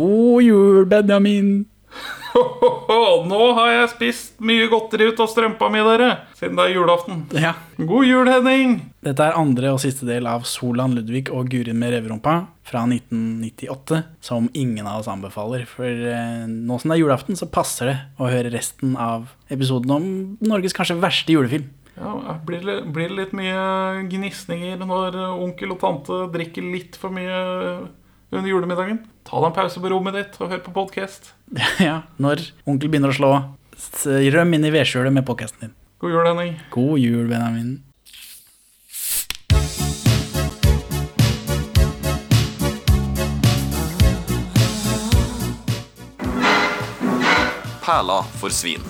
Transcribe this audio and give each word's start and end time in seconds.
God 0.00 0.42
jul, 0.42 0.86
Benjamin. 0.86 1.64
Nå 3.30 3.40
har 3.56 3.68
jeg 3.68 3.88
spist 3.92 4.38
mye 4.40 4.68
godteri 4.70 5.10
ut 5.10 5.18
av 5.20 5.28
strømpa 5.28 5.68
mi, 5.68 5.82
dere. 5.84 6.06
Siden 6.38 6.56
det 6.56 6.64
er 6.64 6.72
julaften. 6.72 7.18
Ja. 7.36 7.50
God 7.76 8.06
jul, 8.08 8.30
Henning. 8.32 8.78
Dette 9.04 9.26
er 9.26 9.36
andre 9.36 9.74
og 9.74 9.82
siste 9.82 10.08
del 10.08 10.28
av 10.30 10.46
Solan 10.48 10.96
Ludvig 10.96 11.26
og 11.28 11.50
Gurin 11.52 11.76
med 11.82 11.92
reverumpa 11.92 12.36
fra 12.64 12.86
1998, 12.86 14.00
som 14.24 14.48
ingen 14.56 14.88
av 14.88 15.02
oss 15.02 15.10
anbefaler. 15.12 15.66
For 15.68 15.84
eh, 16.14 16.48
nå 16.48 16.80
som 16.80 16.94
det 16.94 16.96
er 16.96 17.02
julaften, 17.02 17.36
så 17.36 17.50
passer 17.52 17.92
det 17.92 17.98
å 18.16 18.32
høre 18.32 18.54
resten 18.56 18.96
av 18.96 19.34
episoden 19.52 19.96
om 19.98 20.10
Norges 20.40 20.76
kanskje 20.76 20.96
verste 21.02 21.36
julefilm. 21.36 21.68
Ja, 22.00 22.38
blir, 22.48 22.64
det, 22.64 22.80
blir 22.94 23.12
litt 23.12 23.36
mye 23.36 24.06
gnisninger 24.08 24.80
når 24.80 25.20
onkel 25.34 25.74
og 25.74 25.82
tante 25.82 26.22
drikker 26.32 26.64
litt 26.64 26.96
for 26.96 27.12
mye 27.12 27.40
under 28.30 28.50
julemiddagen? 28.50 29.02
Ta 29.26 29.40
deg 29.42 29.50
en 29.50 29.56
pause 29.56 29.82
på 29.82 29.90
rommet 29.90 30.14
ditt 30.14 30.38
og 30.38 30.52
hør 30.52 30.62
på 30.64 30.74
podkast. 30.74 31.32
ja, 31.88 32.02
når 32.22 32.46
onkel 32.68 32.90
begynner 32.92 33.10
å 33.10 33.16
slå, 33.16 33.30
røm 34.06 34.56
inn 34.56 34.66
i 34.66 34.74
vedskjulet 34.74 35.14
med 35.14 35.26
podkasten 35.26 35.66
din. 35.66 35.76
God 36.00 36.14
jul, 36.14 36.26
Henning. 36.26 36.58
God 36.72 36.98
jul, 37.02 37.26
Benjamin. 37.28 37.78
Perla 47.84 48.22
for 48.38 48.54
svin. 48.54 48.84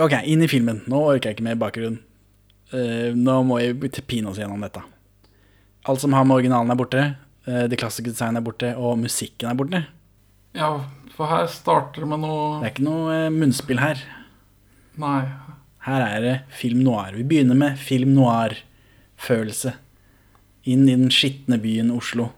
Ok, 0.00 0.16
inn 0.26 0.42
i 0.42 0.48
filmen. 0.50 0.82
Nå 0.90 1.04
orker 1.12 1.30
jeg 1.30 1.38
ikke 1.38 1.46
mer 1.46 1.60
bakgrunn. 1.60 2.00
Uh, 2.70 3.10
nå 3.14 3.42
må 3.46 3.60
vi 3.62 3.90
til 3.90 4.06
pine 4.06 4.30
oss 4.32 4.40
gjennom 4.40 4.62
dette. 4.64 4.82
Alt 5.88 6.02
som 6.02 6.12
har 6.12 6.26
med 6.28 6.40
originalen 6.40 6.72
er 6.72 6.78
borte, 6.78 7.04
uh, 7.48 7.64
det 7.70 7.78
klassiske 7.80 8.12
designet 8.12 8.42
er 8.42 8.46
borte, 8.46 8.72
og 8.76 8.98
musikken 9.00 9.50
er 9.50 9.58
borte. 9.58 9.84
Ja, 10.56 10.72
for 11.14 11.30
her 11.30 11.46
starter 11.52 12.02
det 12.02 12.08
med 12.10 12.22
noe 12.24 12.58
Det 12.58 12.66
er 12.66 12.74
ikke 12.74 12.86
noe 12.88 13.14
eh, 13.14 13.30
munnspill 13.32 13.80
her. 13.80 14.00
Nei. 15.00 15.20
Her 15.86 16.04
er 16.04 16.24
det 16.24 16.34
film 16.52 16.82
noir. 16.84 17.14
Vi 17.16 17.24
begynner 17.24 17.56
med 17.56 17.78
film 17.80 18.12
noir-følelse. 18.16 19.74
Inn 20.68 20.88
i 20.88 20.96
den 20.96 21.12
skitne 21.14 21.60
byen 21.62 21.92
Oslo. 21.94 22.30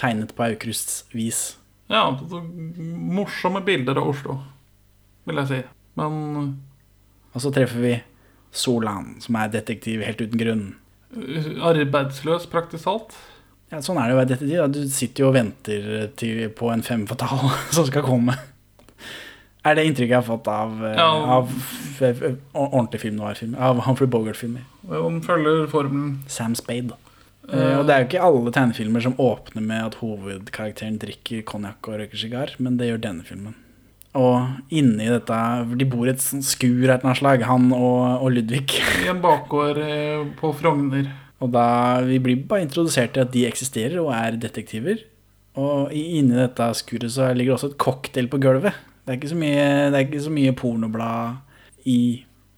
Tegnet 0.00 0.32
på 0.34 0.46
Aukrusts 0.48 1.04
vis. 1.14 1.42
Ja, 1.92 2.08
morsomme 2.08 3.60
bilder 3.62 4.00
av 4.00 4.08
Oslo, 4.14 4.38
vil 5.28 5.38
jeg 5.42 5.50
si. 5.50 5.60
Men 6.00 6.14
Og 7.34 7.44
så 7.44 7.52
treffer 7.54 7.82
vi 7.82 7.92
Solan, 8.54 9.18
som 9.22 9.36
er 9.38 9.52
detektiv 9.52 10.02
helt 10.06 10.22
uten 10.22 10.40
grunn. 10.40 10.64
Arbeidsløs, 11.64 12.46
praktisk 12.50 12.84
talt. 12.88 13.14
Ja, 13.72 13.80
sånn 13.82 13.98
er 13.98 14.10
det 14.10 14.14
jo 14.14 14.22
i 14.22 14.26
dette 14.30 14.46
tid. 14.48 14.74
Du 14.74 14.90
sitter 14.92 15.24
jo 15.24 15.28
og 15.30 15.36
venter 15.38 16.10
til, 16.20 16.48
på 16.54 16.70
en 16.72 16.82
fem 16.86 17.06
fatal 17.10 17.48
som 17.74 17.86
skal 17.88 18.04
komme. 18.06 18.36
Er 19.64 19.78
det 19.78 19.86
inntrykket 19.88 20.12
jeg 20.12 20.20
har 20.20 20.26
fått 20.26 20.48
av, 20.52 20.74
eh, 20.84 20.98
Ja. 20.98 21.08
av 21.38 21.48
ordentlig 22.52 23.00
film 23.00 23.16
noir-film? 23.16 23.54
Av 23.56 23.80
Humphrey 23.86 24.10
Bogart-filmer. 24.12 24.66
Om 24.90 25.22
følger 25.24 25.66
formelen. 25.72 26.18
Sam 26.28 26.54
Spade. 26.54 26.98
Uh, 27.44 27.78
og 27.80 27.86
det 27.86 27.92
er 27.92 28.02
jo 28.02 28.06
ikke 28.08 28.24
alle 28.24 28.52
tegnefilmer 28.56 29.02
som 29.04 29.16
åpner 29.20 29.60
med 29.64 29.82
at 29.90 29.96
hovedkarakteren 30.00 30.96
drikker 31.00 31.42
konjakk 31.44 31.90
og 31.90 31.98
røyker 32.00 32.16
sigar, 32.16 32.54
men 32.58 32.78
det 32.80 32.88
gjør 32.88 33.02
denne 33.04 33.26
filmen. 33.28 33.56
Og 34.14 34.74
inni 34.74 35.08
dette 35.10 35.36
De 35.74 35.86
bor 35.90 36.06
i 36.06 36.12
et 36.12 36.22
sånt 36.22 36.46
skur 36.46 36.86
av 36.92 37.02
et 37.02 37.18
slag, 37.18 37.42
han 37.48 37.72
og, 37.74 38.22
og 38.22 38.30
Ludvig. 38.34 38.76
I 39.02 39.10
en 39.10 39.22
bakgård 39.24 39.80
eh, 39.82 40.22
på 40.38 40.52
Frogner. 40.58 41.08
Og 41.42 41.50
da 41.54 41.66
Vi 42.06 42.20
blir 42.22 42.44
bare 42.48 42.64
introdusert 42.66 43.16
til 43.16 43.24
at 43.26 43.32
de 43.34 43.46
eksisterer 43.48 43.98
og 44.02 44.12
er 44.14 44.38
detektiver. 44.40 45.02
Og 45.58 45.90
inni 45.94 46.34
dette 46.34 46.70
skuret 46.78 47.12
så 47.14 47.32
ligger 47.34 47.54
det 47.54 47.58
også 47.58 47.72
et 47.72 47.80
cocktail 47.82 48.30
på 48.30 48.40
gulvet. 48.42 48.78
Det 49.04 49.12
er 49.12 49.18
ikke 49.20 49.34
så 49.34 49.38
mye, 49.38 49.66
det 49.92 50.06
ikke 50.06 50.24
så 50.24 50.32
mye 50.32 50.54
pornoblad 50.56 51.90
i 51.90 51.98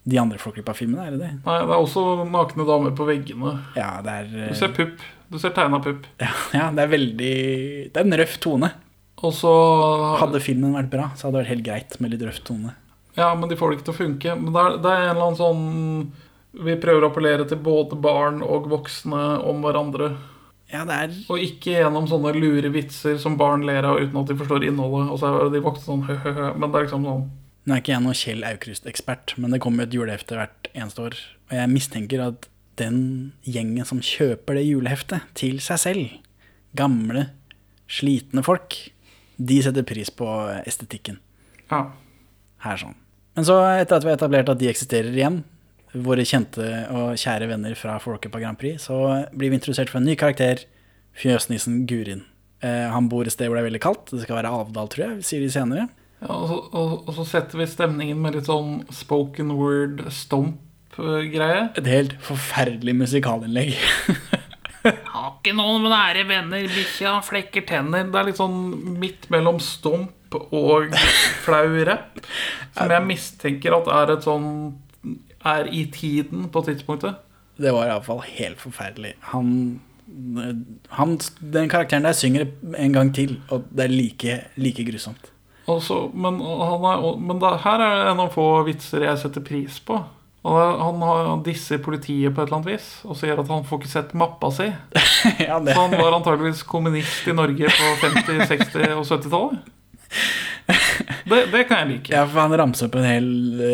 de 0.06 0.18
andre 0.22 0.38
Flåklypa-filmene, 0.38 1.02
er 1.02 1.16
det 1.16 1.18
det? 1.24 1.30
Nei, 1.42 1.56
det 1.66 1.74
er 1.74 1.80
også 1.82 2.04
nakne 2.30 2.66
damer 2.68 2.92
på 2.94 3.08
veggene. 3.08 3.56
Ja, 3.74 3.96
det 4.06 4.12
er 4.20 4.28
Du 4.52 4.54
ser 4.60 4.70
pupp. 4.76 5.02
Du 5.26 5.40
ser 5.42 5.50
tegna 5.56 5.80
pupp. 5.82 6.06
ja, 6.22 6.30
ja, 6.60 6.68
det 6.70 6.84
er 6.84 6.92
veldig 6.92 7.32
Det 7.90 7.98
er 7.98 8.06
en 8.06 8.18
røff 8.20 8.36
tone. 8.44 8.70
Og 9.24 9.32
så 9.32 9.52
Hadde 10.20 10.42
filmen 10.44 10.76
vært 10.76 10.90
bra, 10.92 11.10
så 11.16 11.28
hadde 11.28 11.38
det 11.38 11.44
vært 11.44 11.54
helt 11.54 11.66
greit 11.68 11.96
med 12.02 12.12
litt 12.12 12.24
røff 12.26 12.42
tone. 12.44 12.74
Ja, 13.16 13.30
men 13.34 13.48
de 13.48 13.56
får 13.56 13.70
det 13.72 13.78
ikke 13.78 13.86
til 13.88 13.94
å 13.94 14.00
funke. 14.02 14.34
Men 14.36 14.52
det 14.52 14.62
er, 14.62 14.78
det 14.84 14.92
er 14.92 15.04
en 15.06 15.12
eller 15.14 15.26
annen 15.30 15.38
sånn 15.40 16.64
Vi 16.66 16.74
prøver 16.80 17.04
å 17.06 17.10
appellere 17.10 17.46
til 17.48 17.60
både 17.64 17.96
barn 18.00 18.42
og 18.44 18.68
voksne 18.72 19.22
om 19.48 19.64
hverandre. 19.64 20.10
Ja, 20.72 20.82
det 20.88 20.98
er 20.98 21.16
Og 21.30 21.40
ikke 21.40 21.76
gjennom 21.78 22.08
sånne 22.10 22.34
lure 22.36 22.70
vitser 22.74 23.20
som 23.22 23.38
barn 23.40 23.64
ler 23.68 23.86
av 23.86 24.00
uten 24.02 24.18
at 24.20 24.30
de 24.30 24.36
forstår 24.38 24.66
innholdet. 24.66 25.12
Og 25.12 25.20
så 25.22 25.30
er 25.30 25.52
de 25.54 25.64
voksne 25.64 25.86
sånn 25.88 26.06
hø-hø-hø. 26.10 26.50
Men 26.58 26.68
det 26.68 26.80
er 26.80 26.88
liksom 26.88 27.08
sånn 27.08 27.26
Nå 27.66 27.74
er 27.74 27.80
ikke 27.82 27.90
jeg 27.96 28.02
noen 28.04 28.14
Kjell 28.14 28.44
Aukrust-ekspert, 28.46 29.32
men 29.42 29.50
det 29.50 29.58
kommer 29.58 29.82
jo 29.82 29.88
et 29.88 29.94
julehefte 29.96 30.36
hvert 30.38 30.68
eneste 30.70 31.02
år. 31.02 31.16
Og 31.48 31.54
jeg 31.56 31.70
mistenker 31.72 32.20
at 32.22 32.46
den 32.78 33.00
gjengen 33.42 33.88
som 33.88 33.98
kjøper 33.98 34.54
det 34.54 34.62
juleheftet 34.68 35.24
til 35.34 35.58
seg 35.64 35.80
selv, 35.82 36.12
gamle, 36.78 37.24
slitne 37.90 38.44
folk, 38.46 38.76
de 39.38 39.58
setter 39.62 39.82
pris 39.86 40.10
på 40.10 40.26
estetikken 40.66 41.18
Ja. 41.70 41.90
her 42.64 42.76
sånn. 42.80 42.94
Men 43.36 43.44
så, 43.44 43.56
etter 43.80 43.96
at 43.98 44.04
vi 44.04 44.08
har 44.10 44.16
etablert 44.16 44.48
at 44.48 44.58
de 44.58 44.68
eksisterer 44.70 45.12
igjen, 45.12 45.42
våre 45.96 46.24
kjente 46.28 46.64
og 46.92 47.14
kjære 47.20 47.48
venner 47.48 47.74
fra 47.76 47.98
Flåklypa 48.00 48.40
Grand 48.40 48.58
Prix, 48.58 48.84
så 48.88 49.26
blir 49.36 49.50
vi 49.52 49.56
introdusert 49.58 49.88
for 49.92 49.98
en 50.00 50.06
ny 50.08 50.14
karakter, 50.16 50.64
fjøsnissen 51.16 51.86
Gurin. 51.88 52.24
Eh, 52.64 52.88
han 52.92 53.08
bor 53.08 53.24
et 53.28 53.32
sted 53.32 53.48
hvor 53.48 53.56
det 53.56 53.64
er 53.64 53.70
veldig 53.70 53.80
kaldt, 53.84 54.10
det 54.12 54.22
skal 54.24 54.36
være 54.40 54.52
Alvdal, 54.52 54.88
tror 54.92 55.04
jeg, 55.06 55.24
sier 55.28 55.40
de 55.44 55.50
senere. 55.52 55.88
ja 56.22 56.28
og, 56.32 56.48
så, 56.48 56.58
og, 56.72 57.08
og 57.08 57.14
så 57.18 57.24
setter 57.28 57.58
vi 57.60 57.66
stemningen 57.68 58.20
med 58.20 58.34
litt 58.38 58.48
sånn 58.48 58.84
spoken 58.92 59.52
word 59.56 60.00
stomp-greie. 60.12 61.70
Et 61.76 61.86
helt 61.92 62.16
forferdelig 62.24 62.94
musikalinnlegg. 62.96 63.74
Har 65.12 65.30
ikke 65.38 65.54
noen 65.56 65.86
nære 65.90 66.24
venner, 66.28 66.66
bikkja 66.70 67.16
flekker 67.26 67.66
tenner. 67.68 68.04
Det 68.12 68.20
er 68.20 68.28
litt 68.30 68.40
sånn 68.40 68.58
midt 69.00 69.28
mellom 69.32 69.58
stomp 69.62 70.12
og 70.50 70.92
flau 71.46 71.84
rapp. 71.88 72.18
Som 72.76 72.90
jeg 72.92 73.06
mistenker 73.06 73.76
at 73.78 73.88
er 73.88 74.14
et 74.16 74.26
sånn 74.26 74.48
Er 75.46 75.68
i 75.70 75.84
tiden 75.94 76.48
på 76.50 76.62
tidspunktet. 76.66 77.20
Det 77.56 77.70
var 77.72 77.86
iallfall 77.86 78.24
helt 78.26 78.58
forferdelig. 78.58 79.12
Han, 79.30 79.78
han 80.98 81.12
Den 81.40 81.68
karakteren 81.70 82.02
der 82.08 82.16
synger 82.18 82.48
en 82.76 82.92
gang 82.96 83.12
til, 83.14 83.36
og 83.50 83.64
det 83.70 83.84
er 83.86 83.92
like, 83.94 84.34
like 84.56 84.84
grusomt. 84.88 85.30
Og 85.68 85.80
så- 85.82 86.10
men 86.14 86.40
han 86.40 86.84
er, 86.90 87.16
men 87.18 87.38
da, 87.38 87.56
her 87.56 87.80
er 87.80 87.94
det 88.04 88.10
en 88.12 88.20
av 88.20 88.32
få 88.34 88.64
vitser 88.66 89.02
jeg 89.06 89.18
setter 89.18 89.40
pris 89.40 89.78
på. 89.80 90.00
Og 90.46 90.82
han, 90.82 91.02
han 91.02 91.42
disser 91.46 91.80
politiet 91.82 92.34
på 92.34 92.42
et 92.42 92.46
eller 92.46 92.60
annet 92.60 92.76
vis 92.76 92.90
og 93.06 93.18
sier 93.18 93.40
at 93.40 93.48
han 93.50 93.64
får 93.66 93.80
ikke 93.80 93.90
sett 93.90 94.12
mappa 94.18 94.52
si. 94.54 94.68
ja, 95.48 95.58
Så 95.58 95.78
han 95.80 95.96
var 95.98 96.14
antageligvis 96.20 96.62
kommunist 96.68 97.26
i 97.26 97.34
Norge 97.34 97.72
på 97.72 97.94
50-, 98.04 98.44
60- 98.52 98.94
og 98.94 99.08
70-tallet. 99.10 99.72
Det, 101.26 101.40
det 101.50 101.64
kan 101.66 101.82
jeg 101.82 101.88
like. 101.90 102.12
ja, 102.14 102.22
for 102.26 102.38
han 102.44 102.54
ramser 102.58 102.86
opp 102.86 102.96
en 102.98 103.06
hel 103.06 103.26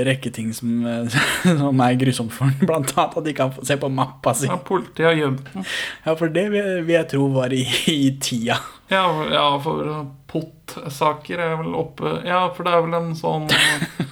rekke 0.08 0.32
ting 0.32 0.52
som, 0.56 0.80
som 1.60 1.82
er 1.84 1.98
grusomt 2.00 2.32
for 2.32 2.48
ham. 2.48 2.68
Blant 2.68 2.94
annet 2.96 3.18
at 3.20 3.26
de 3.28 3.34
kan 3.36 3.52
se 3.60 3.76
på 3.80 3.90
mappa 3.92 4.32
si. 4.36 4.48
Ja, 4.48 4.56
politiet 4.56 5.10
har 5.10 5.18
gjemt 5.18 5.52
den. 5.52 5.66
Ja, 6.06 6.16
for 6.16 6.32
det 6.32 6.46
vil 6.54 6.70
vil 6.86 6.96
jeg 6.96 7.10
tro 7.12 7.28
var 7.36 7.52
i, 7.52 7.66
i 7.92 8.14
tida. 8.20 8.56
Ja, 8.92 9.04
ja 9.32 9.44
for 9.62 10.08
POT-saker 10.32 11.40
er 11.40 11.54
vel 11.60 11.76
oppe 11.76 12.18
Ja, 12.28 12.46
for 12.52 12.66
det 12.66 12.74
er 12.74 12.82
vel 12.84 12.96
en 12.98 13.14
sånn 13.16 13.48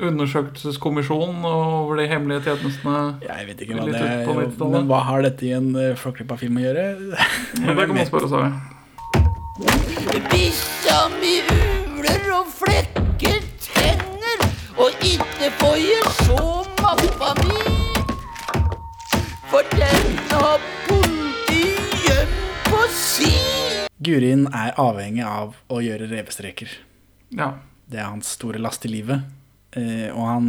undersøkelseskommisjon 0.00 1.44
over 1.44 1.98
de 1.98 2.06
hemmelige 2.10 2.44
tjenestene. 2.46 3.18
Jeg 3.24 3.46
vet 3.48 3.62
ikke 3.64 3.78
hva 3.78 3.86
det 3.88 3.98
er, 3.98 4.24
90-tallet. 4.26 4.74
men 4.74 4.90
hva 4.90 5.00
har 5.08 5.24
dette 5.26 5.46
i 5.48 5.52
en 5.56 5.70
uh, 5.76 5.94
Flåklypa-film 5.98 6.60
å 6.60 6.64
gjøre? 6.66 6.84
Det 7.64 7.74
kan 7.78 7.94
man 7.96 8.10
spørre 8.10 8.30
seg. 8.32 8.58
Bikkja 10.28 10.98
mi 11.18 11.34
uler 11.50 12.28
og 12.36 12.50
flekker 12.54 13.40
tenner, 13.64 14.44
og 14.78 15.02
ikke 15.02 15.50
får 15.58 15.78
jeg 15.82 16.12
se 16.20 16.38
mappa 16.82 17.32
mi. 17.42 17.56
For 19.48 19.64
den 19.72 20.18
har 20.30 20.60
politiet 20.86 22.04
gjemt 22.04 22.68
på 22.68 22.84
si. 22.94 23.32
Gurin 24.04 24.46
er 24.54 24.76
avhengig 24.78 25.24
av 25.26 25.56
å 25.72 25.80
gjøre 25.82 26.06
revestreker. 26.12 26.70
Ja. 27.34 27.56
Det 27.88 27.98
er 27.98 28.12
hans 28.12 28.36
store 28.36 28.60
last 28.60 28.84
i 28.86 28.92
livet. 28.92 29.24
Eh, 29.76 30.08
og, 30.14 30.22
han, 30.26 30.46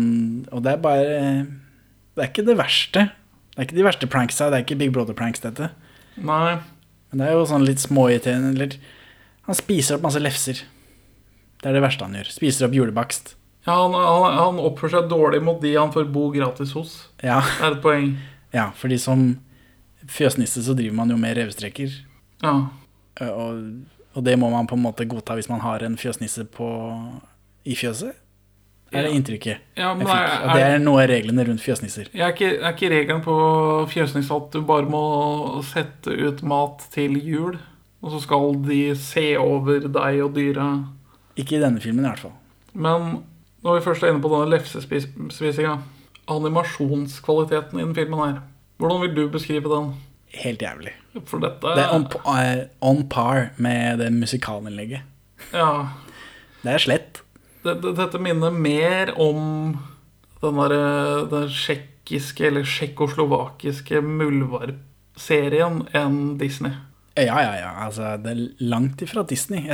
og 0.52 0.62
det 0.64 0.72
er 0.72 0.78
bare 0.84 1.08
Det 2.16 2.24
er 2.24 2.30
ikke 2.30 2.46
det 2.48 2.58
verste. 2.60 3.08
Det 3.52 3.58
er 3.60 3.68
ikke 3.68 3.76
de 3.80 3.84
verste 3.88 4.08
pranksa. 4.08 4.48
Det 4.52 4.60
er 4.60 4.64
ikke 4.66 4.78
Big 4.80 4.94
Brother-pranks, 4.96 5.42
dette. 5.44 5.72
Nei. 6.18 6.58
Men 7.12 7.20
det 7.24 7.28
er 7.28 7.34
jo 7.40 7.46
sånn 7.50 7.66
litt 7.68 7.82
småirriterende. 7.84 8.54
Eller 8.56 8.78
Han 9.50 9.58
spiser 9.58 9.98
opp 9.98 10.06
masse 10.08 10.22
lefser. 10.22 10.62
Det 11.60 11.68
er 11.68 11.76
det 11.76 11.84
verste 11.84 12.06
han 12.08 12.16
gjør. 12.16 12.30
Spiser 12.32 12.68
opp 12.70 12.76
julebakst. 12.78 13.34
Ja, 13.68 13.76
han, 13.82 13.92
han, 13.98 14.38
han 14.40 14.60
oppfører 14.64 14.94
seg 15.02 15.10
dårlig 15.12 15.42
mot 15.44 15.60
de 15.62 15.74
han 15.76 15.92
får 15.92 16.08
bo 16.14 16.30
gratis 16.32 16.72
hos. 16.78 16.94
Ja, 17.24 17.42
Det 17.60 17.66
er 17.68 17.76
et 17.76 17.82
poeng. 17.84 18.14
ja 18.56 18.70
fordi 18.80 18.98
som 18.98 19.26
fjøsnisse 20.10 20.64
så 20.66 20.74
driver 20.78 20.96
man 21.02 21.12
jo 21.12 21.18
med 21.20 21.36
revestreker. 21.38 21.92
Ja. 22.44 22.54
Eh, 23.20 23.28
Og 23.30 23.84
Og 24.16 24.24
det 24.26 24.38
må 24.40 24.50
man 24.50 24.66
på 24.68 24.76
en 24.76 24.82
måte 24.82 25.06
godta 25.06 25.36
hvis 25.38 25.50
man 25.52 25.60
har 25.62 25.84
en 25.86 25.98
fjøsnisse 25.98 26.46
på, 26.50 26.66
i 27.66 27.76
fjøset? 27.78 28.16
Er 28.92 29.04
det 29.06 29.12
inntrykket 29.14 29.58
Ja, 29.78 29.94
men 29.94 30.08
jeg 30.08 30.16
fikk? 30.16 30.30
er- 30.30 30.48
Og 30.50 30.56
det 30.56 30.64
er 30.66 30.78
noe 30.80 31.04
av 31.04 31.10
reglene 31.10 31.46
rundt 31.48 31.62
fjøsnisser. 31.62 32.08
Er 32.14 32.32
ikke, 32.34 32.50
er 32.64 32.74
ikke 32.74 32.90
regelen 32.90 33.22
på 33.24 33.36
fjøsnisse 33.90 34.32
at 34.36 34.52
du 34.52 34.62
bare 34.62 34.86
må 34.90 35.64
sette 35.64 36.08
ut 36.28 36.42
mat 36.44 36.88
til 36.92 37.20
jul, 37.22 37.60
og 38.02 38.12
så 38.12 38.22
skal 38.22 38.54
de 38.66 38.96
se 38.96 39.36
over 39.38 39.80
deg 39.80 40.22
og 40.24 40.34
dyra? 40.34 40.86
Ikke 41.38 41.58
i 41.58 41.62
denne 41.62 41.80
filmen, 41.80 42.06
i 42.06 42.10
hvert 42.10 42.20
fall. 42.20 42.34
Men 42.74 43.24
når 43.64 43.80
vi 43.80 43.86
først 43.86 44.04
er 44.04 44.12
inne 44.14 44.22
på 44.22 44.30
denne 44.34 44.50
lefsespisinga 44.58 45.78
Animasjonskvaliteten 46.30 47.80
i 47.80 47.84
den 47.84 47.96
filmen 47.96 48.20
her, 48.20 48.42
hvordan 48.80 49.02
vil 49.02 49.16
du 49.16 49.30
beskrive 49.34 49.70
den? 49.72 49.94
Helt 50.34 50.62
jævlig. 50.62 50.92
For 51.26 51.40
dette 51.42 51.62
Det 51.76 51.84
er 51.86 51.94
on, 51.96 52.06
eh, 52.38 52.66
on 52.82 53.04
par 53.10 53.50
med 53.58 53.98
det 54.00 54.12
musikalinnlegget. 54.14 55.02
Ja, 55.54 55.88
Det 56.64 56.74
er 56.74 56.78
slett. 56.78 57.22
Det, 57.64 57.76
det, 57.84 57.96
dette 57.98 58.22
minner 58.24 58.54
mer 58.56 59.14
om 59.20 59.74
den 60.40 60.60
derre 60.62 61.26
den 61.32 61.50
tsjekkiske 61.52 62.48
eller 62.48 62.68
tsjekkoslovakiske 62.68 64.02
muldvarpserien 64.06 65.84
enn 65.98 66.20
Disney. 66.40 66.78
Ja, 67.20 67.42
ja, 67.44 67.56
ja. 67.60 67.72
Altså, 67.86 68.14
det 68.24 68.32
er 68.32 68.46
langt 68.72 69.02
ifra 69.04 69.26
Disney. 69.28 69.68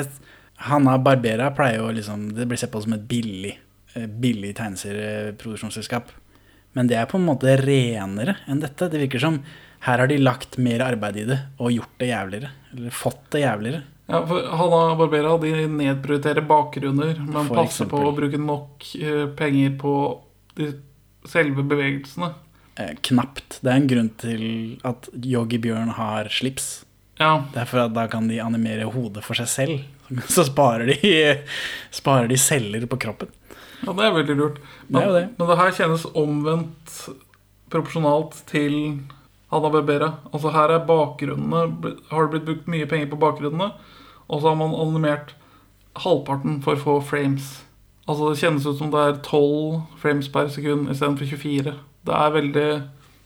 Hanna 0.66 0.98
Barbera 0.98 1.50
pleier 1.54 1.82
jo 1.84 1.92
liksom 1.94 2.30
Det 2.34 2.48
blir 2.48 2.58
sett 2.58 2.72
på 2.72 2.82
som 2.82 2.96
et 2.96 3.08
billig, 3.10 3.54
eh, 3.94 4.08
billig 4.08 4.56
tegneserieproduksjonsselskap. 4.58 6.14
Men 6.76 6.90
det 6.90 6.98
er 7.00 7.08
på 7.08 7.20
en 7.20 7.28
måte 7.28 7.54
renere 7.62 8.38
enn 8.48 8.64
dette. 8.64 8.90
Det 8.90 9.00
virker 9.06 9.22
som 9.22 9.40
her 9.86 10.02
har 10.02 10.10
de 10.10 10.18
lagt 10.18 10.58
mer 10.58 10.82
arbeid 10.82 11.20
i 11.22 11.28
det 11.30 11.38
og 11.60 11.76
gjort 11.76 12.00
det 12.02 12.10
jævligere. 12.10 12.50
Eller 12.74 12.96
fått 12.96 13.30
det 13.36 13.44
jævligere. 13.46 13.84
Ja, 14.08 14.20
for 14.30 14.44
Hanna 14.60 14.96
Barbera 15.00 15.32
de 15.42 15.52
nedprioriterer 15.72 16.46
bakgrunner, 16.46 17.18
men 17.26 17.48
For 17.50 17.56
passer 17.58 17.88
på 17.90 18.04
å 18.06 18.12
bruke 18.16 18.38
nok 18.38 18.86
eh, 19.00 19.24
penger 19.38 19.74
på 19.82 19.94
de 20.60 20.68
selve 21.26 21.64
bevegelsene. 21.66 22.30
Eh, 22.78 22.92
knapt. 23.08 23.58
Det 23.66 23.72
er 23.72 23.80
en 23.82 23.88
grunn 23.90 24.12
til 24.22 24.44
at 24.86 25.10
Yogi 25.26 25.58
Bjørn 25.64 25.96
har 25.98 26.30
slips. 26.30 26.84
Ja, 27.18 27.46
Det 27.54 27.62
er 27.64 27.66
for 27.72 27.80
at 27.86 27.94
da 27.96 28.06
kan 28.12 28.28
de 28.30 28.38
animere 28.44 28.86
hodet 28.92 29.24
for 29.26 29.34
seg 29.40 29.48
selv. 29.48 29.84
Så 30.30 30.44
sparer 30.46 30.92
de, 30.92 31.14
sparer 32.02 32.28
de 32.30 32.38
celler 32.38 32.86
på 32.86 33.00
kroppen. 33.02 33.32
ja, 33.82 33.90
det 33.96 34.06
er 34.06 34.14
veldig 34.20 34.36
lurt. 34.38 34.60
Men 34.88 35.02
Det 35.02 35.14
det. 35.16 35.26
men 35.40 35.48
det 35.50 35.58
her 35.64 35.72
kjennes 35.80 36.06
omvendt 36.14 36.98
proporsjonalt 37.74 38.44
til 38.52 39.00
Hanna 39.56 39.72
Barbera. 39.74 40.12
Altså 40.32 40.52
her 40.54 40.74
er 40.76 40.86
bakgrunnene 40.88 41.96
Har 42.12 42.28
det 42.28 42.32
blitt 42.34 42.48
brukt 42.50 42.72
mye 42.72 42.88
penger 42.90 43.10
på 43.12 43.20
bakgrunnene, 43.22 43.72
og 44.28 44.42
så 44.42 44.52
har 44.52 44.60
man 44.60 44.76
animert 44.76 45.36
halvparten 46.04 46.60
for 46.66 46.80
få 46.82 47.00
frames. 47.06 47.64
Altså 48.06 48.30
Det 48.30 48.42
kjennes 48.44 48.68
ut 48.68 48.78
som 48.78 48.92
det 48.94 49.02
er 49.02 49.18
12 49.24 49.82
frames 50.02 50.30
per 50.30 50.52
sekund 50.54 50.92
istedenfor 50.94 51.26
24. 51.32 51.74
Det 52.06 52.20
er 52.20 52.36
veldig 52.36 52.68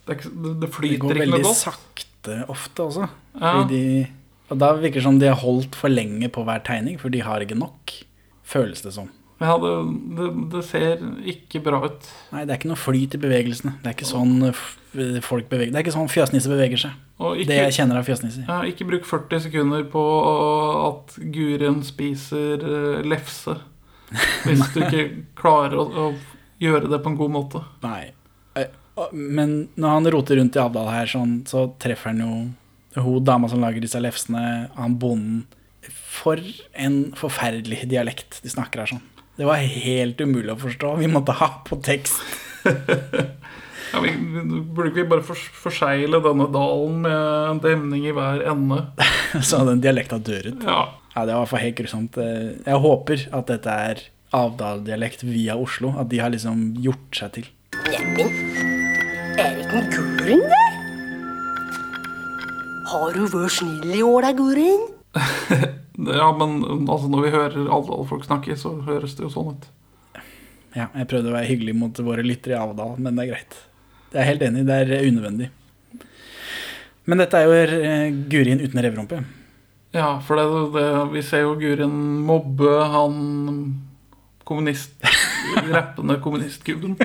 Det, 0.08 0.16
er 0.16 0.18
ikke, 0.18 0.32
noe 0.36 0.54
det 0.54 0.62
Det 0.62 0.72
flyter 0.74 1.04
går 1.04 1.22
veldig 1.26 1.56
sakte 1.56 2.38
ofte 2.52 2.86
også. 2.86 3.10
Ja. 3.36 3.52
Fordi 3.60 3.76
de, 3.76 4.08
og 4.50 4.60
da 4.62 4.74
virker 4.78 5.00
det 5.00 5.06
som 5.06 5.20
de 5.22 5.30
har 5.30 5.40
holdt 5.44 5.76
for 5.78 5.92
lenge 5.92 6.30
på 6.34 6.44
hver 6.48 6.64
tegning, 6.66 6.98
for 7.00 7.14
de 7.14 7.22
har 7.22 7.44
ikke 7.44 7.58
nok. 7.60 7.94
Føles 8.44 8.82
det 8.82 8.96
som. 8.96 9.10
Ja, 9.40 9.54
det, 9.62 9.70
det, 10.18 10.30
det 10.52 10.62
ser 10.68 11.04
ikke 11.32 11.62
bra 11.64 11.80
ut. 11.86 12.08
Nei, 12.34 12.42
det 12.44 12.52
er 12.54 12.60
ikke 12.60 12.72
noe 12.74 12.80
flyt 12.82 13.14
i 13.16 13.22
bevegelsene. 13.24 13.78
Det 13.84 13.88
er 13.92 13.96
ikke 13.96 14.10
sånn 14.10 14.34
eh, 14.50 15.20
folk 15.24 15.48
beveger 15.52 15.72
Det 15.72 15.80
er 15.80 15.86
ikke 15.86 15.94
sånn 15.96 16.12
fjøsnisser 16.12 16.52
beveger 16.52 16.82
seg. 16.82 16.98
Og 17.24 17.40
Det 17.48 17.56
jeg 17.62 17.76
kjenner 17.78 18.00
av 18.02 18.08
fjøsnisser. 18.08 18.46
ja, 18.48 18.58
ikke 18.68 18.88
bruk 18.90 19.08
40 19.08 19.46
sekunder 19.48 19.86
på 19.92 20.04
at 20.90 21.16
Gurien 21.34 21.82
spiser 21.88 22.64
eh, 22.64 23.02
lefse. 23.08 23.56
Hvis 24.46 24.64
du 24.74 24.82
ikke 24.84 25.06
klarer 25.42 25.78
å, 25.80 25.86
å 25.88 26.08
gjøre 26.60 26.90
det 26.92 27.00
på 27.04 27.12
en 27.14 27.20
god 27.20 27.32
måte. 27.38 27.62
Nei. 27.86 28.10
Eh, 28.60 28.72
Men 29.14 29.70
når 29.80 29.96
han 29.96 30.12
roter 30.18 30.40
rundt 30.42 30.58
i 30.58 30.64
Avdal 30.64 30.90
her, 30.92 31.08
sånn, 31.08 31.38
så 31.48 31.70
treffer 31.80 32.12
han 32.12 32.20
jo 32.26 32.34
hun 33.00 33.24
dama 33.24 33.48
som 33.48 33.62
lager 33.64 33.80
disse 33.86 34.00
lefsene, 34.02 34.44
han 34.76 34.98
bonden. 35.00 35.46
For 36.10 36.42
en 36.76 37.14
forferdelig 37.16 37.86
dialekt 37.88 38.42
de 38.44 38.50
snakker 38.52 38.82
her 38.84 38.90
sånn. 38.92 39.06
Det 39.40 39.48
var 39.48 39.62
helt 39.64 40.20
umulig 40.20 40.52
å 40.52 40.58
forstå. 40.60 40.94
Vi 41.00 41.08
måtte 41.12 41.36
ha 41.40 41.52
på 41.68 41.80
tekst. 41.86 42.20
Ja, 43.90 44.04
vi, 44.04 44.12
burde 44.14 44.92
ikke 44.92 45.00
vi 45.00 45.04
bare 45.10 45.24
for, 45.26 45.34
forsegle 45.64 46.20
denne 46.22 46.46
dalen 46.54 47.00
med 47.02 47.16
en 47.50 47.62
demning 47.64 48.04
i 48.06 48.12
hver 48.14 48.44
ende? 48.52 48.84
Så 49.50 49.64
den 49.66 49.80
dialekta 49.82 50.20
dør 50.22 50.52
ut. 50.52 50.62
Ja, 50.68 50.82
Ja, 51.16 51.24
det 51.26 51.34
var 51.34 51.48
for 51.50 51.58
helt 51.58 51.74
grusomt. 51.80 52.20
Eh, 52.22 52.52
Jeg 52.68 52.78
håper 52.84 53.24
at 53.34 53.50
dette 53.50 53.74
er 53.90 54.04
Avdal-dialekt 54.38 55.24
via 55.26 55.56
Oslo. 55.58 55.96
At 55.98 56.12
de 56.14 56.20
har 56.22 56.30
liksom 56.30 56.76
gjort 56.86 57.18
seg 57.18 57.34
til. 57.40 57.50
Neimen, 57.90 58.30
er 59.42 59.58
det 59.58 59.66
ikke 59.66 59.82
en 59.82 59.90
Gurin 59.98 60.46
der? 60.54 60.78
Har 62.94 63.18
du 63.18 63.26
vært 63.26 63.56
snill 63.58 63.98
i 63.98 64.06
år 64.06 64.28
da, 64.30 64.32
Gurin? 64.38 64.86
ja 66.08 66.30
men 66.38 66.62
altså, 66.88 67.10
når 67.12 67.26
vi 67.26 67.34
hører 67.34 67.72
alle 67.76 68.00
folk 68.10 68.26
snakke, 68.28 68.56
så 68.60 68.76
høres 68.88 69.18
det 69.18 69.26
jo 69.26 69.34
sånn 69.34 69.54
ut. 69.56 69.70
Ja, 70.78 70.86
jeg 70.94 71.10
prøvde 71.10 71.32
å 71.32 71.36
være 71.36 71.50
hyggelig 71.50 71.74
mot 71.76 72.00
våre 72.06 72.24
lyttere 72.26 72.56
i 72.56 72.60
Avdal, 72.60 73.00
men 73.02 73.18
det 73.18 73.26
er 73.26 73.32
greit. 73.34 73.58
Jeg 74.14 74.22
er 74.22 74.30
helt 74.30 74.46
enig, 74.46 74.66
det 74.68 74.78
er 74.84 75.08
unødvendig. 75.10 75.50
Men 77.10 77.24
dette 77.24 77.40
er 77.40 77.48
jo 77.50 77.80
eh, 77.82 78.08
Gurin 78.30 78.62
uten 78.62 78.82
revrumpe. 78.86 79.24
Ja, 79.96 80.20
for 80.22 80.38
det, 80.38 80.46
det, 80.76 80.88
vi 81.16 81.24
ser 81.26 81.48
jo 81.48 81.56
Gurin 81.58 81.96
mobbe 82.28 82.76
han 82.94 83.16
kommunist... 84.46 84.94
rappende 85.74 86.20
kommunistgubben. 86.22 86.98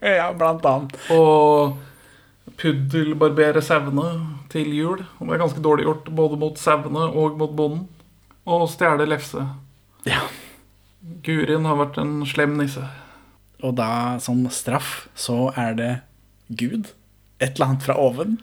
Ja, 0.00 0.32
blant 0.34 0.64
annet. 0.66 0.96
Og 1.14 1.76
puddelbarbere 2.58 3.62
sauene 3.64 4.06
til 4.52 4.72
jul. 4.74 5.02
Og 5.18 5.28
det 5.28 5.36
er 5.36 5.42
ganske 5.44 5.62
dårlig 5.62 5.86
gjort 5.86 6.10
både 6.18 6.38
mot 6.40 6.58
sauene 6.60 7.06
og 7.12 7.38
mot 7.40 7.54
bonden. 7.58 7.84
Og 8.46 8.68
stjele 8.70 9.08
lefse. 9.08 9.42
Ja. 10.06 10.22
Gurin 11.26 11.66
har 11.66 11.78
vært 11.80 11.98
en 12.02 12.20
slem 12.28 12.56
nisse. 12.60 12.84
Og 13.64 13.74
da, 13.78 14.18
som 14.22 14.44
straff, 14.52 15.06
så 15.18 15.50
er 15.58 15.76
det 15.78 15.92
Gud. 16.48 16.92
Et 17.40 17.56
eller 17.56 17.72
annet 17.72 17.86
fra 17.86 17.96
oven. 18.00 18.38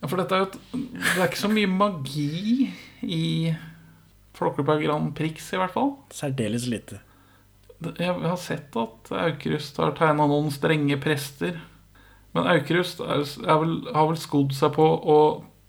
Ja, 0.00 0.08
for 0.08 0.20
dette 0.20 0.34
er 0.36 0.44
jo 0.44 0.48
et, 0.48 0.58
Det 0.94 1.16
er 1.16 1.26
ikke 1.26 1.40
så 1.42 1.50
mye 1.50 1.70
magi 1.70 2.70
i 3.02 3.24
Flåklypa 4.38 4.78
Grand 4.82 5.14
Prix, 5.18 5.52
i 5.52 5.58
hvert 5.58 5.74
fall. 5.74 5.96
Særdeles 6.14 6.68
lite. 6.70 7.00
Jeg 7.98 8.10
har 8.10 8.38
sett 8.42 8.74
at 8.78 9.10
Aukrust 9.14 9.76
har 9.78 9.94
tegna 9.98 10.26
noen 10.30 10.50
strenge 10.54 10.98
prester. 11.02 11.58
Men 12.34 12.48
Aukrust 12.50 13.02
er, 13.02 13.22
er 13.22 13.60
vel, 13.62 13.76
har 13.94 14.08
vel 14.10 14.18
skodd 14.20 14.54
seg 14.54 14.74
på 14.76 14.86
å 14.86 15.18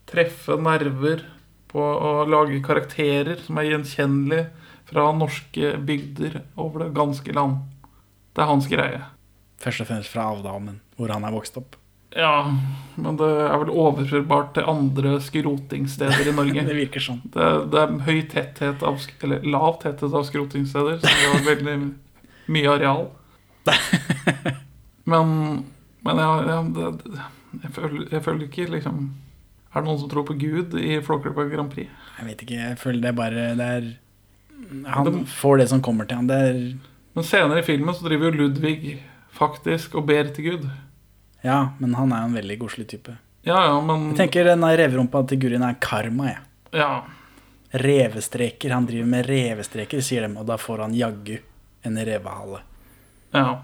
treffe 0.09 0.57
nerver, 0.61 1.23
på 1.69 1.81
å 1.81 2.13
lage 2.29 2.61
karakterer 2.65 3.41
som 3.45 3.59
er 3.59 3.69
gjenkjennelige 3.69 4.47
fra 4.89 5.09
norske 5.13 5.75
bygder 5.85 6.41
over 6.57 6.85
det 6.85 6.95
ganske 6.97 7.35
land. 7.35 7.59
Det 8.33 8.41
er 8.41 8.49
hans 8.49 8.69
greie. 8.71 9.03
Først 9.59 9.83
og 9.83 9.89
fremst 9.89 10.13
fra 10.13 10.31
Avdalen, 10.31 10.79
hvor 10.97 11.13
han 11.13 11.27
er 11.27 11.35
vokst 11.35 11.59
opp. 11.59 11.77
Ja, 12.17 12.49
men 12.97 13.19
det 13.19 13.27
er 13.29 13.59
vel 13.61 13.69
overførbart 13.69 14.55
til 14.55 14.65
andre 14.71 15.19
skrotingssteder 15.21 16.31
i 16.31 16.33
Norge. 16.33 16.63
Det 16.69 16.77
virker 16.77 17.03
sånn. 17.05 17.21
Det, 17.35 17.49
det 17.69 17.83
er 17.83 17.97
høy 18.07 18.21
tetthet 18.31 18.85
av, 18.85 18.97
eller 19.21 19.45
lav 19.45 19.77
tetthet 19.83 20.09
av 20.09 20.25
skrotingssteder, 20.25 20.97
så 21.03 21.05
det 21.05 21.29
har 21.35 21.45
veldig 21.45 21.77
mye 22.49 22.73
areal. 22.73 23.05
Men, 25.09 25.29
men 26.05 26.19
ja, 26.21 26.33
ja 26.45 26.57
det, 26.69 26.89
det, 27.01 27.23
jeg, 27.63 27.71
føler, 27.73 28.03
jeg 28.11 28.21
føler 28.21 28.43
ikke 28.45 28.65
liksom 28.75 28.97
Er 29.69 29.81
det 29.81 29.85
noen 29.85 29.99
som 30.01 30.09
tror 30.09 30.25
på 30.25 30.33
Gud 30.41 30.73
i 30.81 30.95
Flåklypa 31.05 31.45
Grand 31.51 31.69
Prix? 31.71 31.89
Jeg 32.17 32.25
vet 32.25 32.41
ikke, 32.45 32.55
jeg 32.57 32.77
føler 32.81 33.03
det 33.03 33.09
er 33.11 33.17
bare 33.19 33.43
det 33.59 33.67
er, 33.77 33.89
Han 34.95 35.25
får 35.29 35.57
det 35.61 35.67
som 35.69 35.81
kommer 35.85 36.07
til 36.09 36.17
han. 36.17 36.27
Det 36.27 36.39
er 36.49 36.59
Men 37.15 37.23
senere 37.27 37.61
i 37.61 37.65
filmen 37.67 37.93
så 37.95 38.07
driver 38.07 38.29
jo 38.31 38.43
Ludvig 38.43 38.97
faktisk 39.37 39.95
og 39.95 40.07
ber 40.09 40.31
til 40.33 40.49
Gud. 40.49 40.65
Ja, 41.45 41.69
men 41.79 41.93
han 41.95 42.11
er 42.11 42.25
jo 42.25 42.31
en 42.31 42.39
veldig 42.41 42.57
koselig 42.59 42.87
type. 42.91 43.13
Ja, 43.47 43.61
ja, 43.69 43.77
men 43.81 44.09
Jeg 44.11 44.17
tenker 44.25 44.49
den 44.49 44.65
reverumpa 44.65 45.21
til 45.29 45.39
Gurin 45.39 45.63
er 45.63 45.77
karma, 45.79 46.33
jeg. 46.33 46.41
ja. 46.81 46.91
Revestreker. 47.71 48.71
Han 48.73 48.87
driver 48.89 49.05
med 49.05 49.27
revestreker, 49.29 50.01
sier 50.01 50.25
dem, 50.25 50.37
og 50.41 50.47
da 50.49 50.55
får 50.57 50.79
han 50.87 50.93
jaggu 50.97 51.35
en 51.85 51.97
revehale. 52.05 52.63
ja. 53.33 53.61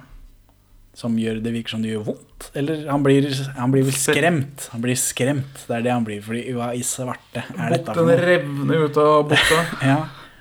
Som 0.96 1.18
gjør 1.20 1.42
det 1.44 1.52
virker 1.52 1.76
som 1.76 1.82
det 1.84 1.90
gjør 1.92 2.06
vondt. 2.08 2.46
Eller 2.56 2.86
han 2.88 3.04
blir, 3.04 3.26
han 3.58 3.72
blir 3.74 3.84
vel 3.84 3.98
skremt. 4.00 4.70
Han 4.72 4.84
blir 4.86 4.96
skremt. 5.00 5.66
Det 5.68 5.76
er 5.76 5.84
det 5.84 5.92
han 5.92 6.06
blir. 6.08 6.22
Fordi 6.24 6.44
hva 6.56 6.70
i 6.72 6.84
svarte 6.88 7.44
er 7.44 7.76
dette 7.76 7.92
for 7.92 8.08
noe? 8.08 8.16
revner 8.22 8.86
ut 8.88 9.02
av 9.04 9.28
buksa. 9.34 9.60
Ja, 9.90 9.98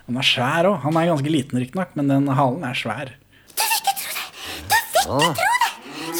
han 0.06 0.20
er 0.20 0.28
svær 0.28 0.70
òg. 0.70 0.78
Han 0.86 1.00
er 1.00 1.10
ganske 1.10 1.32
liten, 1.32 1.58
riktignok, 1.58 1.90
men 1.98 2.12
den 2.12 2.30
halen 2.38 2.62
er 2.68 2.78
svær. 2.78 3.10
Du 3.50 3.62
vil 3.64 3.76
ikke 3.80 3.94
tro 3.98 5.18
det 5.18 5.42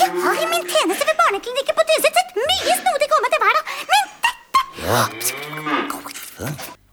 Jeg 0.02 0.10
har 0.26 0.42
i 0.42 0.50
min 0.50 0.66
tjeneste 0.66 1.06
ved 1.06 1.16
barneklinikken 1.22 1.78
på 1.78 1.86
Tynset 1.92 2.18
sett 2.18 2.30
mye 2.42 2.78
snodig 2.82 3.10
komme 3.14 3.30
til 3.30 3.44
hverdag, 3.46 3.64
men 3.90 4.04
dette 4.26 5.42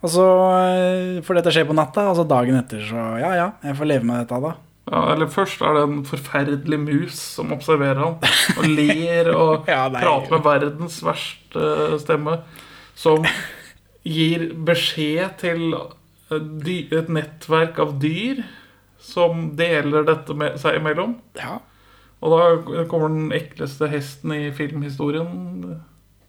Og 0.02 0.10
så 0.14 0.26
eh, 0.62 1.22
får 1.26 1.40
dette 1.42 1.54
skje 1.58 1.66
på 1.70 1.76
natta, 1.78 2.06
og 2.12 2.20
så 2.22 2.26
dagen 2.30 2.58
etter 2.62 2.86
så 2.86 3.02
ja 3.22 3.32
ja, 3.38 3.48
jeg 3.66 3.78
får 3.82 3.90
leve 3.90 4.08
med 4.08 4.22
dette 4.24 4.40
da. 4.46 4.54
Ja, 4.90 5.02
eller 5.14 5.30
først 5.30 5.62
er 5.62 5.76
det 5.78 5.84
en 5.86 6.00
forferdelig 6.10 6.80
mus 6.82 7.18
som 7.38 7.52
observerer 7.54 8.00
han 8.02 8.16
og 8.58 8.66
ler 8.66 9.30
og 9.36 9.68
Ja, 9.72 9.86
prater 9.94 10.34
med 10.34 10.46
verdens 10.48 10.98
verste 11.06 12.00
stemme. 12.02 12.40
Som 12.98 13.28
gir 14.08 14.50
beskjed 14.68 15.38
til 15.42 15.76
et 16.32 17.12
nettverk 17.12 17.80
av 17.84 18.00
dyr 18.02 18.42
som 19.02 19.52
deler 19.58 20.06
dette 20.08 20.34
med 20.38 20.58
seg 20.62 20.80
imellom. 20.80 21.16
Ja. 21.38 21.60
Og 22.22 22.36
da 22.36 22.84
kommer 22.90 23.10
den 23.10 23.32
ekleste 23.34 23.90
hesten 23.90 24.34
i 24.36 24.52
filmhistorien. 24.54 25.80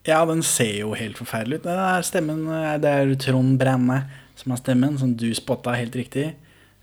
Ja, 0.09 0.23
den 0.27 0.41
ser 0.43 0.73
jo 0.81 0.95
helt 0.99 1.21
forferdelig 1.21 1.61
ut. 1.61 1.67
Det 1.69 1.75
er 1.79 2.07
stemmen, 2.07 2.47
eh, 2.49 2.79
Det 2.81 2.91
er 2.91 3.15
Trond 3.15 3.59
Brenne 3.59 4.03
som 4.35 4.51
har 4.53 4.59
stemmen, 4.59 4.99
som 4.99 5.15
du 5.15 5.33
spotta 5.35 5.77
helt 5.77 5.95
riktig. 5.95 6.35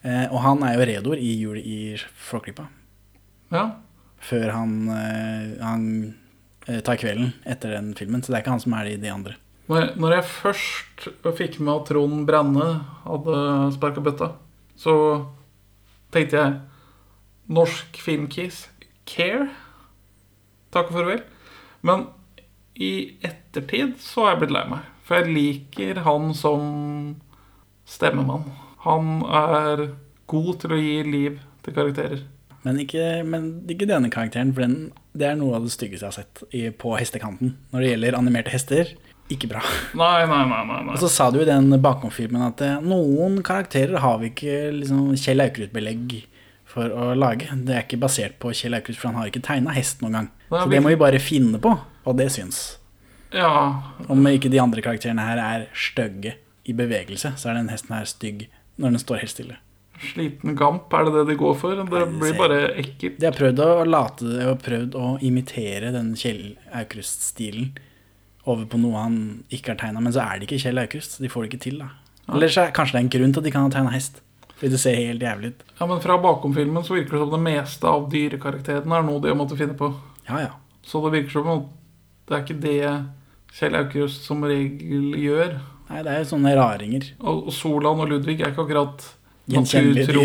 Eh, 0.02 0.26
og 0.32 0.40
han 0.46 0.64
er 0.64 0.78
jo 0.78 0.88
Redor 0.88 1.20
i 1.20 1.34
Jul 1.42 1.60
i 1.60 1.80
Flåklypa. 2.30 2.70
Ja. 3.52 3.66
Før 4.24 4.52
han, 4.54 4.74
eh, 4.94 5.60
han 5.64 5.86
eh, 6.68 6.80
tar 6.86 7.00
kvelden 7.02 7.34
etter 7.46 7.76
den 7.76 7.94
filmen. 7.98 8.24
Så 8.24 8.32
det 8.32 8.40
er 8.40 8.46
ikke 8.46 8.56
han 8.56 8.64
som 8.64 8.76
er 8.78 8.88
det 8.88 8.98
i 8.98 9.04
de 9.04 9.12
andre. 9.14 9.36
Når 9.70 9.96
når 10.02 10.16
jeg 10.16 10.30
først 10.34 11.10
fikk 11.38 11.60
med 11.62 11.74
at 11.76 11.90
Trond 11.92 12.24
Brenne 12.26 12.70
hadde 13.04 13.42
sparka 13.76 14.02
bøtta, 14.02 14.32
så 14.80 14.94
tenkte 16.14 16.40
jeg 16.40 16.56
Norsk 17.50 18.00
filmkis 18.02 18.68
care. 19.10 19.50
Takk 20.74 20.90
og 20.92 21.00
farvel. 21.00 21.22
Men 21.82 22.08
i 22.80 23.20
ettertid 23.26 23.98
så 24.02 24.26
har 24.26 24.36
jeg 24.36 24.42
blitt 24.44 24.56
lei 24.56 24.66
meg. 24.70 24.90
For 25.06 25.20
jeg 25.20 25.34
liker 25.34 26.02
han 26.06 26.34
som 26.38 26.66
stemmemann. 27.90 28.46
Han 28.90 29.22
er 29.24 29.86
god 30.30 30.52
til 30.64 30.76
å 30.76 30.82
gi 30.82 30.98
liv 31.06 31.40
til 31.66 31.76
karakterer. 31.76 32.26
Men 32.66 32.80
ikke, 32.84 33.04
men 33.24 33.46
ikke 33.72 33.88
denne 33.88 34.10
karakteren, 34.12 34.52
for 34.56 34.66
den, 34.66 34.90
det 35.16 35.30
er 35.30 35.38
noe 35.40 35.56
av 35.58 35.68
det 35.68 35.72
styggeste 35.74 36.06
jeg 36.06 36.12
har 36.12 36.18
sett 36.18 36.42
i, 36.52 36.66
på 36.76 36.92
hestekanten. 37.00 37.54
Når 37.72 37.86
det 37.86 37.94
gjelder 37.94 38.18
animerte 38.20 38.52
hester, 38.54 38.92
ikke 39.32 39.52
bra. 39.52 39.62
Nei, 39.98 40.26
nei, 40.28 40.42
nei. 40.50 40.64
nei. 40.68 40.96
Og 40.96 41.00
så 41.04 41.12
sa 41.14 41.30
du 41.32 41.40
i 41.40 41.48
den 41.48 41.70
bakomfilmen 41.84 42.44
at 42.48 42.64
eh, 42.66 42.82
noen 42.82 43.40
karakterer 43.46 44.02
har 44.02 44.18
vi 44.22 44.32
ikke 44.34 44.58
liksom, 44.80 45.14
Kjell 45.22 45.46
Aukrust-belegg 45.46 46.18
for 46.70 46.92
å 46.92 47.12
lage. 47.18 47.48
Det 47.66 47.76
er 47.76 47.86
ikke 47.86 48.02
basert 48.02 48.40
på 48.42 48.52
Kjell 48.58 48.78
Aukrust, 48.80 49.00
for 49.02 49.12
han 49.12 49.22
har 49.22 49.30
ikke 49.32 49.46
tegna 49.46 49.74
hest 49.78 50.04
noen 50.04 50.18
gang. 50.18 50.30
Nei, 50.50 50.64
Så 50.64 50.74
det 50.74 50.84
må 50.84 50.92
vi 50.92 51.00
bare 51.00 51.22
finne 51.22 51.62
på, 51.62 51.76
og 51.78 52.20
det 52.20 52.30
syns. 52.34 52.64
Ja, 53.34 53.50
Om 54.10 54.26
ikke 54.32 54.50
de 54.50 54.62
andre 54.62 54.82
karakterene 54.82 55.22
her 55.22 55.42
er 55.44 55.68
stygge 55.78 56.34
i 56.66 56.74
bevegelse, 56.74 57.36
så 57.38 57.52
er 57.52 57.60
den 57.60 57.70
hesten 57.70 57.94
her 57.94 58.10
stygg 58.10 58.48
når 58.80 58.96
den 58.96 59.04
står 59.04 59.22
helt 59.24 59.34
stille. 59.34 59.58
sliten 60.00 60.56
gamp, 60.56 60.94
er 60.96 61.10
det 61.10 61.14
det 61.18 61.26
de 61.34 61.36
går 61.40 61.56
for? 61.60 61.76
Det 61.76 61.84
det 61.92 62.06
blir 62.22 62.38
bare 62.40 62.60
ekkelt. 62.80 63.18
De 63.20 63.28
har 63.28 63.36
prøvd 63.36 63.60
å 63.60 63.70
late 63.84 64.30
og 64.48 64.62
prøvd 64.64 64.96
å 64.96 65.10
imitere 65.28 65.92
den 65.92 66.14
Kjell 66.16 66.54
Aukrust-stilen 66.72 67.74
over 68.48 68.64
på 68.72 68.80
noe 68.80 68.96
han 69.04 69.18
ikke 69.52 69.74
har 69.74 69.82
tegna, 69.82 70.00
men 70.02 70.16
så 70.16 70.24
er 70.24 70.40
det 70.40 70.48
ikke 70.48 70.62
Kjell 70.64 70.80
Aukrust. 70.82 71.18
så 71.18 71.26
De 71.26 71.30
får 71.32 71.46
det 71.46 71.52
ikke 71.52 71.64
til, 71.68 71.82
da. 71.84 71.90
Eller 72.32 72.48
så 72.54 72.64
er, 72.64 72.72
kanskje 72.78 72.96
det 72.96 73.02
er 73.02 73.06
en 73.08 73.14
grunn 73.18 73.34
til 73.36 73.42
at 73.44 73.48
de 73.50 73.54
kan 73.54 73.68
ha 73.68 73.74
tegna 73.74 73.92
hest. 73.94 74.22
Fordi 74.60 74.72
det 74.74 74.80
ser 74.82 74.96
helt 74.96 75.24
jævlig 75.24 75.52
ut. 75.54 75.62
Ja, 75.80 75.86
men 75.88 76.02
fra 76.04 76.18
bakom-filmen 76.20 76.84
så 76.84 76.96
virker 76.96 77.16
det 77.16 77.22
som 77.24 77.36
det 77.36 77.44
meste 77.46 77.92
av 77.92 78.08
dyrekarakterene 78.12 78.98
er 78.98 79.06
noe 79.08 79.22
de 79.24 79.32
har 79.32 79.38
måttet 79.40 79.60
finne 79.62 79.76
på. 79.80 79.92
Ja, 80.28 80.42
ja. 80.48 80.56
Så 80.84 81.04
det 81.06 81.14
virker 81.16 81.36
som 81.38 81.68
det 82.30 82.36
er 82.36 82.44
ikke 82.44 82.62
det 82.62 83.56
Kjell 83.58 83.78
Aukrust 83.80 84.26
som 84.28 84.44
regel 84.46 85.16
gjør. 85.18 85.56
Nei, 85.90 86.04
det 86.06 86.12
er 86.14 86.20
jo 86.22 86.30
sånne 86.36 86.54
raringer. 86.58 87.08
Og 87.20 87.48
og 87.50 87.54
Solan 87.56 88.02
og 88.04 88.12
Ludvig 88.12 88.40
er 88.42 88.52
ikke 88.52 88.66
akkurat 88.68 89.06
naturtro 89.50 90.24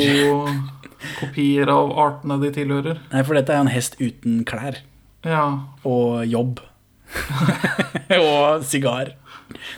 kopier 1.20 1.70
av 1.72 1.92
artene 2.00 2.38
de 2.42 2.50
tilhører. 2.54 3.00
Nei, 3.12 3.22
for 3.24 3.36
dette 3.38 3.52
er 3.54 3.62
en 3.64 3.72
hest 3.72 3.96
uten 4.00 4.42
klær. 4.48 4.80
Ja, 5.24 5.44
Og 5.88 6.24
jobb. 6.28 6.60
og 8.18 8.64
sigar. 8.66 9.14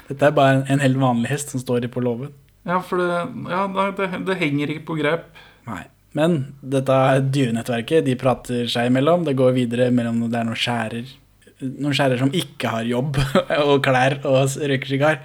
Dette 0.09 0.26
er 0.28 0.35
bare 0.35 0.64
en 0.73 0.83
helt 0.83 0.99
vanlig 0.99 1.31
hest 1.31 1.52
som 1.55 1.62
står 1.62 1.87
på 1.93 2.02
låven. 2.02 2.33
ja 2.66 2.81
for 2.83 2.99
det, 2.99 3.21
ja, 3.50 3.66
det, 3.99 4.09
det 4.26 4.38
henger 4.40 4.73
ikke 4.75 4.87
på 4.90 4.99
grep. 4.99 5.28
Nei. 5.66 5.85
Men 6.16 6.37
dette 6.62 6.97
dyrenettverket, 7.28 8.07
de 8.07 8.16
prater 8.16 8.71
seg 8.73 8.88
imellom. 8.88 9.26
Det 9.26 9.37
går 9.37 9.52
videre 9.52 9.90
mellom 9.93 10.23
det 10.31 10.40
er 10.40 10.49
noen 10.49 10.59
skjærer 10.59 11.14
Noen 11.57 11.95
skjærer 11.97 12.21
som 12.21 12.31
ikke 12.37 12.69
har 12.69 12.85
jobb 12.85 13.16
og 13.64 13.78
klær 13.85 14.19
og 14.28 14.57
røyker 14.61 14.90
sigar. 14.90 15.23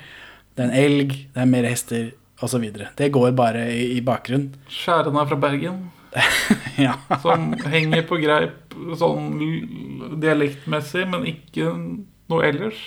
Det 0.62 0.68
er 0.68 0.70
en 0.70 0.78
elg, 0.78 1.14
det 1.34 1.42
er 1.42 1.48
mer 1.50 1.66
hester 1.66 2.12
osv. 2.46 2.68
Det 2.98 3.08
går 3.14 3.32
bare 3.34 3.66
i, 3.74 3.96
i 3.98 4.02
bakgrunnen. 4.06 4.52
Skjærene 4.70 5.24
fra 5.26 5.38
Bergen, 5.42 5.80
ja. 6.86 6.94
som 7.24 7.48
henger 7.72 8.04
på 8.06 8.20
greip 8.22 8.76
sånn 9.00 9.40
dialektmessig, 10.22 11.08
men 11.10 11.26
ikke 11.32 11.72
noe 12.30 12.46
ellers. 12.46 12.78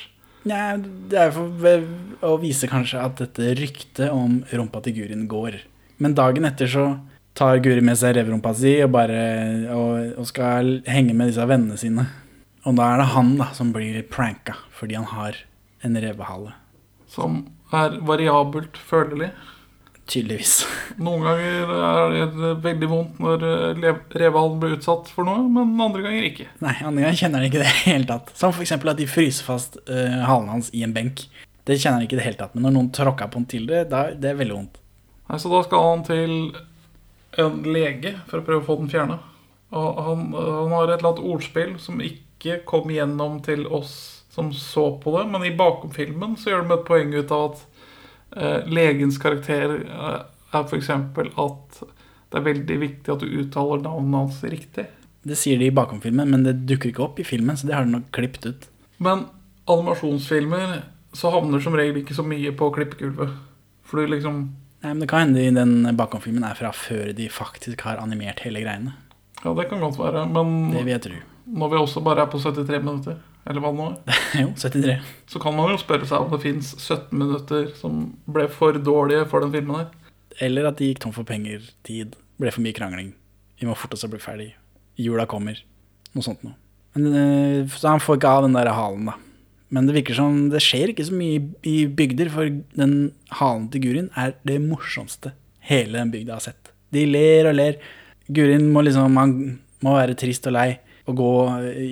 Nei, 0.47 0.77
det 1.11 1.19
er 1.19 1.33
for 1.35 2.29
å 2.31 2.37
vise 2.39 2.71
kanskje 2.71 3.01
at 3.03 3.19
dette 3.25 3.55
ryktet 3.59 4.13
om 4.13 4.43
rumpa 4.53 4.85
til 4.85 5.01
Gurin 5.01 5.27
går. 5.27 5.59
Men 5.99 6.15
dagen 6.15 6.47
etter 6.47 6.71
så 6.71 6.85
tar 7.35 7.59
Guri 7.65 7.83
med 7.83 7.99
seg 7.99 8.15
revrumpa 8.15 8.53
si 8.55 8.77
og, 8.85 8.93
bare, 8.95 9.19
og, 9.75 10.21
og 10.21 10.31
skal 10.31 10.77
henge 10.87 11.17
med 11.17 11.33
disse 11.33 11.49
vennene 11.51 11.81
sine. 11.81 12.07
Og 12.63 12.79
da 12.79 12.93
er 12.93 13.03
det 13.03 13.11
han 13.17 13.35
da 13.41 13.51
som 13.57 13.75
blir 13.75 13.99
pranka 14.07 14.61
fordi 14.79 15.01
han 15.01 15.11
har 15.11 15.43
en 15.83 15.99
revehale. 15.99 16.55
Som 17.11 17.43
er 17.79 17.99
variabelt 18.07 18.79
følelig. 18.79 19.31
Tydeligvis. 20.05 20.67
Noen 21.01 21.23
ganger 21.25 21.71
er 21.73 22.33
det 22.37 22.51
veldig 22.65 22.89
vondt 22.91 23.21
når 23.25 23.45
eh, 23.49 23.95
revehalen 24.21 24.59
blir 24.61 24.75
utsatt 24.77 25.09
for 25.09 25.25
noe, 25.25 25.47
men 25.49 25.73
andre 25.81 26.03
ganger 26.05 26.27
ikke. 26.29 26.49
Nei, 26.61 26.75
andre 26.85 27.07
ganger 27.07 27.21
kjenner 27.23 27.41
han 27.41 27.49
ikke 27.49 27.63
det 27.63 27.71
i 27.71 27.73
det 27.73 27.87
hele 27.87 28.09
tatt. 28.11 28.35
Som 28.37 28.53
eksempel 28.61 28.93
at 28.93 29.01
de 29.01 29.09
fryser 29.09 29.47
fast 29.47 29.79
uh, 29.89 30.21
halen 30.29 30.51
hans 30.53 30.69
i 30.77 30.85
en 30.85 30.93
benk. 30.93 31.25
Det 31.65 31.79
kjenner 31.79 32.03
han 32.03 32.05
ikke 32.05 32.19
i 32.19 32.21
det 32.21 32.27
hele 32.27 32.41
tatt. 32.43 32.53
Men 32.53 32.67
når 32.69 32.77
noen 32.77 32.91
tråkker 32.93 33.33
på 33.33 33.41
han 33.41 33.49
til 33.49 33.65
det, 33.71 33.87
da, 33.95 34.11
det 34.13 34.35
er 34.35 34.41
veldig 34.43 34.59
vondt. 34.59 34.77
Nei, 35.31 35.41
Så 35.41 35.53
da 35.53 35.63
skal 35.65 35.89
han 35.89 36.05
til 36.05 36.35
en 37.41 37.63
lege 37.65 38.13
for 38.29 38.43
å 38.43 38.47
prøve 38.47 38.61
å 38.61 38.67
få 38.67 38.77
den 38.83 38.93
fjerna. 38.93 39.23
Og 39.75 40.03
han, 40.07 40.27
han 40.37 40.77
har 40.77 40.93
et 40.93 40.99
eller 41.01 41.15
annet 41.15 41.33
ordspill 41.33 41.79
som 41.83 42.05
ikke 42.05 42.61
kom 42.69 42.93
gjennom 42.93 43.41
til 43.47 43.65
oss 43.73 44.14
som 44.35 44.51
så 44.57 44.89
på 45.03 45.13
det, 45.19 45.29
men 45.31 45.45
i 45.47 45.55
bakomfilmen 45.57 46.35
så 46.41 46.51
gjør 46.51 46.65
de 46.67 46.75
et 46.75 46.87
poeng 46.89 47.13
ut 47.15 47.35
av 47.35 47.45
at 47.53 47.61
eh, 48.37 48.73
legens 48.75 49.19
karakter 49.23 49.77
eh, 49.85 50.19
er 50.55 50.65
f.eks. 50.67 50.91
at 50.91 51.81
det 52.35 52.41
er 52.41 52.47
veldig 52.49 52.79
viktig 52.83 53.13
at 53.15 53.23
du 53.23 53.31
uttaler 53.45 53.85
navnet 53.85 54.19
hans 54.25 54.41
riktig. 54.51 54.89
Det 55.25 55.37
sier 55.39 55.61
de 55.63 55.71
i 55.71 55.75
bakomfilmen, 55.75 56.29
men 56.35 56.43
det 56.45 56.57
dukker 56.69 56.91
ikke 56.91 57.05
opp 57.07 57.21
i 57.23 57.27
filmen, 57.27 57.57
så 57.57 57.69
det 57.69 57.77
har 57.79 57.87
de 57.87 57.95
nok 57.95 58.11
klippet 58.13 58.49
ut. 58.51 58.67
Men 58.99 59.25
animasjonsfilmer 59.71 60.83
så 61.15 61.31
havner 61.31 61.63
som 61.63 61.77
regel 61.79 62.03
ikke 62.03 62.17
så 62.17 62.25
mye 62.27 62.51
på 62.59 62.69
klippegulvet. 62.75 63.33
For 63.87 64.01
du 64.03 64.13
liksom 64.17 64.45
Nei, 64.85 64.91
men 64.93 65.01
Det 65.01 65.09
kan 65.09 65.31
hende 65.33 65.45
den 65.57 65.97
bakomfilmen 65.97 66.45
er 66.45 66.59
fra 66.59 66.69
før 66.77 67.15
de 67.17 67.25
faktisk 67.33 67.87
har 67.87 68.03
animert 68.03 68.43
hele 68.45 68.61
greiene. 68.61 68.93
Ja, 69.41 69.55
det 69.57 69.71
kan 69.71 69.81
godt 69.81 69.97
være. 69.97 70.27
Men 70.29 70.73
Det 70.75 70.83
vet 70.85 71.07
du. 71.09 71.15
når 71.47 71.71
vi 71.71 71.77
også 71.79 72.03
bare 72.05 72.23
er 72.23 72.27
på 72.27 72.39
73 72.39 72.83
minutter, 72.85 73.17
eller 73.47 73.61
hva 73.61 73.71
det 73.73 73.79
nå 73.81 73.89
er, 73.93 74.23
jo, 74.43 74.49
73. 74.57 74.97
så 75.31 75.41
kan 75.43 75.55
man 75.57 75.71
jo 75.75 75.81
spørre 75.83 76.07
seg 76.09 76.23
om 76.25 76.31
det 76.33 76.41
fins 76.45 76.73
17 76.81 77.13
minutter 77.21 77.67
som 77.81 78.07
ble 78.27 78.47
for 78.53 78.73
dårlige 78.81 79.27
for 79.31 79.45
den 79.45 79.53
filmen 79.53 79.77
her. 79.83 79.91
Eller 80.43 80.67
at 80.71 80.79
de 80.81 80.89
gikk 80.91 81.03
tom 81.05 81.13
for 81.15 81.25
penger, 81.29 81.61
tid, 81.87 82.17
ble 82.41 82.51
for 82.51 82.65
mye 82.65 82.75
krangling. 82.75 83.13
Vi 83.61 83.69
må 83.69 83.77
forte 83.79 83.95
oss 83.99 84.05
å 84.07 84.11
bli 84.11 84.19
ferdig. 84.23 84.49
Jula 84.99 85.27
kommer. 85.31 85.61
Noe 86.15 86.25
sånt 86.27 86.43
noe. 86.47 86.57
Men, 86.97 87.07
eh, 87.19 87.67
så 87.75 87.89
han 87.93 88.03
får 88.03 88.19
ikke 88.19 88.33
av 88.33 88.43
den 88.47 88.57
der 88.57 88.71
halen, 88.75 89.07
da. 89.13 89.15
Men 89.75 89.87
det 89.89 89.95
virker 89.97 90.15
som 90.15 90.49
det 90.53 90.61
skjer 90.63 90.91
ikke 90.93 91.07
så 91.09 91.15
mye 91.19 91.39
i- 91.41 91.71
i 91.83 91.87
bygder, 91.87 92.29
for 92.31 92.47
den 92.77 93.13
halen 93.41 93.69
til 93.71 93.81
Gurin 93.83 94.11
er 94.17 94.35
det 94.47 94.61
morsomste 94.63 95.33
hele 95.61 95.93
den 95.99 96.11
bygda 96.13 96.33
har 96.37 96.41
sett. 96.41 96.71
De 96.93 97.05
ler 97.07 97.49
og 97.49 97.55
ler. 97.57 97.77
Gurin 98.31 98.71
må 98.73 98.85
liksom 98.85 99.17
Han 99.17 99.59
må 99.83 99.95
være 99.99 100.15
trist 100.17 100.47
og 100.47 100.53
lei 100.55 100.79
og 101.05 101.19
gå 101.19 101.31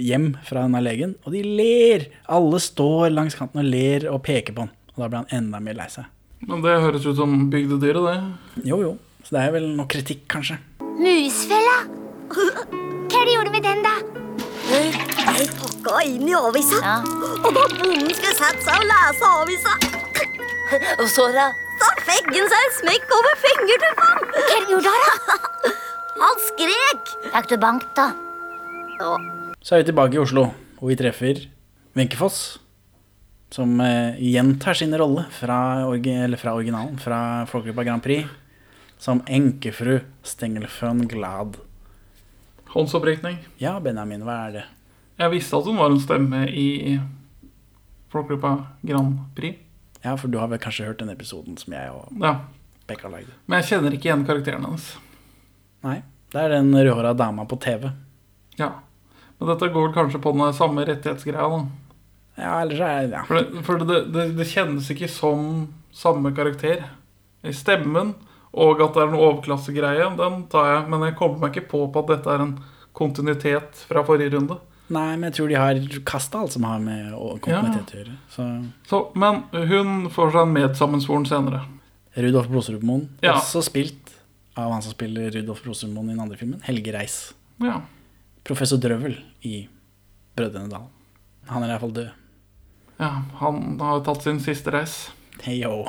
hjem 0.07 0.31
fra 0.47 0.65
denne 0.65 0.81
legen, 0.85 1.15
og 1.27 1.35
de 1.35 1.43
ler! 1.45 2.07
Alle 2.33 2.61
står 2.63 3.11
langs 3.13 3.37
kanten 3.37 3.61
og 3.61 3.69
ler 3.69 4.09
og 4.13 4.23
peker 4.25 4.57
på 4.57 4.65
han. 4.65 4.73
Og 4.95 5.03
da 5.03 5.09
blir 5.09 5.23
han 5.23 5.35
enda 5.43 5.61
mer 5.65 5.77
lei 5.77 5.89
seg. 5.93 6.09
Men 6.49 6.63
det 6.65 6.79
høres 6.83 7.05
ut 7.07 7.19
som 7.19 7.35
bygdedyret, 7.53 8.09
det. 8.09 8.65
Jo, 8.69 8.81
jo. 8.83 8.95
Så 9.23 9.37
det 9.37 9.45
er 9.45 9.53
vel 9.55 9.69
noe 9.77 9.89
kritikk, 9.91 10.25
kanskje. 10.33 10.59
Musfella. 10.99 11.77
Hva 13.13 13.21
er 13.21 13.29
det 13.29 13.37
du 13.37 13.53
med 13.53 13.67
den, 13.69 13.85
da? 13.85 13.95
Jeg 14.73 15.49
pakka 15.59 16.01
inn 16.09 16.29
i 16.31 16.35
avisa. 16.35 16.81
Ja. 16.81 16.97
Og 17.45 17.51
da 17.53 17.67
bonden 17.77 18.09
skulle 18.17 18.35
sette 18.39 18.65
seg 18.65 18.81
og 18.81 18.89
lese 18.89 19.33
avisa, 19.43 19.77
Og 21.03 21.07
så, 21.13 21.29
da? 21.37 21.51
så 21.83 21.89
fikk 22.07 22.31
han 22.33 22.49
seg 22.49 22.67
en 22.67 22.77
smekk 22.79 23.17
over 23.19 23.41
fingertuppene. 23.43 24.29
Hva 24.33 24.59
gjorde 24.59 24.65
du 24.65 24.73
gjorde 24.73 24.93
da? 25.05 25.15
da? 25.29 25.73
Han 26.23 26.45
skrek. 26.49 27.17
Fikk 27.29 27.51
du 27.53 27.57
bank, 27.61 27.85
da? 27.99 28.13
Så 29.63 29.75
er 29.77 29.83
vi 29.83 29.89
tilbake 29.91 30.17
i 30.19 30.21
Oslo, 30.23 30.49
og 30.81 30.91
vi 30.91 30.97
treffer 30.99 31.41
Wenche 31.99 32.19
Foss, 32.19 32.59
som 33.53 33.75
eh, 33.85 34.17
gjentar 34.23 34.75
sin 34.79 34.95
rolle 34.97 35.27
fra, 35.35 35.59
eller 35.93 36.41
fra 36.41 36.55
originalen, 36.57 36.97
fra 37.03 37.19
Folkegruppa 37.51 37.85
Grand 37.85 38.03
Prix, 38.05 38.29
som 39.03 39.21
enkefru 39.27 39.99
Stengelføn 40.25 41.05
Glad. 41.11 41.59
Håndsopprekning. 42.73 43.41
Ja, 43.61 43.75
Benjamin, 43.85 44.23
hva 44.25 44.39
er 44.47 44.55
det? 44.57 44.65
Jeg 45.21 45.35
visste 45.35 45.59
at 45.59 45.67
hun 45.69 45.77
var 45.83 45.93
en 45.93 46.01
stemme 46.01 46.47
i 46.49 46.97
Folkegruppa 48.13 48.55
Grand 48.87 49.19
Prix. 49.37 49.59
Ja, 50.03 50.17
for 50.19 50.33
du 50.33 50.39
har 50.41 50.49
vel 50.51 50.59
kanskje 50.63 50.87
hørt 50.89 51.03
den 51.03 51.13
episoden 51.13 51.59
som 51.61 51.75
jeg 51.77 51.91
og 51.95 52.09
Ja. 52.23 52.37
Bekka 52.89 53.07
lagde? 53.13 53.31
Men 53.47 53.61
jeg 53.61 53.69
kjenner 53.69 53.95
ikke 53.95 54.09
igjen 54.09 54.25
karakteren 54.27 54.65
hennes. 54.67 54.89
Nei, 55.85 56.01
det 56.33 56.41
er 56.41 56.49
den 56.57 56.73
rødhåra 56.75 57.13
dama 57.15 57.45
på 57.47 57.59
TV. 57.63 57.93
Ja. 58.59 58.73
Men 59.43 59.51
dette 59.51 59.69
går 59.75 59.93
kanskje 59.97 60.21
på 60.23 60.33
den 60.39 60.53
samme 60.55 60.85
rettighetsgreia, 60.87 61.49
da. 61.51 61.63
Ja, 62.39 62.53
ellers 62.63 62.81
er 62.81 63.09
ja. 63.13 63.23
For, 63.29 63.37
det, 63.43 63.63
for 63.67 63.83
det, 63.83 63.97
det, 64.15 64.27
det 64.39 64.47
kjennes 64.49 64.87
ikke 64.95 65.09
som 65.11 65.49
samme 65.93 66.31
karakter. 66.37 66.85
I 67.43 67.51
stemmen 67.53 68.15
og 68.53 68.83
at 68.85 68.95
det 68.95 69.03
er 69.03 69.09
en 69.11 69.17
overklassegreie, 69.19 70.07
den 70.19 70.43
tar 70.53 70.67
jeg. 70.69 70.85
Men 70.93 71.07
jeg 71.09 71.17
kommer 71.19 71.41
meg 71.43 71.57
ikke 71.57 71.71
på 71.73 71.87
på 71.93 72.03
at 72.05 72.11
dette 72.15 72.31
er 72.35 72.45
en 72.45 72.55
kontinuitet 72.97 73.83
fra 73.89 74.05
forrige 74.07 74.35
runde. 74.37 74.59
Nei, 74.93 75.15
men 75.17 75.31
jeg 75.31 75.39
tror 75.39 75.49
de 75.49 75.57
har 75.57 75.79
kasta 76.09 76.43
alt 76.43 76.53
som 76.53 76.67
har 76.69 76.81
med 76.85 77.15
kontinuitet 77.45 77.95
å 77.95 78.01
gjøre. 78.03 78.17
Så 78.35 78.47
Så, 78.91 79.01
men 79.17 79.43
hun 79.73 80.11
får 80.13 80.35
seg 80.35 80.43
en 80.47 80.53
medsammensvoren 80.57 81.25
senere. 81.29 81.63
Rudolf 82.13 82.49
Blodstrupmoen, 82.53 83.07
Ja. 83.25 83.39
også 83.41 83.63
spilt 83.65 84.13
av 84.57 84.71
han 84.75 84.83
som 84.85 84.93
spiller 84.93 85.31
Rudolf 85.33 85.63
Blodstrupmoen 85.65 86.11
i 86.11 86.13
den 86.13 86.21
andre 86.21 86.37
filmen, 86.37 86.61
Helge 86.67 86.93
Reis. 86.93 87.33
Ja. 87.65 87.81
Professor 88.47 88.81
Drøvel 88.83 89.17
i 89.47 89.67
Brødrene 90.37 90.71
Dal. 90.73 90.89
Han 91.51 91.63
er 91.67 91.75
iallfall 91.75 91.95
død. 91.97 92.11
ja. 93.03 93.11
Han 93.43 93.79
har 93.81 94.01
tatt 94.07 94.23
sin 94.25 94.41
siste 94.43 94.71
reis. 94.75 94.97
Hei 95.43 95.61
yo. 95.63 95.87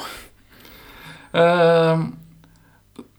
Eh, 1.34 2.04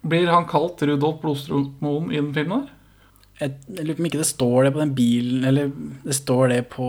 blir 0.05 0.31
han 0.31 0.47
kalt 0.51 0.83
Rudolf 0.87 1.21
Blodstrupmoen 1.23 2.13
i 2.13 2.21
den 2.21 2.33
filmen 2.37 2.65
der? 2.65 2.71
Jeg 3.41 3.55
jeg 3.67 3.87
lurer 3.89 3.97
på 3.99 4.03
om 4.05 4.09
ikke 4.11 4.21
det 4.23 4.29
står 4.31 4.59
det 4.65 4.73
på 4.77 4.79
den 4.85 4.93
bilen 4.95 5.45
Eller 5.45 5.71
det 6.05 6.15
står 6.15 6.49
det 6.53 6.61
på 6.71 6.89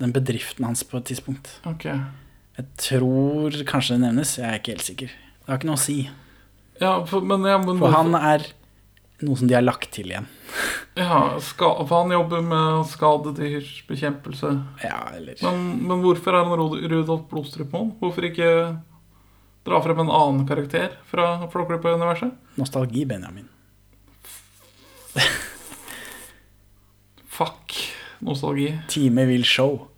den 0.00 0.12
bedriften 0.14 0.64
hans 0.64 0.82
på 0.82 0.96
et 0.98 1.04
tidspunkt. 1.10 1.50
Ok. 1.68 1.84
Jeg 1.84 2.66
tror 2.80 3.50
kanskje 3.68 3.94
det 3.98 4.00
nevnes, 4.06 4.36
jeg 4.38 4.46
er 4.48 4.58
ikke 4.58 4.72
helt 4.74 4.86
sikker. 4.86 5.06
Det 5.12 5.46
har 5.52 5.58
ikke 5.60 5.68
noe 5.68 5.78
å 5.78 5.82
si. 5.84 5.98
Ja, 6.80 6.92
for, 7.06 7.20
men, 7.22 7.44
ja, 7.46 7.58
men 7.62 7.78
For 7.78 7.92
han 7.94 8.14
er 8.18 8.46
noe 9.22 9.36
som 9.38 9.46
de 9.48 9.54
har 9.54 9.62
lagt 9.62 9.92
til 9.94 10.10
igjen. 10.10 10.26
Ja, 10.98 11.36
skal, 11.42 11.84
for 11.86 12.02
han 12.04 12.12
jobber 12.14 12.42
med 12.44 12.84
skadedyrbekjempelse. 12.90 14.50
Ja, 14.82 14.98
eller 15.14 15.38
Men, 15.42 15.64
men 15.86 16.02
hvorfor 16.02 16.34
er 16.34 16.44
han 16.44 16.54
Rudolf 16.58 16.84
Rudolf 16.90 17.24
Blodstrupmoen? 17.30 17.94
Hvorfor 18.02 18.26
ikke 18.28 18.50
dra 19.64 19.80
frem 19.82 20.02
en 20.04 20.12
annen 20.12 20.44
karakter 20.48 20.98
fra 21.10 21.48
Flåklypa-universet? 21.52 22.34
nostalgi, 22.60 23.04
Benjamin. 23.06 23.48
Fuck 27.34 27.74
nostalgi. 28.22 28.68
Time 28.88 29.26
vil 29.26 29.44
show. 29.44 29.88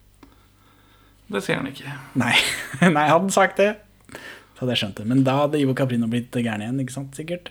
Det 1.27 1.43
ser 1.43 1.61
han 1.61 1.69
ikke. 1.69 1.93
Nei, 2.21 2.35
Nei 2.97 3.09
hadde 3.09 3.27
han 3.27 3.35
sagt 3.35 3.59
det, 3.61 3.73
så 4.13 4.63
hadde 4.63 4.77
jeg 4.77 4.83
skjønt 4.85 5.01
det. 5.03 5.09
Men 5.11 5.25
da 5.27 5.41
hadde 5.43 5.61
Ivo 5.61 5.75
Caprino 5.77 6.09
blitt 6.11 6.33
gæren 6.37 6.65
igjen, 6.65 6.81
ikke 6.85 6.95
sant? 6.95 7.19
Sikkert. 7.19 7.51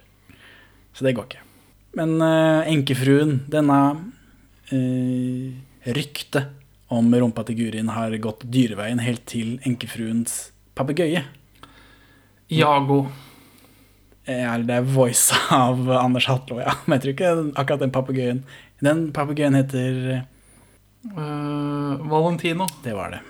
Så 0.95 1.05
det 1.05 1.13
går 1.17 1.27
ikke. 1.29 1.44
Men 1.95 2.17
uh, 2.19 2.67
enkefruen, 2.67 3.39
denne 3.51 3.79
uh, 4.71 5.51
ryktet 5.95 6.51
om 6.91 7.07
rumpa 7.15 7.45
til 7.47 7.57
Gurin 7.59 7.91
har 7.95 8.13
gått 8.21 8.43
dyreveien 8.51 8.99
helt 9.01 9.23
til 9.29 9.55
enkefruens 9.65 10.49
papegøye. 10.77 11.23
Jago. 12.51 13.05
Ja, 14.25 14.57
det 14.57 14.75
er 14.75 14.87
voice 14.89 15.37
av 15.53 15.85
Anders 15.93 16.27
Hatlo, 16.29 16.59
ja. 16.61 16.73
Men 16.85 16.97
jeg 16.97 17.03
tror 17.03 17.13
ikke 17.13 17.31
akkurat 17.61 17.83
den 17.83 17.93
papegøyen 17.93 18.39
Den 18.81 19.03
papegøyen 19.13 19.57
heter 19.57 19.99
uh, 21.13 21.95
Valentino. 22.11 22.67
Det 22.83 22.95
var 22.97 23.15
det. 23.15 23.21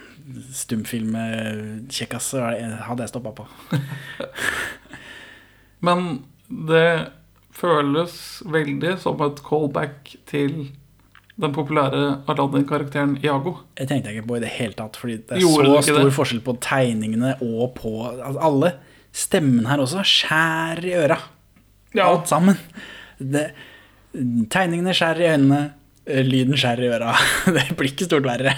Stumfilm-kjekkas 0.58 2.32
hadde 2.34 3.06
jeg 3.06 3.12
stoppa 3.12 3.36
på. 3.38 3.45
Men 5.86 6.25
det 6.49 6.88
føles 7.55 8.15
veldig 8.51 8.95
som 9.01 9.21
et 9.25 9.39
callback 9.45 10.15
til 10.29 10.67
den 11.35 11.51
populære 11.55 12.01
Aladdin-karakteren 12.31 13.17
Iago. 13.23 13.57
Jeg 13.79 13.89
tenkte 13.89 14.13
ikke 14.13 14.27
på 14.29 14.37
i 14.37 14.43
det 14.43 14.51
hele 14.55 14.75
tatt, 14.77 14.95
fordi 14.99 15.17
det 15.19 15.35
er 15.35 15.43
Gjorde 15.43 15.71
så 15.81 15.87
stor 15.89 16.03
det? 16.07 16.13
forskjell 16.15 16.43
på 16.45 16.55
tegningene 16.63 17.33
og 17.43 17.73
på 17.79 17.91
altså 18.07 18.39
Alle 18.47 18.71
stemmen 19.15 19.67
her 19.67 19.83
også 19.83 20.03
skjærer 20.07 20.87
i 20.87 20.93
øra. 20.99 21.17
Ja. 21.95 22.07
Alt 22.09 22.31
sammen. 22.31 22.59
Det, 23.19 23.49
tegningene 24.51 24.95
skjærer 24.95 25.23
i 25.23 25.29
øynene, 25.33 25.61
lyden 26.27 26.59
skjærer 26.59 26.87
i 26.87 26.93
øra. 26.97 27.13
Det 27.55 27.67
blir 27.75 27.91
ikke 27.91 28.07
stort 28.07 28.27
verre. 28.27 28.55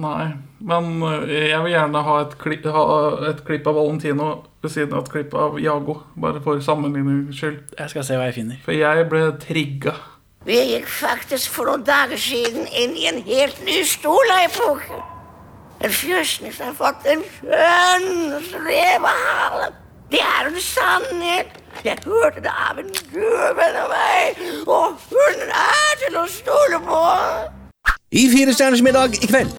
Nei, 0.00 0.30
men 0.64 1.02
eh, 1.04 1.50
jeg 1.50 1.60
vil 1.64 1.74
gjerne 1.74 2.02
ha 2.06 2.14
et, 2.22 2.36
klipp, 2.40 2.64
ha 2.72 2.84
et 3.28 3.42
klipp 3.44 3.66
av 3.68 3.76
Valentino 3.76 4.30
ved 4.62 4.72
siden 4.72 4.94
av 4.96 5.04
et 5.04 5.12
klipp 5.12 5.34
av 5.36 5.58
Iago. 5.60 5.98
Bare 6.20 6.40
for 6.44 6.60
sammenligningens 6.64 7.36
skyld. 7.36 7.60
Jeg 7.76 7.92
skal 7.92 8.06
se 8.06 8.16
hva 8.16 8.30
jeg 8.30 8.38
finner. 8.38 8.62
For 8.64 8.76
jeg 8.76 9.06
ble 9.12 9.26
trigga. 9.42 9.94
Vi 10.48 10.56
gikk 10.56 10.88
faktisk 10.88 11.52
for 11.52 11.68
noen 11.68 11.84
dager 11.84 12.16
siden 12.16 12.64
inn 12.72 12.96
i 12.96 13.08
en 13.10 13.20
helt 13.26 13.60
ny 13.66 13.82
stolaepoke. 13.84 15.02
En 15.84 15.92
fjøsnis 15.92 16.60
har 16.64 16.72
fått 16.76 17.04
en 17.08 17.20
skjønn 17.36 18.40
slevehale. 18.48 19.70
Det 20.12 20.20
er 20.24 20.48
en 20.48 20.60
sannhet. 20.64 21.52
Jeg 21.84 22.00
hørte 22.04 22.40
det 22.44 22.52
av 22.52 22.80
en 22.80 22.88
venn 23.56 23.78
av 23.78 23.92
meg, 23.92 24.40
og 24.66 24.96
hun 25.12 25.44
er 25.46 25.94
til 26.02 26.18
å 26.20 26.26
stole 26.28 26.80
på. 26.88 27.04
I 28.10 28.26
Fire 28.32 28.56
stjerners 28.56 28.82
middag 28.82 29.20
i 29.20 29.28
kveld. 29.30 29.54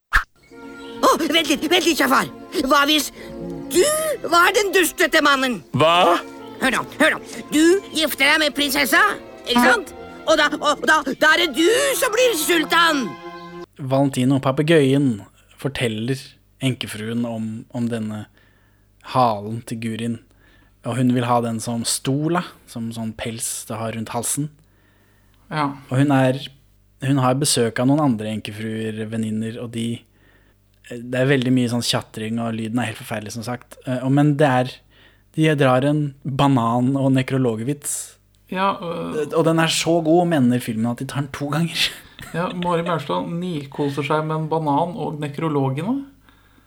Å, 1.02 1.16
vent 1.22 1.50
litt, 1.50 1.66
vent 1.72 1.88
litt, 1.88 2.00
Jafar. 2.00 2.30
Hva 2.68 2.84
hvis 2.90 3.10
du 3.72 3.86
var 4.30 4.52
den 4.56 4.72
dustete 4.76 5.22
mannen? 5.26 5.62
Hva? 5.74 6.20
Hør 6.62 6.76
nå, 6.76 6.84
hør 7.00 7.16
nå. 7.16 7.22
Du 7.50 7.64
gifter 7.96 8.28
deg 8.28 8.42
med 8.44 8.56
prinsessa, 8.58 9.02
ikke 9.48 9.64
sant? 9.66 9.94
Og 10.30 10.38
da, 10.38 10.52
og 10.54 10.84
da, 10.86 11.00
da 11.18 11.32
er 11.34 11.46
det 11.46 11.56
du 11.58 11.70
som 11.98 12.14
blir 12.14 12.36
sultan. 12.38 13.08
Valentino, 13.82 14.38
papegøyen, 14.44 15.24
forteller 15.62 16.20
enkefruen 16.62 17.26
om, 17.26 17.48
om 17.74 17.88
denne 17.90 18.26
halen 19.16 19.64
til 19.66 19.82
Gurin. 19.82 20.20
Og 20.86 20.98
hun 20.98 21.14
vil 21.14 21.26
ha 21.30 21.40
den 21.42 21.60
som 21.62 21.84
stola, 21.86 22.44
som 22.70 22.92
sånn 22.94 23.16
pels 23.18 23.66
det 23.70 23.78
har 23.82 23.94
rundt 23.98 24.14
halsen. 24.14 24.50
Ja. 25.52 25.72
Og 25.90 26.04
hun 26.04 26.14
er 26.16 26.40
Hun 27.02 27.18
har 27.18 27.34
besøk 27.34 27.80
av 27.82 27.88
noen 27.90 27.98
andre 28.04 28.30
enkefruer, 28.30 29.00
venninner, 29.10 29.56
og 29.58 29.72
de 29.74 30.04
Det 30.92 31.20
er 31.22 31.30
veldig 31.30 31.54
mye 31.56 31.72
sånn 31.72 31.86
tjatring, 31.86 32.40
og 32.44 32.56
lyden 32.58 32.80
er 32.82 32.90
helt 32.92 33.00
forferdelig, 33.00 33.36
som 33.38 33.46
sagt. 33.48 33.78
Eh, 33.88 34.08
Men 34.10 34.36
det 34.38 34.48
er 34.48 34.72
De 35.34 35.56
drar 35.56 35.86
en 35.88 36.14
banan- 36.28 36.98
og 37.00 37.14
nekrologevits. 37.16 38.18
Ja, 38.52 38.76
øh, 38.82 39.32
Og 39.34 39.46
den 39.46 39.60
er 39.60 39.68
så 39.68 40.04
god, 40.04 40.28
mener 40.28 40.60
filmen, 40.60 40.92
at 40.92 40.98
de 41.00 41.06
tar 41.06 41.22
den 41.22 41.30
to 41.32 41.48
ganger. 41.48 41.90
ja 42.34 42.50
Mari 42.52 42.84
Maurstad 42.84 43.30
nikoser 43.32 44.04
seg 44.04 44.26
med 44.26 44.36
en 44.36 44.50
banan 44.50 44.96
og 45.00 45.20
nekrologene. 45.22 46.06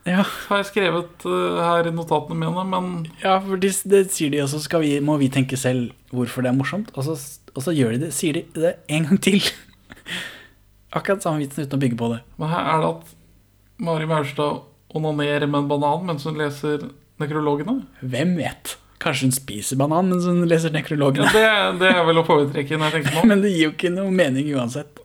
Ja, 0.06 0.22
Har 0.22 0.60
jeg 0.60 0.66
skrevet 0.68 1.24
øh, 1.24 1.60
her 1.60 1.86
i 1.88 1.92
notatene 1.92 2.36
mine, 2.36 2.64
men 2.68 3.06
ja 3.22 3.38
for 3.40 3.56
de, 3.56 3.68
det 3.88 4.10
sier 4.12 4.30
de, 4.32 4.42
og 4.42 4.48
så 4.48 4.80
må 5.00 5.16
vi 5.20 5.28
tenke 5.32 5.56
selv 5.56 5.92
hvorfor 6.12 6.42
det 6.44 6.50
er 6.52 6.56
morsomt. 6.56 6.90
Og 6.94 7.04
så, 7.04 7.16
og 7.54 7.62
så 7.62 7.72
gjør 7.72 7.92
de 7.96 8.06
det, 8.06 8.12
sier 8.14 8.32
de 8.36 8.44
det 8.54 8.74
en 8.88 9.06
gang 9.08 9.20
til. 9.20 9.40
Akkurat 10.96 11.24
samme 11.24 11.40
vitsen 11.40 11.64
uten 11.64 11.78
å 11.78 11.82
bygge 11.82 11.98
på 11.98 12.10
det. 12.12 12.20
Men 12.38 12.52
her 12.52 12.68
er 12.74 12.82
det 12.84 12.90
at 12.92 13.13
Mari 13.78 14.06
Maurstad 14.06 14.60
onanerer 14.94 15.46
med 15.50 15.64
en 15.64 15.68
banan 15.68 16.04
mens 16.06 16.24
hun 16.28 16.36
leser 16.38 16.84
nekrologene. 17.20 17.80
Hvem 18.00 18.36
vet? 18.38 18.76
Kanskje 19.02 19.26
hun 19.28 19.34
spiser 19.36 19.76
banan 19.80 20.08
mens 20.12 20.24
hun 20.28 20.44
leser 20.48 20.70
Ja, 20.72 20.78
nekrologene. 20.78 21.30
det, 21.34 21.48
det 21.82 21.90
er 21.90 22.04
vel 22.06 22.20
å 22.22 22.26
foretrekke 22.26 22.78
når 22.78 22.90
jeg 22.90 23.02
tenker 23.02 23.18
på. 23.20 23.26
Men 23.32 23.42
det 23.44 23.50
gir 23.54 23.66
jo 23.68 23.72
ikke 23.74 23.90
noe 23.94 24.14
mening 24.14 24.52
uansett. 24.54 25.00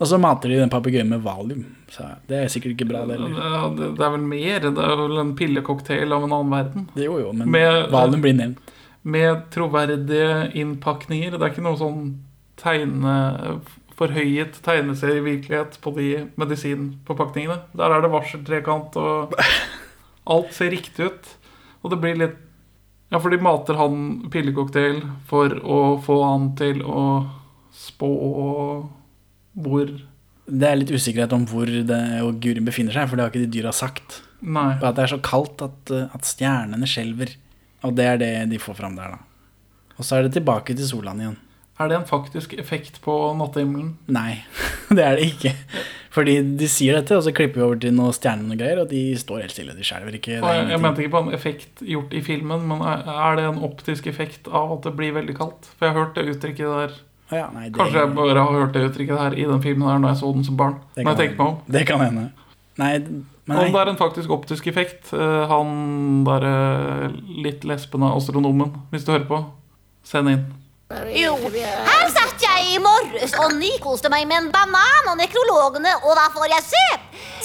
Og 0.00 0.08
så 0.08 0.16
mater 0.16 0.48
de 0.48 0.56
den 0.62 0.70
papegøyen 0.72 1.10
med 1.12 1.20
valium. 1.20 1.66
Så 1.92 2.06
det 2.30 2.38
er 2.40 2.48
sikkert 2.48 2.72
ikke 2.78 2.86
bra, 2.88 3.02
det 3.04 3.18
heller. 3.18 3.34
Ja, 3.36 3.66
det, 3.76 3.90
det 3.98 4.04
er 4.06 4.14
vel 4.14 4.24
mer. 4.30 4.64
Det 4.64 4.84
er 4.86 4.94
vel 5.02 5.18
en 5.20 5.34
pillecocktail 5.36 6.14
av 6.16 6.24
en 6.24 6.32
annen 6.38 6.54
verden. 6.54 6.86
Det 6.94 7.04
Jo, 7.04 7.18
jo, 7.20 7.34
men 7.36 7.50
Med- 7.52 7.90
valium 7.92 8.22
blir 8.24 8.32
nevnt. 8.38 8.72
Med 9.04 9.42
troverdige 9.52 10.46
innpakninger. 10.56 11.36
Det 11.36 11.44
er 11.44 11.52
ikke 11.52 11.66
noe 11.68 11.76
sånn 11.80 12.00
tegne, 12.60 13.12
forhøyet 14.00 14.60
tegneserievirkelighet 14.64 15.76
på 15.84 15.92
de 15.96 16.08
medisinforpakningene. 16.40 17.58
Der 17.76 17.92
er 17.92 18.04
det 18.04 18.12
varseltrekant, 18.12 18.96
og 18.96 19.34
alt 20.34 20.54
ser 20.56 20.72
riktig 20.72 21.10
ut. 21.10 21.34
Og 21.84 21.92
det 21.94 22.00
blir 22.02 22.22
litt 22.26 22.38
Ja, 23.10 23.18
for 23.18 23.32
de 23.34 23.40
mater 23.42 23.74
han 23.74 23.94
pillecocktail 24.30 25.00
for 25.26 25.50
å 25.66 25.78
få 25.98 26.20
han 26.22 26.44
til 26.54 26.78
å 26.86 27.00
spå 27.74 28.10
hvor 29.58 29.90
Det 30.46 30.68
er 30.68 30.78
litt 30.78 30.92
usikkerhet 30.94 31.34
om 31.34 31.42
hvor 31.50 31.66
det, 31.66 31.98
og 32.22 32.38
Gurin 32.42 32.68
befinner 32.68 32.94
seg, 32.94 33.08
for 33.10 33.18
det 33.18 33.24
har 33.24 33.32
ikke 33.32 33.42
de 33.42 33.50
dyra 33.56 33.72
sagt. 33.74 34.20
Nei. 34.40 34.76
Bare 34.78 34.92
at 34.92 35.00
det 35.00 35.04
er 35.08 35.12
så 35.16 35.18
kaldt 35.26 35.62
at, 35.66 35.90
eh, 35.90 36.14
at 36.14 36.26
stjernene 36.26 36.86
skjelver. 36.88 37.34
Og 37.86 37.94
det 37.98 38.06
er 38.06 38.20
det 38.20 38.30
de 38.52 38.62
får 38.62 38.78
fram 38.78 38.94
der, 38.98 39.16
da. 39.16 39.18
Og 39.98 40.06
så 40.06 40.16
er 40.16 40.26
det 40.26 40.36
tilbake 40.38 40.74
til 40.76 40.86
Solan 40.88 41.20
igjen. 41.20 41.38
Er 41.80 41.88
det 41.88 41.96
en 41.96 42.08
faktisk 42.08 42.52
effekt 42.60 43.00
på 43.04 43.14
nattehimmelen? 43.38 43.94
Nei, 44.12 44.42
det 44.96 45.04
er 45.04 45.16
det 45.16 45.30
ikke. 45.32 45.54
Fordi 46.10 46.40
de 46.58 46.66
sier 46.68 46.98
dette, 46.98 47.14
og 47.16 47.22
så 47.22 47.32
klipper 47.32 47.60
vi 47.60 47.66
over 47.66 47.78
til 47.80 47.94
noen 47.94 48.14
stjerner 48.14 48.56
og 48.56 48.60
greier, 48.60 48.80
og 48.82 48.90
de 48.90 49.02
står 49.18 49.44
helt 49.44 49.54
stille. 49.54 49.76
De 49.78 49.86
skjelver 49.86 50.16
ikke. 50.18 50.40
Er 50.40 50.64
jeg, 50.72 50.80
mente 50.82 51.04
ikke 51.04 51.14
på 51.14 51.22
en 51.24 51.36
effekt 51.36 51.84
gjort 51.86 52.16
i 52.18 52.22
filmen, 52.26 52.66
men 52.68 52.82
er, 52.82 53.38
det 53.38 53.46
en 53.46 53.62
optisk 53.66 54.10
effekt 54.10 54.50
av 54.50 54.74
at 54.74 54.88
det 54.88 54.96
blir 54.98 55.14
veldig 55.16 55.36
kaldt? 55.38 55.70
For 55.76 55.86
jeg 55.86 55.94
har 55.94 56.04
hørt 56.04 56.18
det 56.18 56.26
uttrykket 56.34 56.66
der 56.66 56.98
ja, 57.30 57.44
nei, 57.54 57.68
det, 57.68 57.78
Kanskje 57.78 58.00
jeg 58.02 58.14
bare 58.16 58.42
har 58.42 58.56
hørt 58.58 58.72
det 58.74 58.88
uttrykket 58.88 59.20
her 59.20 59.36
i 59.38 59.46
den 59.46 59.60
filmen 59.62 59.86
her 59.86 60.00
når 60.02 60.16
jeg 60.16 60.20
så 60.24 60.32
den 60.34 60.46
som 60.48 60.56
barn. 60.58 60.80
det 60.96 61.04
Når 61.06 61.14
jeg 61.14 61.20
tenker 61.22 61.38
meg 61.38 61.52
om. 61.52 61.58
Det 61.78 61.84
kan 61.86 62.02
hende. 62.02 62.24
Nei, 62.80 62.90
men 63.46 63.60
Om 63.60 63.76
det 63.76 63.82
er 63.84 63.90
en 63.92 64.00
faktisk 64.00 64.32
optisk 64.34 64.66
effekt, 64.70 65.12
eh, 65.14 65.44
han 65.50 65.70
derre 66.26 67.12
litt 67.30 67.62
lespende 67.66 68.10
astronomen, 68.14 68.74
hvis 68.90 69.06
du 69.06 69.12
hører 69.14 69.28
på, 69.30 69.40
send 70.06 70.32
inn. 70.32 70.44
Jo, 70.90 71.36
her 71.46 72.08
satt 72.10 72.42
jeg 72.42 72.72
i 72.74 72.78
morges 72.82 73.30
og 73.38 73.52
nykoste 73.54 74.10
meg 74.10 74.24
med 74.26 74.40
en 74.40 74.48
banan 74.50 75.10
og 75.12 75.20
nekrologene, 75.20 75.92
og 76.02 76.16
hva 76.18 76.24
får 76.34 76.48
jeg 76.50 76.64
se? 76.66 76.80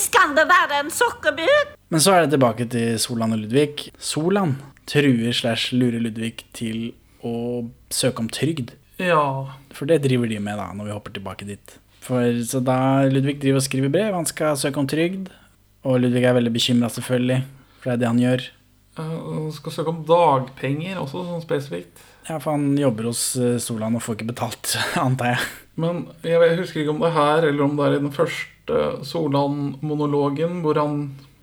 Skal 0.08 0.34
det 0.34 0.48
være 0.50 0.80
en 0.82 0.90
sukkerbit? 0.90 1.76
Men 1.94 2.02
så 2.02 2.16
er 2.16 2.26
det 2.26 2.34
tilbake 2.34 2.66
til 2.74 2.96
Solan 3.02 3.36
og 3.36 3.44
Ludvig. 3.44 3.92
Solan 4.02 4.56
truer 4.90 5.36
slash 5.38 5.76
lurer 5.78 6.02
Ludvig 6.02 6.42
til 6.58 6.88
å 7.22 7.68
søke 7.94 8.26
om 8.26 8.32
trygd. 8.34 8.74
Ja. 8.98 9.22
For 9.78 9.86
det 9.90 10.02
driver 10.08 10.32
de 10.32 10.42
med 10.42 10.58
da, 10.58 10.72
når 10.74 10.90
vi 10.90 10.96
hopper 10.96 11.14
tilbake 11.14 11.46
dit. 11.46 11.78
For, 12.06 12.26
så 12.50 12.64
da 12.66 12.80
Ludvig 13.12 13.38
driver 13.44 13.62
og 13.62 13.68
skriver 13.68 13.94
brev, 13.94 14.18
han 14.18 14.26
skal 14.30 14.58
søke 14.58 14.82
om 14.82 14.90
trygd. 14.90 15.30
Og 15.86 16.02
Ludvig 16.02 16.26
er 16.26 16.34
veldig 16.40 16.56
bekymra, 16.58 16.90
selvfølgelig, 16.90 17.44
for 17.78 17.92
det 17.92 17.96
er 18.00 18.02
det 18.02 18.10
han 18.10 18.26
gjør. 18.26 18.50
Han 18.98 19.48
skal 19.54 19.78
søke 19.78 19.94
om 19.94 20.04
dagpenger 20.10 20.98
også, 21.06 21.28
sånn 21.30 21.46
spesifikt. 21.46 22.06
Ja, 22.26 22.40
for 22.40 22.56
han 22.56 22.74
jobber 22.80 23.12
hos 23.12 23.36
eh, 23.38 23.58
Solan 23.62 23.98
og 23.98 24.04
får 24.06 24.18
ikke 24.20 24.32
betalt, 24.32 24.76
antar 25.08 25.36
jeg. 25.36 25.52
Men 25.82 26.06
jeg 26.24 26.58
husker 26.60 26.82
ikke 26.82 26.96
om 26.96 27.04
det 27.04 27.12
er 27.12 27.20
her, 27.20 27.50
eller 27.50 27.68
om 27.68 27.76
det 27.78 27.86
er 27.86 27.98
i 27.98 28.02
den 28.02 28.16
første 28.16 28.80
Solan-monologen, 29.06 30.62
hvor 30.64 30.80
han 30.80 31.00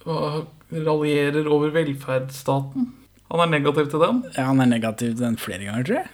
uh, 0.09 0.42
raljerer 0.73 1.47
over 1.53 1.71
velferdsstaten. 1.75 2.88
Han 3.33 3.40
er 3.45 3.53
negativ 3.53 3.88
til 3.92 4.03
den. 4.03 4.23
Ja, 4.37 4.49
Han 4.51 4.61
er 4.61 4.68
negativ 4.68 5.14
til 5.14 5.25
den 5.25 5.38
flere 5.40 5.64
ganger, 5.64 5.85
tror 5.88 6.01
jeg. 6.03 6.11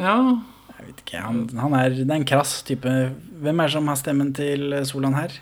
Ja, 0.00 0.16
Jeg 0.80 0.86
vet 0.86 1.00
ikke, 1.04 1.20
han, 1.20 1.40
han 1.60 1.74
er, 1.76 1.90
Det 1.90 2.08
er 2.08 2.20
en 2.20 2.24
krass 2.24 2.62
type. 2.64 2.88
Hvem 3.42 3.60
er 3.60 3.68
det 3.68 3.74
som 3.74 3.88
har 3.90 3.98
stemmen 4.00 4.30
til 4.34 4.72
eh, 4.72 4.84
Solan 4.88 5.14
her? 5.14 5.34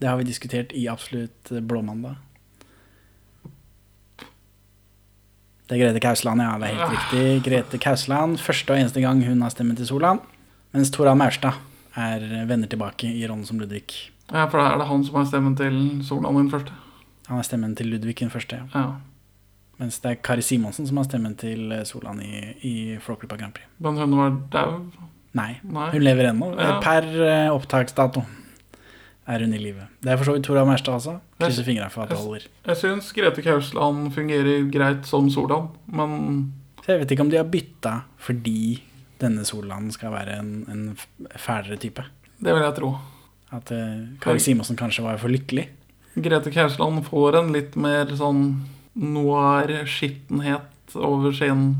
Det 0.00 0.08
har 0.10 0.18
vi 0.20 0.26
diskutert 0.28 0.74
i 0.76 0.86
Absolutt 0.92 1.52
eh, 1.52 1.62
blåmandag. 1.64 2.18
Det 5.68 5.76
er 5.78 5.80
Grete 5.86 6.00
Kausland, 6.04 6.42
ja. 6.44 6.58
Det 6.60 6.68
er 6.68 6.74
helt 6.76 6.92
riktig. 6.92 7.44
Grete 7.46 7.78
Kausland, 7.80 8.36
første 8.38 8.74
og 8.74 8.80
eneste 8.82 9.00
gang 9.00 9.22
hun 9.24 9.40
har 9.42 9.52
stemmen 9.54 9.76
til 9.78 9.86
Solan. 9.88 10.20
Mens 10.74 10.90
Toran 10.92 11.16
Maurstad 11.18 11.56
er 11.96 12.20
vender 12.48 12.68
tilbake 12.68 13.08
i 13.08 13.22
rollen 13.26 13.46
som 13.46 13.60
Ludvig. 13.62 14.10
ja 14.32 14.44
for 14.50 14.58
da 14.58 14.72
er 14.74 14.78
det 14.80 14.86
han 14.88 15.04
som 15.04 15.14
har 15.20 15.24
stemmen 15.30 15.56
til 15.56 16.04
Solan 16.04 16.34
den 16.36 16.50
første. 16.50 16.72
Han 17.28 17.36
har 17.40 17.46
stemmen 17.48 17.74
til 17.76 17.86
Ludvig 17.94 18.18
den 18.20 18.30
første, 18.30 18.56
ja. 18.60 18.68
Ja. 18.74 18.86
Mens 19.78 19.98
det 19.98 20.10
er 20.10 20.20
Kari 20.22 20.42
Simonsen 20.42 20.86
som 20.86 20.96
har 21.00 21.04
stemmen 21.08 21.34
til 21.36 21.72
eh, 21.72 21.84
Solan 21.84 22.20
i, 22.22 22.42
i 22.62 22.74
Flåklypa 23.02 23.36
Grand 23.36 23.54
Prix. 23.56 23.66
Men 23.80 23.96
hun 23.96 24.16
var 24.18 24.36
dau. 24.52 24.80
Nei, 25.34 25.56
Nei. 25.64 25.88
hun 25.90 26.02
lever 26.04 26.28
ennå. 26.30 26.52
Ja. 26.60 26.76
Per 26.84 27.08
eh, 27.24 27.48
opptaksdato 27.50 28.22
er 29.26 29.40
hun 29.44 29.54
i 29.56 29.60
live. 29.60 29.86
Det 30.04 30.12
er 30.12 30.18
for 30.20 30.28
så 30.28 30.34
vidt 30.36 30.44
Tora 30.44 30.64
Merstad 30.68 30.98
også. 30.98 31.16
Krysser 31.40 31.64
fingra 31.66 31.88
for 31.92 32.04
at 32.04 32.12
det 32.12 32.18
holder. 32.20 32.44
Jeg 32.68 32.76
syns 32.80 33.08
Grete 33.16 33.42
Kausland 33.44 34.10
fungerer 34.14 34.66
greit 34.72 35.06
som 35.08 35.30
Solan, 35.32 35.70
men 35.86 36.52
Så 36.84 36.92
jeg 36.92 37.00
vet 37.00 37.10
ikke 37.14 37.24
om 37.24 37.30
de 37.32 37.38
har 37.40 37.48
bytta 37.48 37.94
fordi 38.20 38.82
denne 39.20 39.44
Solan 39.48 39.88
skal 39.94 40.12
være 40.12 40.36
en, 40.42 40.52
en 40.68 40.96
fælere 41.38 41.76
type. 41.80 42.04
det 42.40 42.52
vil 42.52 42.62
jeg 42.62 42.74
tro. 42.76 42.92
At 43.54 43.70
uh, 43.72 44.04
Kari 44.20 44.38
Simonsen 44.42 44.76
kanskje 44.76 45.04
var 45.04 45.16
for 45.16 45.28
lykkelig. 45.32 45.68
Grete 46.14 46.50
Kausland 46.52 47.04
får 47.06 47.38
en 47.40 47.52
litt 47.54 47.76
mer 47.80 48.10
sånn 48.18 48.60
noir-skittenhet 48.94 50.94
over 50.94 51.32
sin 51.32 51.74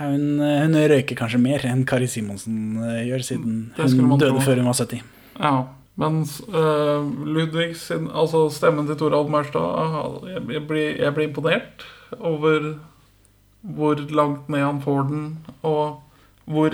Ja, 0.00 0.08
hun, 0.08 0.40
eh, 0.40 0.62
hun 0.64 0.74
røyker 0.74 1.16
kanskje 1.16 1.40
mer 1.40 1.64
enn 1.68 1.84
Kari 1.88 2.08
Simonsen 2.08 2.78
eh, 2.80 3.02
gjør, 3.08 3.24
siden 3.24 3.56
hun 3.76 4.18
døde 4.18 4.32
tro. 4.32 4.40
før 4.44 4.60
hun 4.62 4.70
var 4.70 4.78
70. 4.78 5.02
Ja. 5.40 5.52
Mens 6.00 6.38
uh, 6.48 7.04
Ludvig 7.26 7.74
sin 7.76 8.08
Altså 8.08 8.46
stemmen 8.54 8.88
til 8.88 8.96
Torald 9.00 9.28
Mærstad 9.32 10.30
jeg, 10.30 10.44
jeg, 10.54 10.62
blir, 10.68 10.86
jeg 10.96 11.14
blir 11.16 11.28
imponert 11.28 11.84
over 12.18 12.72
hvor 13.60 14.00
langt 14.08 14.48
ned 14.48 14.64
han 14.64 14.80
får 14.80 15.02
den, 15.10 15.24
og 15.62 16.00
hvor 16.48 16.72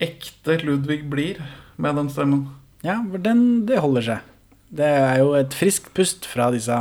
ekte 0.00 0.56
Ludvig 0.62 1.02
blir 1.10 1.40
med 1.76 1.96
den 1.98 2.10
stemmen. 2.12 2.44
Ja, 2.86 3.00
for 3.10 3.18
den, 3.18 3.66
det 3.68 3.80
holder 3.82 4.06
seg. 4.06 4.28
Det 4.70 4.86
er 4.86 5.18
jo 5.18 5.32
et 5.34 5.56
friskt 5.58 5.90
pust 5.96 6.28
fra 6.30 6.46
disse 6.54 6.76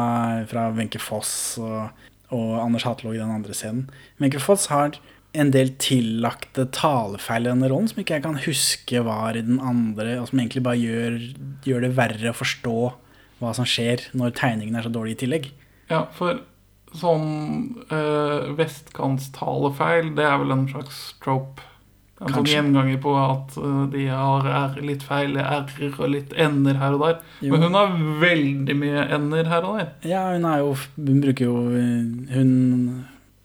Fra 0.51 0.67
Wenche 0.77 1.01
Foss 1.01 1.57
og, 1.57 1.89
og 2.29 2.51
Anders 2.62 2.85
Hatlo 2.85 3.12
i 3.12 3.17
den 3.17 3.33
andre 3.33 3.57
scenen. 3.57 3.89
Wenche 4.21 4.39
Foss 4.43 4.67
har 4.69 4.99
en 5.38 5.52
del 5.54 5.74
tillagte 5.82 6.65
talefeil 6.74 7.46
i 7.46 7.52
denne 7.52 7.70
rollen 7.70 7.89
som 7.92 8.02
ikke 8.02 8.18
jeg 8.18 8.26
kan 8.26 8.39
huske 8.42 9.04
var 9.06 9.38
i 9.38 9.46
den 9.46 9.60
andre, 9.62 10.18
og 10.22 10.30
som 10.32 10.42
egentlig 10.42 10.65
bare 10.65 10.82
gjør, 10.82 11.20
gjør 11.68 11.86
det 11.86 11.96
verre 12.00 12.32
å 12.32 12.38
forstå 12.38 12.78
hva 13.39 13.56
som 13.56 13.68
skjer 13.70 14.10
når 14.18 14.34
tegningen 14.39 14.80
er 14.80 14.88
så 14.88 14.94
dårlig 14.94 15.15
i 15.15 15.20
tillegg. 15.24 15.50
Ja, 15.92 16.06
for 16.15 16.42
sånn 16.98 17.28
øh, 17.94 18.54
vestkantstalefeil, 18.58 20.15
det 20.18 20.26
er 20.26 20.39
vel 20.42 20.56
en 20.56 20.70
slags 20.72 21.12
trope. 21.24 21.65
En 22.20 22.34
sånn 22.36 22.50
gjenganger 22.52 22.98
på 23.00 23.13
at 23.15 23.54
øh, 23.62 23.86
de 23.94 24.10
har 24.12 24.50
r 24.50 24.82
litt 24.84 25.06
feil 25.08 25.38
r-er 25.39 25.94
og 25.94 26.10
litt 26.12 26.34
n-er 26.36 26.82
her 26.82 26.98
og 26.98 27.06
der. 27.06 27.22
Jo. 27.46 27.54
Men 27.54 27.70
hun 27.70 27.78
har 27.78 27.94
veldig 28.26 28.76
mye 28.76 29.06
n-er 29.22 29.48
her 29.54 29.70
og 29.70 29.78
der. 29.80 29.94
Ja, 30.10 30.26
hun 30.34 30.50
er 30.50 30.65
jo 30.65 30.74
Hun 30.98 31.22
bruker 31.24 31.46
jo 31.46 31.62
Hun 32.34 32.50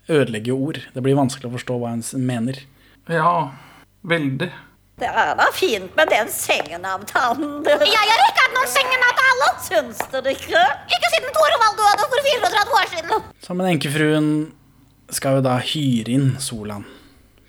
ødelegger 0.08 0.52
jo 0.52 0.58
ord. 0.68 0.78
Det 0.94 1.02
blir 1.04 1.16
vanskelig 1.18 1.48
å 1.50 1.54
forstå 1.56 1.78
hva 1.80 1.92
en 1.96 2.04
mener. 2.26 2.60
Ja, 3.08 3.50
veldig. 4.04 4.50
Det 5.00 5.08
er 5.10 5.32
da 5.34 5.46
fint 5.50 5.96
med 5.98 6.10
den 6.12 6.28
sengenavtalen. 6.30 7.64
Jeg 7.66 7.78
har 7.98 8.20
ikke 8.28 8.42
hatt 8.44 8.52
noen 8.54 8.70
sengenavtale! 8.70 9.48
Syns 9.64 10.02
dere 10.12 10.34
ikke? 10.36 10.60
Ikke 10.94 11.10
siden 11.16 11.32
Torvald 11.34 11.80
døde 11.80 12.06
for 12.12 12.28
34 12.28 12.76
år 12.78 12.90
siden. 12.92 13.24
Så 13.42 13.56
men 13.58 13.70
enkefruen 13.72 14.28
skal 15.14 15.40
jo 15.40 15.44
da 15.48 15.56
hyre 15.58 16.14
inn 16.14 16.28
Solan. 16.42 16.86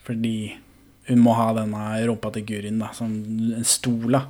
Fordi 0.06 0.56
hun 1.10 1.22
må 1.22 1.36
ha 1.38 1.52
denne 1.60 1.84
rumpa 2.10 2.32
til 2.34 2.48
Gurin 2.50 2.82
da, 2.82 2.90
som 2.98 3.14
en 3.14 3.64
stol. 3.68 4.18
da. 4.18 4.24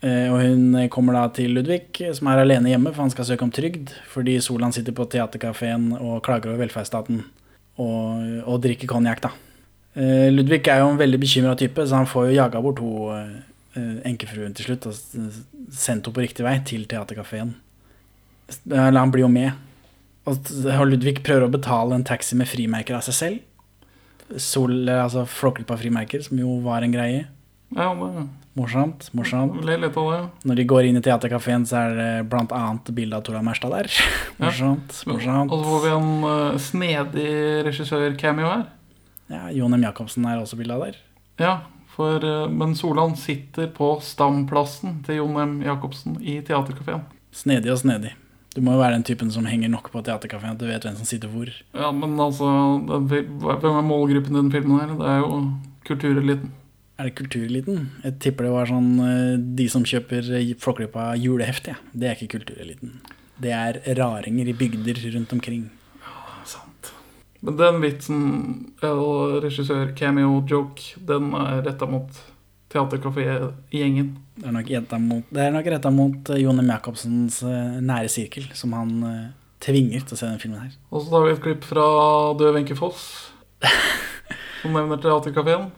Eh, 0.00 0.32
Og 0.32 0.40
hun 0.40 0.88
kommer 0.88 1.12
da 1.18 1.28
til 1.36 1.52
Ludvig, 1.56 2.00
som 2.16 2.28
er 2.32 2.40
alene 2.46 2.72
hjemme, 2.72 2.94
for 2.94 3.04
han 3.04 3.12
skal 3.12 3.28
søke 3.28 3.44
om 3.44 3.52
trygd. 3.52 3.92
Fordi 4.08 4.38
Solan 4.40 4.72
sitter 4.72 4.96
på 4.96 5.04
teaterkafeen 5.12 5.92
og 6.00 6.22
klager 6.24 6.48
over 6.54 6.64
velferdsstaten 6.64 7.24
og, 7.80 8.44
og 8.44 8.60
drikke 8.64 8.88
konjakk, 8.90 9.24
da. 9.24 9.32
Eh, 9.94 10.28
Ludvig 10.32 10.66
er 10.66 10.82
jo 10.82 10.90
en 10.90 11.00
veldig 11.00 11.20
bekymra 11.22 11.54
type, 11.58 11.86
så 11.86 12.00
han 12.00 12.08
får 12.10 12.28
jo 12.28 12.38
jaga 12.38 12.62
bort 12.62 12.82
hun 12.82 13.12
eh, 13.14 14.00
enkefruen 14.10 14.54
til 14.56 14.70
slutt 14.70 14.88
og 14.90 14.96
sendt 14.96 15.88
henne 16.06 16.14
på 16.14 16.24
riktig 16.24 16.46
vei 16.46 16.56
til 16.66 16.86
teaterkafeen. 16.90 17.54
Han 18.70 19.14
blir 19.14 19.24
jo 19.24 19.32
med. 19.32 19.54
Og 20.28 20.88
Ludvig 20.88 21.20
prøver 21.24 21.46
å 21.46 21.52
betale 21.52 21.96
en 21.96 22.06
taxi 22.06 22.36
med 22.38 22.48
frimerker 22.48 22.98
av 22.98 23.04
seg 23.06 23.18
selv. 23.18 23.42
Sol, 24.40 24.88
altså 24.88 25.26
Flåklypa-frimerker, 25.28 26.22
som 26.24 26.38
jo 26.40 26.58
var 26.64 26.84
en 26.84 26.94
greie. 26.94 27.26
Ja, 27.74 27.90
det 27.94 28.28
Morsomt. 28.54 29.08
morsomt. 29.12 29.64
ler 29.66 29.80
litt 29.82 29.96
av 29.98 30.10
det. 30.12 30.18
Når 30.46 30.58
de 30.60 30.64
går 30.70 30.86
inn 30.86 30.98
i 30.98 31.02
teaterkafeen, 31.02 31.64
så 31.66 31.80
er 31.80 31.96
det 32.22 32.42
annet 32.54 32.90
bilde 32.94 33.18
av 33.18 33.24
Tora 33.26 33.42
Merstad 33.42 33.74
der. 33.74 33.90
morsomt. 34.38 35.00
morsomt. 35.10 35.50
Og 35.50 35.58
så 35.58 35.72
får 35.72 35.82
vi 35.82 35.90
en 35.96 36.12
uh, 36.22 36.58
snedig 36.62 37.32
regissør-cameo 37.66 38.46
her. 38.46 38.64
Ja, 39.32 39.48
Jon 39.50 39.74
M. 39.74 39.82
Jacobsen 39.82 40.30
er 40.30 40.38
også 40.38 40.60
bilde 40.60 40.78
av 40.78 40.86
der. 40.86 41.02
Ja, 41.42 41.56
for, 41.96 42.22
uh, 42.22 42.46
men 42.46 42.78
Solan 42.78 43.18
sitter 43.18 43.66
på 43.74 43.96
stamplassen 44.06 45.00
til 45.02 45.18
Jon 45.24 45.34
M. 45.34 45.60
Jacobsen 45.66 46.20
i 46.22 46.38
teaterkafeen. 46.46 47.02
Snedig 47.34 47.74
og 47.74 47.82
snedig. 47.82 48.14
Du 48.54 48.62
må 48.62 48.76
jo 48.76 48.84
være 48.84 49.00
den 49.00 49.08
typen 49.08 49.34
som 49.34 49.50
henger 49.50 49.66
nok 49.72 49.90
på 49.90 49.98
teaterkafeen 50.06 50.54
at 50.54 50.62
du 50.62 50.68
vet 50.70 50.84
hvem 50.86 50.94
som 50.94 51.08
sitter 51.10 51.26
hvor. 51.32 51.50
Ja, 51.74 51.90
men 51.90 52.14
altså 52.22 52.46
Hvem 52.86 53.72
er 53.74 53.88
målgruppen 53.88 54.36
i 54.36 54.44
den 54.44 54.52
filmen 54.54 54.78
her? 54.78 54.94
Det 54.94 55.08
er 55.10 55.24
jo 55.24 55.40
kultureliten. 55.88 56.52
Er 56.94 57.08
det 57.08 57.16
kultureliten? 57.18 57.88
Jeg 58.04 58.18
tipper 58.22 58.46
det 58.46 58.52
var 58.54 58.68
sånn 58.70 58.90
eh, 59.02 59.32
de 59.58 59.64
som 59.70 59.82
kjøper 59.86 60.28
eh, 60.38 60.52
Flåklypa 60.62 61.08
julehefte. 61.18 61.74
Ja. 61.74 61.80
Det 61.90 62.06
er 62.06 62.14
ikke 62.14 62.36
kultureliten. 62.36 63.00
Det 63.42 63.50
er 63.50 63.80
raringer 63.98 64.52
i 64.52 64.54
bygder 64.54 65.00
rundt 65.16 65.34
omkring. 65.34 65.64
Ja, 66.04 66.36
Sant. 66.46 66.92
Men 67.42 67.58
den 67.58 67.82
vitsen, 67.82 68.22
eller 68.78 69.40
regissør-cameo-joke, 69.42 71.02
den 71.10 71.34
er 71.34 71.64
retta 71.66 71.90
mot 71.90 72.22
teaterkafé-gjengen. 72.70 74.14
Det 74.38 74.46
er 74.46 74.54
nok 74.54 74.98
mot, 75.02 75.34
det 75.34 75.42
er 75.42 75.54
nok 75.58 75.74
rettet 75.74 75.98
mot 75.98 76.30
eh, 76.30 76.42
Jon 76.46 76.62
Jacobsens 76.62 77.42
nære 77.42 78.10
sirkel, 78.10 78.52
som 78.54 78.74
han 78.78 79.00
tvinger 79.64 80.06
til 80.06 80.14
å 80.14 80.20
se 80.20 80.30
den 80.30 80.42
filmen 80.42 80.62
her. 80.62 80.82
Og 80.94 81.02
så 81.02 81.10
tar 81.10 81.26
vi 81.26 81.34
et 81.34 81.42
klipp 81.42 81.66
fra 81.66 81.86
Død 82.38 82.54
Wenche 82.54 82.78
Foss, 82.78 83.32
som 84.62 84.78
nevner 84.78 85.02
teaterkafeen. 85.02 85.72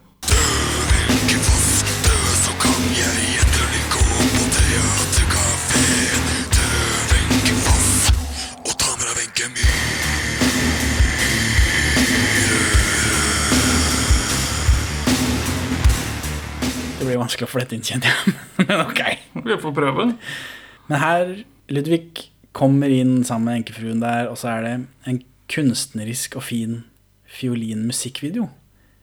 Det 16.97 17.07
blir 17.07 17.17
vanskelig 17.17 17.47
å 17.47 17.53
flette 17.55 17.79
inn, 17.79 17.85
kjenner 17.87 18.13
jeg. 18.13 18.35
Men 18.67 18.85
ok. 18.85 19.03
Vi 19.47 19.57
får 19.63 19.75
prøve. 19.81 20.07
Men 20.91 21.01
her, 21.01 21.33
Ludvig 21.73 22.27
kommer 22.53 22.93
inn 22.93 23.23
sammen 23.25 23.49
med 23.49 23.63
enkefruen 23.63 24.05
der, 24.05 24.29
og 24.29 24.37
så 24.43 24.53
er 24.53 24.67
det 24.67 24.77
en 25.09 25.23
kunstnerisk 25.49 26.37
og 26.37 26.45
fin 26.51 26.83
fiolinmusikkvideo. 27.41 28.51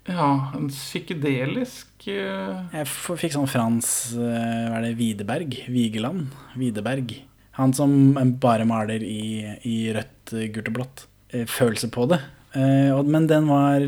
Ja, 0.10 0.52
en 0.58 0.68
psykedelisk 0.68 2.08
uh... 2.12 2.66
Jeg 2.74 2.88
fikk 2.92 3.36
sånn 3.38 3.48
Frans 3.48 3.88
eh, 4.18 4.66
Hva 4.68 4.82
er 4.82 4.88
det? 4.90 4.96
Widerberg? 5.00 5.56
Vigeland? 5.72 6.34
Widerberg. 6.60 7.14
Han 7.56 7.72
som 7.78 7.94
bare 8.42 8.66
maler 8.68 9.04
i, 9.06 9.46
i 9.70 9.78
rødt, 9.96 10.34
eh, 10.36 10.50
gult 10.52 10.72
og 10.74 10.78
blått. 10.80 11.06
Eh, 11.32 11.46
Følelse 11.48 11.88
på 11.94 12.08
det. 12.12 12.20
Eh, 12.58 12.92
Men 13.08 13.30
den 13.32 13.48
var 13.48 13.86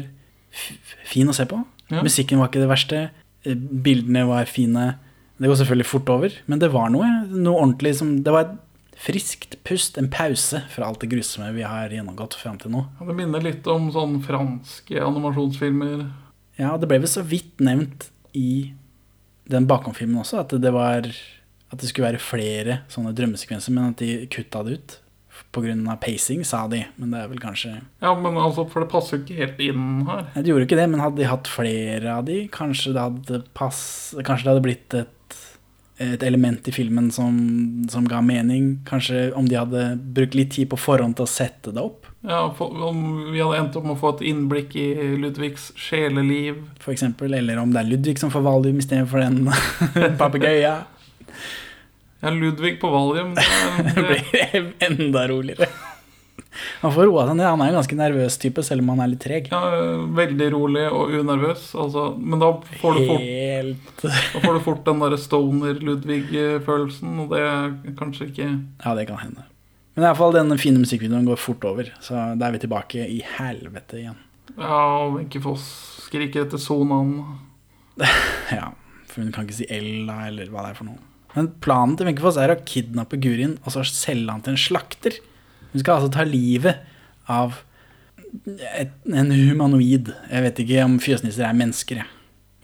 fin 1.06 1.28
å 1.28 1.36
se 1.36 1.47
på. 1.49 1.60
Ja. 1.91 2.01
Musikken 2.06 2.39
var 2.39 2.49
ikke 2.49 2.63
det 2.63 2.71
verste. 2.71 3.01
Eh, 3.43 3.58
Bildene 3.58 4.23
var 4.30 4.47
fine. 4.49 4.93
Det 5.36 5.49
går 5.51 5.60
selvfølgelig 5.60 5.89
fort 5.89 6.13
over, 6.13 6.38
men 6.47 6.62
det 6.63 6.71
var 6.71 6.93
noe. 6.93 7.10
Noe 7.28 7.60
ordentlig 7.60 7.97
som 7.99 8.21
Det 8.23 8.32
var 8.32 8.45
et 8.47 8.56
friskt 8.95 9.58
pust, 9.67 9.97
en 9.99 10.10
pause 10.12 10.62
fra 10.71 10.88
alt 10.88 11.01
det 11.03 11.12
grusomme 11.12 11.51
vi 11.55 11.65
har 11.67 11.91
gjennomgått 11.93 12.38
fram 12.39 12.58
til 12.62 12.71
nå. 12.73 12.86
ja, 12.99 13.08
Det 13.10 13.15
minner 13.17 13.43
litt 13.43 13.67
om 13.67 13.89
sånn 13.93 14.21
franske 14.23 15.01
animasjonsfilmer. 15.03 16.05
Ja, 16.60 16.75
det 16.79 16.88
ble 16.88 17.01
vel 17.03 17.12
så 17.12 17.23
vidt 17.27 17.60
nevnt 17.63 18.10
i 18.36 18.73
den 19.51 19.67
bakomfilmen 19.69 20.21
også, 20.23 20.41
at 20.41 20.55
det 20.62 20.71
var 20.73 21.05
At 21.73 21.81
det 21.81 21.89
skulle 21.89 22.12
være 22.12 22.21
flere 22.21 22.75
sånne 22.93 23.12
drømmesekvenser, 23.17 23.73
men 23.73 23.89
at 23.91 23.99
de 23.99 24.27
kutta 24.31 24.62
det 24.63 24.77
ut. 24.77 24.99
Av 25.55 25.95
pacing, 25.99 26.43
sa 26.47 26.67
de. 26.67 26.81
Men 26.95 27.12
det 27.12 27.19
er 27.19 27.29
vel 27.31 27.39
kanskje 27.39 27.71
Ja, 28.01 28.13
men 28.15 28.38
altså, 28.39 28.65
for 28.71 28.84
det 28.84 28.89
passer 28.91 29.17
jo 29.17 29.23
ikke 29.23 29.39
helt 29.39 29.60
inn 29.63 30.05
her. 30.08 30.25
Nei, 30.36 30.43
de 30.43 30.51
gjorde 30.51 30.67
ikke 30.67 30.79
det, 30.79 30.88
men 30.91 31.03
hadde 31.03 31.19
de 31.21 31.27
hatt 31.27 31.47
flere 31.51 32.13
av 32.13 32.25
de, 32.27 32.38
kanskje 32.51 32.93
det 32.95 33.03
hadde 33.03 33.41
pass 33.58 33.79
Kanskje 34.19 34.45
det 34.45 34.51
hadde 34.53 34.65
blitt 34.65 34.97
et, 34.99 35.14
et 35.97 36.23
element 36.27 36.67
i 36.67 36.71
filmen 36.75 37.12
som, 37.12 37.36
som 37.89 38.08
ga 38.10 38.19
mening. 38.21 38.81
Kanskje 38.88 39.29
om 39.38 39.47
de 39.47 39.55
hadde 39.55 39.84
brukt 40.15 40.36
litt 40.36 40.51
tid 40.58 40.67
på 40.71 40.77
forhånd 40.79 41.15
til 41.15 41.23
å 41.27 41.31
sette 41.31 41.71
det 41.75 41.81
opp, 41.81 42.05
Ja, 42.25 42.41
Om 42.60 43.31
vi 43.31 43.39
hadde 43.39 43.60
endt 43.62 43.75
opp 43.77 43.86
med 43.86 43.95
å 43.95 43.99
få 44.01 44.15
et 44.15 44.23
innblikk 44.31 44.75
i 44.81 44.88
Ludvigs 45.21 45.69
sjeleliv. 45.77 46.63
for 46.79 46.91
eksempel. 46.91 47.34
Eller 47.38 47.58
om 47.62 47.71
det 47.71 47.79
er 47.84 47.89
Ludvig 47.91 48.17
som 48.19 48.31
får 48.34 48.41
valium 48.47 48.79
istedenfor 48.81 49.21
den 49.21 49.45
papegøyen. 50.21 50.84
Ja, 52.21 52.29
Ludvig 52.31 52.79
på 52.81 52.89
Valium. 52.89 53.36
Det, 53.38 53.93
Det 53.95 54.05
blir 54.08 54.71
enda 54.89 55.27
roligere. 55.29 55.67
Han 56.81 56.93
får 56.95 57.07
roa 57.09 57.25
seg 57.27 57.37
ned. 57.39 57.45
Han 57.49 57.61
er 57.65 57.71
en 57.73 57.77
ganske 57.79 57.97
nervøs 57.99 58.37
type, 58.41 58.63
selv 58.65 58.83
om 58.85 58.91
han 58.93 59.01
er 59.05 59.11
litt 59.13 59.23
treg. 59.25 59.49
ja, 59.51 59.61
veldig 60.17 60.47
rolig 60.53 60.85
og 60.91 61.13
unervøs. 61.19 61.67
Altså, 61.81 62.05
men 62.19 62.39
da 62.43 62.51
får 62.81 62.99
du 62.99 63.01
fort, 63.09 63.25
Helt 63.25 64.05
da 64.05 64.43
får 64.45 64.53
du 64.57 64.61
fort 64.69 64.85
den 64.87 65.01
derre 65.03 65.19
stoner-Ludvig-følelsen, 66.09 67.17
og 67.23 67.33
det 67.33 67.41
er 67.43 67.73
kanskje 67.99 68.29
ikke 68.31 68.47
Ja, 68.85 68.95
det 68.97 69.07
kan 69.09 69.21
hende. 69.21 69.45
Men 69.95 70.03
i 70.03 70.07
hvert 70.09 70.19
fall 70.19 70.33
denne 70.35 70.57
fine 70.59 70.81
musikkvideoen 70.81 71.27
går 71.29 71.39
fort 71.39 71.63
over, 71.67 71.89
så 72.03 72.33
da 72.35 72.49
er 72.49 72.55
vi 72.57 72.63
tilbake 72.65 73.05
i 73.07 73.21
helvete 73.37 74.01
igjen. 74.01 74.17
Ja, 74.59 74.79
Wenche 75.11 75.39
Foss 75.43 75.63
skriker 76.07 76.45
etter 76.45 76.61
sonaen. 76.61 77.17
Ja, 78.51 78.73
for 79.07 79.23
hun 79.23 79.31
kan 79.33 79.47
ikke 79.47 79.55
si 79.61 79.67
L, 79.71 80.03
eller 80.11 80.49
hva 80.51 80.65
det 80.65 80.73
er 80.73 80.79
for 80.81 80.89
noe. 80.89 80.99
Men 81.35 81.47
planen 81.63 81.95
til 81.99 82.07
Wenche 82.09 82.23
Foss 82.23 82.37
er 82.39 82.51
å 82.53 82.59
kidnappe 82.67 83.17
Gurin 83.23 83.55
og 83.63 83.71
så 83.73 83.83
selge 83.87 84.31
han 84.31 84.43
til 84.43 84.55
en 84.55 84.61
slakter. 84.61 85.17
Hun 85.75 85.83
skal 85.83 85.99
altså 85.99 86.11
ta 86.15 86.23
livet 86.23 86.79
av 87.27 87.59
et, 88.79 88.93
en 89.11 89.31
humanoid. 89.35 90.13
Jeg 90.31 90.45
vet 90.47 90.61
ikke 90.63 90.83
om 90.88 90.95
fjøsnisser 91.03 91.43
er 91.49 91.57
mennesker, 91.57 91.99
jeg. 91.99 92.11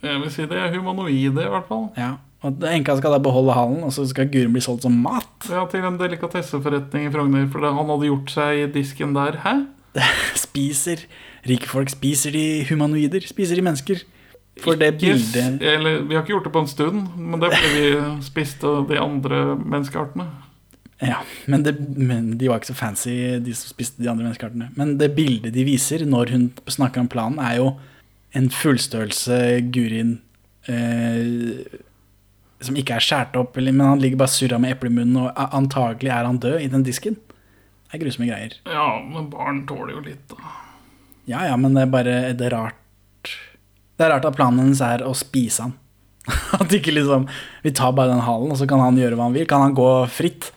Jeg 0.02 0.22
vil 0.24 0.32
si 0.34 0.46
det 0.50 0.58
er 0.58 0.72
humanoide, 0.74 1.44
i 1.44 1.52
hvert 1.52 1.68
fall. 1.68 1.90
Ja. 2.00 2.14
Og 2.42 2.64
enka 2.72 2.96
skal 2.98 3.14
da 3.14 3.20
beholde 3.22 3.54
hallen, 3.54 3.84
og 3.86 3.92
så 3.94 4.08
skal 4.10 4.32
Guren 4.32 4.56
bli 4.56 4.64
solgt 4.64 4.88
som 4.88 4.96
mat. 5.04 5.50
Ja, 5.52 5.68
til 5.70 5.84
en 5.86 6.00
delikatesseforretning 6.00 7.06
i 7.06 7.12
Frogner, 7.14 7.44
for 7.52 7.68
han 7.68 7.92
hadde 7.92 8.08
gjort 8.08 8.34
seg 8.34 8.62
i 8.64 8.72
disken 8.80 9.14
der. 9.18 9.38
Hæ? 9.44 9.60
Spiser 10.48 11.04
Rike 11.46 11.68
folk 11.68 11.90
spiser 11.90 12.34
de 12.36 12.46
humanoider? 12.70 13.24
Spiser 13.26 13.58
de 13.58 13.66
mennesker? 13.66 14.04
For 14.62 14.78
det 14.78 14.94
bildet 15.02 15.62
Eller, 15.64 16.04
vi 16.06 16.14
har 16.14 16.22
ikke 16.22 16.36
gjort 16.36 16.46
det 16.46 16.54
på 16.54 16.62
en 16.62 16.70
stund, 16.70 17.04
men 17.18 17.42
det 17.42 17.50
er 17.50 17.58
fordi 17.58 17.82
vi 17.82 18.26
spiste 18.26 18.74
de 18.90 19.00
andre 19.02 19.40
menneskeartene. 19.58 20.28
Ja, 21.02 21.22
men, 21.50 21.64
det, 21.66 21.74
men 21.98 22.36
de 22.38 22.50
var 22.50 22.62
ikke 22.62 22.72
så 22.74 22.78
fancy, 22.78 23.14
de 23.42 23.54
som 23.58 23.72
spiste 23.74 24.02
de 24.02 24.10
andre 24.12 24.28
menneskeartene. 24.28 24.70
Men 24.78 24.98
det 25.00 25.16
bildet 25.18 25.56
de 25.56 25.66
viser 25.66 26.06
når 26.06 26.34
hun 26.36 26.50
snakker 26.70 27.02
om 27.02 27.10
planen, 27.10 27.42
er 27.42 27.58
jo 27.58 27.72
en 28.38 28.52
fullstørrelse 28.54 29.40
Gurin 29.74 30.20
eh, 30.70 31.80
som 32.62 32.78
ikke 32.78 33.00
er 33.00 33.04
skåret 33.04 33.38
opp, 33.40 33.58
men 33.58 33.82
han 33.82 34.02
ligger 34.02 34.22
bare 34.22 34.32
surra 34.32 34.60
med 34.62 34.76
eple 34.76 34.92
i 34.92 34.96
munnen, 35.00 35.18
og 35.26 35.56
antagelig 35.58 36.14
er 36.14 36.30
han 36.30 36.40
død 36.42 36.60
i 36.62 36.70
den 36.72 36.86
disken. 36.86 37.18
Det 37.18 37.98
er 37.98 38.04
grusomme 38.06 38.30
greier. 38.30 38.54
Ja, 38.70 38.88
men 39.04 39.30
barn 39.34 39.66
tåler 39.70 39.98
jo 39.98 40.04
litt, 40.06 40.24
da. 40.30 40.54
Ja 41.30 41.44
ja, 41.50 41.58
men 41.60 41.76
det 41.78 41.86
er 41.86 41.92
bare 41.94 42.14
det 42.34 42.48
er 42.48 42.56
rart 42.56 43.30
Det 43.96 44.08
er 44.08 44.10
rart 44.16 44.26
at 44.26 44.34
planen 44.34 44.64
hennes 44.64 44.80
er 44.82 45.04
å 45.06 45.12
spise 45.18 45.68
han. 45.68 45.76
At 46.58 46.74
ikke 46.74 46.94
liksom 46.94 47.28
Vi 47.62 47.72
tar 47.78 47.94
bare 47.98 48.14
den 48.14 48.24
halen, 48.26 48.52
og 48.54 48.58
så 48.58 48.68
kan 48.70 48.82
han 48.82 48.98
gjøre 48.98 49.18
hva 49.18 49.28
han 49.30 49.36
vil. 49.38 49.48
Kan 49.50 49.64
han 49.66 49.78
gå 49.78 49.90
fritt? 50.14 50.52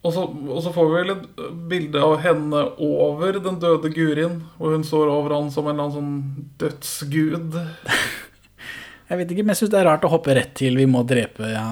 Og 0.00 0.14
så, 0.16 0.22
og 0.24 0.62
så 0.64 0.72
får 0.72 0.86
vi 0.88 0.96
vel 0.96 1.12
et 1.12 1.40
bilde 1.68 2.00
av 2.00 2.14
henne 2.24 2.62
over 2.80 3.36
den 3.44 3.58
døde 3.60 3.90
Gurin, 3.92 4.38
Og 4.56 4.72
hun 4.72 4.84
står 4.86 5.12
over 5.12 5.34
han 5.36 5.50
som 5.52 5.68
en 5.68 5.74
eller 5.74 5.90
annen 5.90 5.96
sånn 5.98 6.48
dødsgud. 6.62 7.58
Jeg 9.10 9.18
vet 9.18 9.32
ikke, 9.34 9.42
men 9.42 9.56
jeg 9.56 9.58
syns 9.58 9.70
det 9.72 9.78
er 9.80 9.88
rart 9.88 10.04
å 10.06 10.12
hoppe 10.12 10.34
rett 10.38 10.52
til 10.54 10.76
vi 10.78 10.84
må 10.86 11.00
drepe 11.02 11.48
ja, 11.50 11.64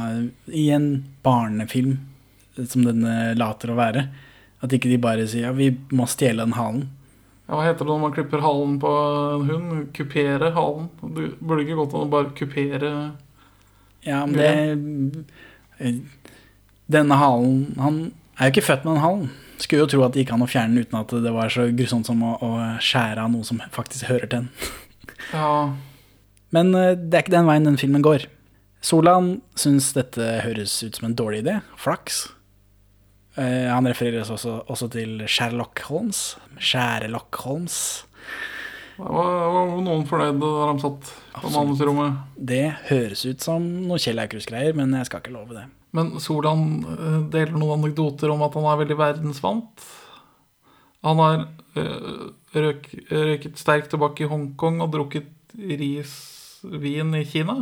i 0.51 0.65
en 0.75 0.89
barnefilm 1.23 1.93
som 2.67 2.83
denne 2.83 3.13
later 3.39 3.71
å 3.71 3.77
være. 3.79 4.03
At 4.59 4.75
ikke 4.75 4.91
de 4.91 4.99
bare 4.99 5.29
sier 5.31 5.47
ja, 5.47 5.53
vi 5.55 5.69
må 5.95 6.09
stjele 6.11 6.43
den 6.43 6.57
halen. 6.57 6.89
Ja, 7.47 7.53
hva 7.55 7.69
heter 7.69 7.87
det 7.87 7.93
når 7.93 8.03
man 8.03 8.17
klipper 8.17 8.43
halen 8.43 8.75
på 8.83 8.91
en 9.37 9.47
hund? 9.53 9.77
Kupere 9.95 10.51
halen. 10.59 10.91
Du 10.99 11.23
burde 11.39 11.63
ikke 11.63 11.79
gått 11.79 11.95
an 11.95 12.09
å 12.09 12.13
bare 12.17 12.35
kupere 12.43 12.91
Ja, 14.03 14.25
men 14.27 15.15
det 15.79 15.93
Denne 16.89 17.19
halen 17.21 17.77
Han 17.79 18.01
er 18.39 18.49
jo 18.49 18.57
ikke 18.57 18.69
født 18.71 18.87
med 18.87 18.97
den 18.97 19.05
halen. 19.05 19.29
Skulle 19.59 19.85
jo 19.85 19.91
tro 19.91 20.05
at 20.07 20.15
det 20.15 20.23
gikk 20.23 20.33
an 20.37 20.45
å 20.47 20.51
fjerne 20.51 20.77
den 20.77 20.87
uten 20.87 21.01
at 21.01 21.13
det 21.25 21.35
var 21.35 21.51
så 21.53 21.67
grusomt 21.75 22.07
som 22.07 22.21
å, 22.23 22.37
å 22.39 22.51
skjære 22.85 23.25
av 23.25 23.33
noe 23.33 23.47
som 23.47 23.61
faktisk 23.75 24.09
hører 24.11 24.29
til 24.31 24.45
den. 24.45 24.51
Ja, 25.33 25.75
Men 26.55 26.71
eh, 26.79 26.95
det 26.95 27.17
er 27.17 27.25
ikke 27.25 27.35
den 27.35 27.49
veien 27.49 27.67
den 27.67 27.77
filmen 27.81 28.05
går. 28.07 28.29
Solan 28.81 29.41
syns 29.59 29.91
dette 29.97 30.23
høres 30.45 30.77
ut 30.87 30.97
som 30.97 31.09
en 31.09 31.17
dårlig 31.19 31.43
idé. 31.43 31.57
Flaks. 31.77 32.29
Eh, 33.35 33.67
han 33.69 33.87
refereres 33.91 34.31
også, 34.33 34.61
også 34.71 34.89
til 34.95 35.25
Sherlock 35.27 35.83
Holmes. 35.91 36.37
Sherlock 36.63 37.35
Holmes. 37.43 37.81
det 38.97 39.11
var, 39.11 39.35
var 39.57 39.75
noen 39.83 40.07
fornøyde 40.09 40.39
da 40.39 40.71
de 40.71 40.87
satt 40.87 41.13
på 41.35 41.53
manusrommet. 41.55 42.23
Det 42.39 42.65
høres 42.89 43.27
ut 43.27 43.45
som 43.45 43.67
noe 43.91 44.01
Kjell 44.03 44.23
Aukrust-greier, 44.23 44.79
men 44.79 44.95
jeg 44.97 45.11
skal 45.11 45.23
ikke 45.23 45.35
love 45.35 45.59
det. 45.59 45.67
Men 45.97 46.13
Solan 46.21 46.65
eh, 46.85 47.21
deler 47.33 47.57
noen 47.57 47.79
anekdoter 47.79 48.33
om 48.33 48.45
at 48.45 48.57
han 48.59 48.69
er 48.69 48.83
veldig 48.83 48.99
verdensvant. 48.99 49.87
Han 51.07 51.23
har 51.23 51.43
eh, 51.79 52.29
røk, 52.67 52.89
røyket 53.11 53.61
sterk 53.61 53.89
tobakk 53.93 54.21
i 54.25 54.29
Hongkong 54.29 54.83
og 54.85 54.93
drukket 54.95 55.33
risvin 55.57 57.15
i 57.17 57.25
Kina. 57.29 57.61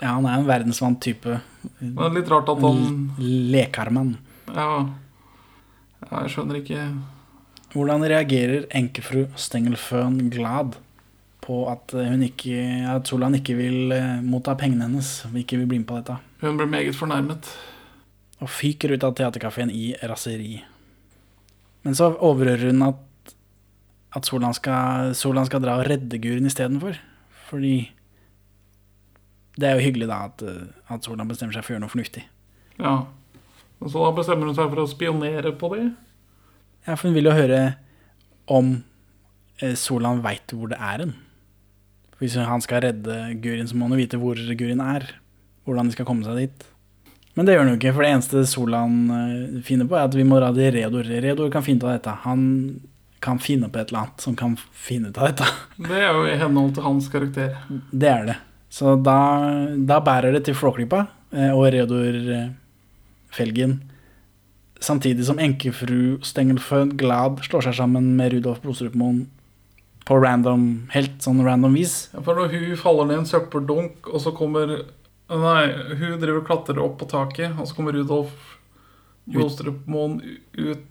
Ja, 0.00 0.16
han 0.16 0.26
er 0.26 0.38
en 0.38 0.48
verdensvant 0.48 1.00
type. 1.04 1.38
Men 1.78 1.96
det 1.98 2.06
er 2.08 2.16
litt 2.18 2.32
rart 2.32 2.50
at 2.50 2.62
han 2.64 3.10
Lekarmann. 3.54 4.16
Ja, 4.50 4.70
ja 6.04 6.24
jeg 6.24 6.34
skjønner 6.34 6.60
ikke 6.60 6.88
Hvordan 7.74 8.04
reagerer 8.06 8.66
enkefru 8.76 9.24
Stengelføen 9.40 10.28
Glad 10.30 10.76
på 11.44 11.64
at 11.68 11.92
hun 11.92 12.22
ikke, 12.24 12.58
at 12.88 13.08
Solan 13.08 13.36
ikke 13.36 13.56
vil 13.58 13.92
eh, 13.92 14.20
motta 14.24 14.54
pengene 14.58 14.88
hennes, 14.88 15.10
ikke 15.36 15.60
vil 15.60 15.68
bli 15.70 15.80
med 15.82 15.88
på 15.88 15.98
dette? 16.00 16.16
Hun 16.44 16.60
ble 16.60 16.68
meget 16.70 16.96
fornærmet. 16.96 17.48
og 18.42 18.50
fyker 18.50 18.92
ut 18.92 19.04
av 19.06 19.14
teaterkafeen 19.16 19.70
i 19.72 19.94
raseri. 20.04 20.58
Men 21.84 21.94
så 21.96 22.10
overhører 22.12 22.72
hun 22.72 22.82
at, 22.84 23.34
at 24.16 24.26
Solan, 24.26 24.52
skal, 24.56 25.14
Solan 25.16 25.46
skal 25.48 25.62
dra 25.62 25.78
og 25.78 25.86
redde 25.88 26.18
Guren 26.20 26.48
istedenfor. 26.48 26.98
Fordi 27.48 27.76
det 29.56 29.68
er 29.68 29.78
jo 29.78 29.84
hyggelig 29.86 30.08
da 30.10 30.24
at, 30.28 30.42
eh, 30.42 30.66
at 30.92 31.06
Solan 31.06 31.30
bestemmer 31.30 31.56
seg 31.56 31.64
for 31.64 31.72
å 31.72 31.76
gjøre 31.76 31.84
noe 31.86 31.92
fornuftig. 31.92 32.24
Ja. 32.80 32.94
Og 33.80 33.92
så 33.92 34.02
da 34.02 34.12
bestemmer 34.16 34.50
hun 34.50 34.56
seg 34.56 34.70
for 34.72 34.82
å 34.82 34.90
spionere 34.90 35.54
på 35.60 35.70
dem? 35.76 35.92
Ja, 36.84 36.96
for 36.96 37.08
hun 37.08 37.16
vil 37.16 37.30
jo 37.30 37.36
høre 37.36 37.60
om 38.50 38.74
eh, 39.62 39.76
Solan 39.78 40.24
veit 40.24 40.52
hvor 40.52 40.72
det 40.72 40.80
er 40.80 41.04
hen. 41.04 41.14
Hvis 42.20 42.36
han 42.38 42.62
skal 42.62 42.84
redde 42.84 43.18
Gurin, 43.42 43.68
så 43.68 43.76
må 43.76 43.88
han 43.88 43.96
jo 43.96 44.04
vite 44.04 44.20
hvor 44.20 44.38
Gurin 44.38 44.82
er. 44.84 45.06
Hvordan 45.64 45.88
de 45.88 45.96
skal 45.96 46.06
komme 46.08 46.26
seg 46.26 46.38
dit. 46.42 46.66
Men 47.34 47.46
det 47.46 47.54
gjør 47.54 47.64
han 47.64 47.72
jo 47.72 47.78
ikke, 47.80 47.92
for 47.96 48.04
det 48.04 48.10
eneste 48.14 48.42
Solan 48.46 48.98
eh, 49.10 49.62
finner 49.66 49.88
på, 49.90 49.96
er 49.98 50.06
at 50.06 50.14
vi 50.14 50.26
må 50.26 50.38
dra 50.38 50.52
til 50.54 50.70
Redor. 50.76 51.08
Redor 51.24 51.50
kan 51.50 51.64
finne 51.66 51.82
ut 51.82 51.86
av 51.88 51.96
dette. 51.96 52.14
Han 52.26 52.42
kan 53.24 53.40
finne 53.42 53.70
på 53.72 53.80
et 53.80 53.90
eller 53.90 54.04
annet 54.04 54.26
som 54.26 54.36
kan 54.38 54.54
finne 54.76 55.10
ut 55.10 55.18
av 55.18 55.32
dette. 55.32 55.48
Det 55.88 55.98
er 55.98 56.12
jo 56.12 56.26
i 56.28 56.36
henhold 56.38 56.76
til 56.76 56.86
hans 56.86 57.08
karakter. 57.10 57.56
Det 57.90 58.10
er 58.10 58.28
det. 58.30 58.36
Så 58.74 58.96
da, 58.98 59.18
da 59.86 60.00
bærer 60.02 60.34
det 60.34 60.44
til 60.46 60.56
Flåklypa 60.58 61.04
eh, 61.34 61.50
og 61.50 61.66
Reodor 61.74 62.20
eh, 62.36 62.48
Felgen. 63.34 63.80
Samtidig 64.84 65.26
som 65.26 65.40
enkefru 65.40 66.20
Stengelfød 66.26 66.94
Glad 67.00 67.42
slår 67.46 67.68
seg 67.68 67.78
sammen 67.78 68.12
med 68.18 68.34
Rudolf 68.34 68.60
Blodstrupmoen 68.62 69.24
på 70.04 70.18
random, 70.20 70.88
helt 70.92 71.22
sånn 71.24 71.40
random 71.44 71.74
vis. 71.78 72.08
Ja, 72.12 72.20
For 72.24 72.34
når 72.38 72.48
hun 72.52 72.76
faller 72.80 73.04
ned 73.08 73.18
en 73.22 73.30
søppeldunk, 73.30 73.94
og 74.10 74.18
så 74.24 74.30
kommer 74.36 74.64
Nei, 75.24 75.64
hun 75.96 76.20
driver 76.20 76.40
og 76.42 76.46
klatrer 76.46 76.78
opp 76.84 76.96
på 77.00 77.06
taket, 77.08 77.50
og 77.56 77.64
så 77.64 77.72
kommer 77.78 77.96
Rudolf 77.96 78.34
Blodstrupmoen 79.24 80.20
ut 80.52 80.84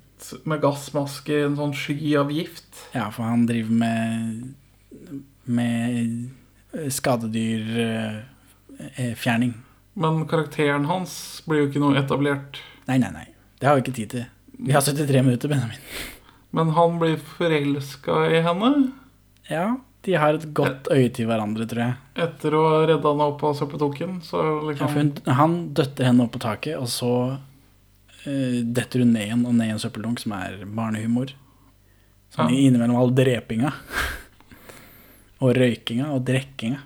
med 0.50 0.58
gassmaske 0.64 1.34
i 1.38 1.46
en 1.46 1.54
sånn 1.60 1.76
sky 1.78 2.16
av 2.18 2.34
gift. 2.34 2.72
Ja, 2.96 3.12
for 3.14 3.24
han 3.30 3.46
driver 3.46 3.70
med, 3.84 4.58
med 5.46 6.90
skadedyrfjerning. 6.98 9.54
Men 9.94 10.26
karakteren 10.32 10.90
hans 10.90 11.44
blir 11.46 11.58
jo 11.62 11.68
ikke 11.70 11.84
noe 11.84 12.00
etablert. 12.02 12.58
Nei, 12.90 12.98
nei, 13.04 13.12
nei. 13.14 13.28
Det 13.62 13.70
har 13.70 13.78
vi 13.78 13.82
ikke 13.86 14.00
tid 14.00 14.10
til. 14.16 14.26
Vi 14.64 14.72
har 14.74 14.82
73 14.82 15.22
minutter, 15.22 15.48
Benjamin. 15.52 15.82
Men 16.54 16.70
han 16.74 17.00
blir 17.02 17.18
forelska 17.38 18.14
i 18.34 18.42
henne 18.46 18.70
Ja, 19.50 19.66
de 20.04 20.14
har 20.20 20.36
et 20.38 20.46
godt 20.56 20.88
øye 20.92 21.10
til 21.16 21.28
hverandre, 21.30 21.66
tror 21.70 21.82
jeg. 21.86 21.96
etter 22.26 22.56
å 22.56 22.62
ha 22.70 22.80
redda 22.90 23.12
henne 23.14 23.28
opp 23.32 23.44
av 23.48 23.56
søppeltunken. 23.60 24.18
Så 24.26 24.40
Ja, 24.44 24.54
liksom 24.70 24.94
hun, 24.98 25.12
han 25.40 25.56
døtter 25.76 26.10
henne 26.10 26.24
opp 26.26 26.34
på 26.36 26.42
taket, 26.44 26.78
og 26.80 26.88
så 26.92 27.12
uh, 27.38 28.58
detter 28.64 29.04
hun 29.04 29.14
ned 29.16 29.28
igjen 29.30 29.46
og 29.48 29.56
ned 29.56 29.72
i 29.72 29.76
en 29.76 29.80
søppeldunk, 29.84 30.20
som 30.24 30.36
er 30.38 30.64
barnehumor. 30.66 31.32
Sånn 32.36 32.50
Ja. 32.52 32.58
innimellom 32.68 32.98
all 33.00 33.12
drepinga. 33.16 33.72
og 35.44 35.56
røykinga 35.58 36.12
og 36.16 36.24
drikkinga. 36.28 36.80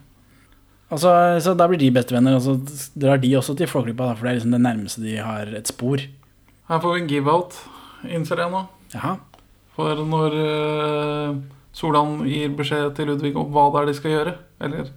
Og 0.90 1.02
så, 1.04 1.12
så 1.44 1.52
da 1.58 1.66
blir 1.68 1.80
de 1.82 1.90
bestevenner, 1.92 2.38
og 2.38 2.42
så 2.46 2.54
drar 2.96 3.20
de 3.20 3.34
også 3.36 3.58
til 3.60 3.68
Flåklypa, 3.68 4.14
for 4.16 4.24
det 4.24 4.32
er 4.32 4.38
liksom 4.40 4.54
det 4.56 4.62
nærmeste 4.64 5.04
de 5.04 5.18
har 5.20 5.50
et 5.58 5.68
spor. 5.68 6.00
Her 6.70 6.80
får 6.84 6.94
vi 6.96 7.02
en 7.02 7.10
give-out, 7.12 7.58
innser 8.08 8.40
jeg 8.44 8.52
nå. 8.54 8.62
Jaha. 8.94 9.18
For 9.76 10.00
når 10.08 10.38
uh, 10.40 11.36
Solan 11.78 12.24
gir 12.26 12.54
beskjed 12.58 12.96
til 12.98 13.12
Ludvig 13.12 13.36
om 13.38 13.52
hva 13.54 13.68
det 13.74 13.82
er 13.84 13.90
de 13.92 13.98
skal 13.98 14.14
gjøre, 14.16 14.32
eller 14.66 14.88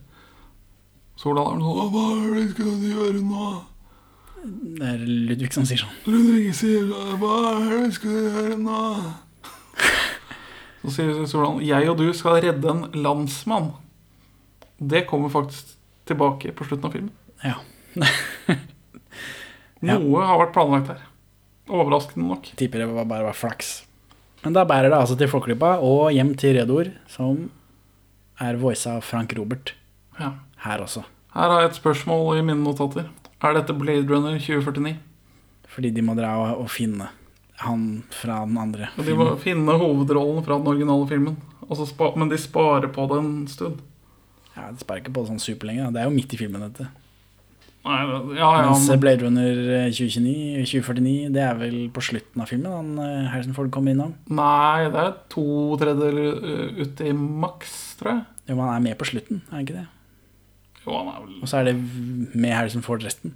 Solan 1.20 1.58
er 1.58 1.64
sånn 1.64 1.90
Hva 1.92 2.04
er 2.14 2.22
det 2.22 2.44
de 2.44 2.52
skal 2.54 2.86
gjøre 2.88 3.24
nå? 3.26 3.48
Det 4.80 4.86
er 4.88 5.02
Ludvig 5.04 5.50
som 5.52 5.66
sier 5.68 5.82
sånn. 5.82 5.98
Ludvig 6.08 6.54
sier 6.56 6.86
Hva 7.20 7.34
er 7.50 7.66
det 7.66 7.82
de 7.82 7.90
skal 7.98 8.16
gjøre 8.16 8.56
nå? 8.62 8.78
Så 10.80 10.94
sier 10.96 11.20
Solan 11.28 11.60
Jeg 11.64 11.90
og 11.92 12.00
du 12.00 12.06
skal 12.16 12.40
redde 12.46 12.72
en 12.72 12.86
landsmann. 12.96 13.74
Det 14.80 15.04
kommer 15.10 15.28
faktisk 15.28 15.74
tilbake 16.08 16.54
på 16.56 16.64
slutten 16.64 16.88
av 16.88 16.96
filmen. 16.96 17.14
Ja. 17.44 17.58
Ja. 19.80 19.94
Noe 19.96 20.26
har 20.28 20.36
vært 20.42 20.50
planlagt 20.52 20.90
her. 20.92 21.04
Overraskende 21.72 22.26
nok. 22.28 22.50
Tipper 22.60 22.82
det 22.82 22.88
bare 23.08 23.22
var 23.24 23.36
flaks. 23.36 23.70
Men 24.44 24.55
da 24.57 24.64
bærer 24.64 24.88
det 24.90 24.96
altså 24.98 25.16
til 25.20 25.29
Flåklypa 25.29 25.74
og 25.85 26.11
hjem 26.16 26.35
til 26.40 26.57
Redor, 26.57 26.90
som 27.12 27.50
er 28.40 28.57
voisa 28.57 28.96
av 28.96 29.05
Frank 29.05 29.35
Robert 29.37 29.74
Ja. 30.20 30.31
her 30.64 30.79
også. 30.85 31.03
Her 31.35 31.48
har 31.53 31.61
jeg 31.61 31.70
et 31.70 31.76
spørsmål 31.81 32.38
i 32.38 32.42
mine 32.42 32.62
notater. 32.64 33.09
Er 33.42 33.55
dette 33.55 33.72
Blade 33.76 34.09
Runner 34.09 34.38
2049? 34.38 34.96
Fordi 35.70 35.90
de 35.94 36.03
må 36.03 36.14
dra 36.18 36.33
og, 36.40 36.62
og 36.64 36.70
finne 36.70 37.09
han 37.61 38.03
fra 38.11 38.40
den 38.46 38.57
andre 38.59 38.88
Og 38.98 39.05
de 39.05 39.12
må 39.14 39.26
filmen. 39.37 39.38
finne 39.44 39.79
hovedrollen 39.79 40.44
fra 40.44 40.57
den 40.59 40.66
originale 40.66 41.07
filmen. 41.09 41.37
Spa 41.87 42.11
men 42.16 42.29
de 42.33 42.37
sparer 42.40 42.88
på 42.90 43.05
det 43.12 43.18
en 43.20 43.46
stund. 43.48 43.76
Ja, 44.57 44.70
De 44.72 44.79
sparer 44.83 45.05
ikke 45.05 45.12
på 45.14 45.22
det 45.22 45.31
sånn 45.31 45.38
superlenge. 45.44 45.92
Det 45.92 46.00
er 46.00 46.09
jo 46.09 46.14
midt 46.16 46.33
i 46.35 46.37
filmen, 46.40 46.61
dette. 46.66 46.88
Nei, 47.80 48.00
ja, 48.36 48.48
ja, 48.60 48.64
Mens 48.68 48.88
men, 48.90 49.00
Blade 49.00 49.24
Runner 49.24 49.60
2029, 49.88 50.66
2049, 50.68 51.30
det 51.32 51.40
er 51.40 51.54
vel 51.56 51.76
på 51.94 52.02
slutten 52.04 52.42
av 52.44 52.50
filmen 52.50 52.74
han 52.74 52.90
eh, 53.00 53.30
Harrison 53.32 53.56
Ford 53.56 53.70
kommer 53.72 53.94
innom. 53.94 54.12
nei, 54.28 54.90
det 54.92 55.00
er 55.00 55.14
to 55.32 55.46
tredjedeler 55.80 56.44
uh, 56.44 56.82
ute 56.82 57.08
i 57.08 57.14
maks, 57.16 57.78
tror 58.00 58.12
jeg. 58.12 58.22
Jo, 58.50 58.58
men 58.58 58.66
han 58.66 58.74
er 58.74 58.84
med 58.90 58.98
på 59.00 59.08
slutten, 59.08 59.40
er 59.48 59.56
han 59.56 59.64
ikke 59.64 59.78
det? 59.78 59.86
Jo, 60.82 60.98
han 60.98 61.08
er 61.08 61.22
vel 61.24 61.38
Og 61.40 61.48
så 61.48 61.60
er 61.60 61.70
det 61.70 61.76
med 62.34 62.52
Harrison 62.52 62.84
Ford 62.84 63.06
resten. 63.06 63.32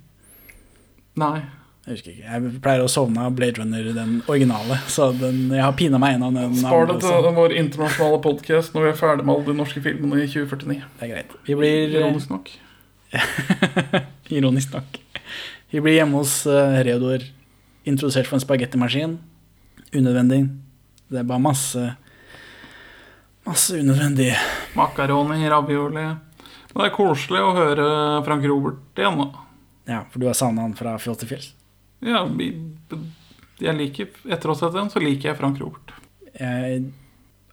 Nei. 1.21 1.39
Jeg 1.85 1.99
husker 1.99 2.13
ikke. 2.13 2.29
Jeg 2.29 2.61
pleier 2.65 2.85
å 2.85 2.89
sovne 2.89 3.25
av 3.25 3.35
Blade 3.37 3.61
Runner, 3.61 3.89
den 3.97 4.15
originale. 4.25 4.79
Så 4.89 5.11
den, 5.21 5.43
jeg 5.53 5.61
har 5.61 5.75
pina 5.77 6.01
meg 6.01 6.15
gjennom 6.15 6.37
den. 6.37 6.55
Spar 6.63 6.89
det 6.89 6.97
til 7.05 7.29
vår 7.37 7.57
internasjonale 7.61 8.21
podkast 8.25 8.77
når 8.77 8.87
vi 8.87 8.93
er 8.93 9.01
ferdig 9.01 9.27
med 9.29 9.35
alle 9.35 9.51
de 9.51 9.57
norske 9.59 9.85
filmene 9.85 10.23
i 10.25 10.29
2049. 10.33 10.79
Det 10.81 11.05
er 11.05 11.13
greit. 11.13 11.35
Vi 11.45 11.59
blir 11.61 11.93
Ironisk 11.93 12.33
nok. 12.33 12.49
Ironisk 14.37 14.75
nok. 14.75 14.99
Vi 15.71 15.83
blir 15.83 15.99
hjemme 15.99 16.21
hos 16.21 16.43
uh, 16.47 16.81
Reodor, 16.87 17.25
introdusert 17.89 18.29
for 18.31 18.39
en 18.39 18.45
spagettimaskin. 18.45 19.19
Unødvendig. 19.95 20.45
Det 21.11 21.21
er 21.23 21.29
bare 21.29 21.43
masse 21.43 21.93
Masse 23.45 23.77
unødvendig. 23.77 24.31
Makaroni, 24.73 25.45
ravioli. 25.53 26.05
Men 26.73 26.81
det 26.81 26.87
er 26.87 26.95
koselig 26.97 27.43
å 27.45 27.51
høre 27.53 27.89
Frank 28.25 28.47
Robert 28.49 29.03
igjen, 29.03 29.19
da. 29.21 29.43
Ja, 29.85 29.99
for 30.09 30.23
du 30.23 30.31
har 30.31 30.39
savna 30.39 30.65
han 30.65 30.73
fra 30.79 30.95
Fjell 31.03 31.19
til 31.21 31.29
fjells. 31.35 31.51
Ja, 32.05 32.23
jeg 33.61 33.77
liker, 33.79 34.09
Etter 34.25 34.49
å 34.49 34.57
ha 34.57 34.61
sett 34.63 34.75
den, 34.77 34.89
så 34.93 35.03
liker 35.03 35.31
jeg 35.31 35.39
Frank 35.39 35.61
Robert. 35.61 35.93
Jeg 36.41 36.87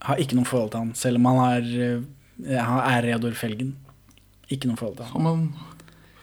har 0.02 0.24
ikke 0.24 0.38
noe 0.38 0.48
forhold 0.48 0.72
til 0.72 0.82
han, 0.82 0.94
selv 0.98 1.20
om 1.20 1.28
han 1.28 1.40
har, 1.42 1.68
eh, 1.84 2.56
han 2.56 2.80
er 2.88 3.06
Reodor 3.10 3.36
Felgen. 3.38 3.76
Ikke 4.52 4.68
noe 4.68 4.78
forhold 4.80 4.98
til 5.00 5.08
han. 5.08 5.16
Som 5.16 5.30
en 5.30 5.72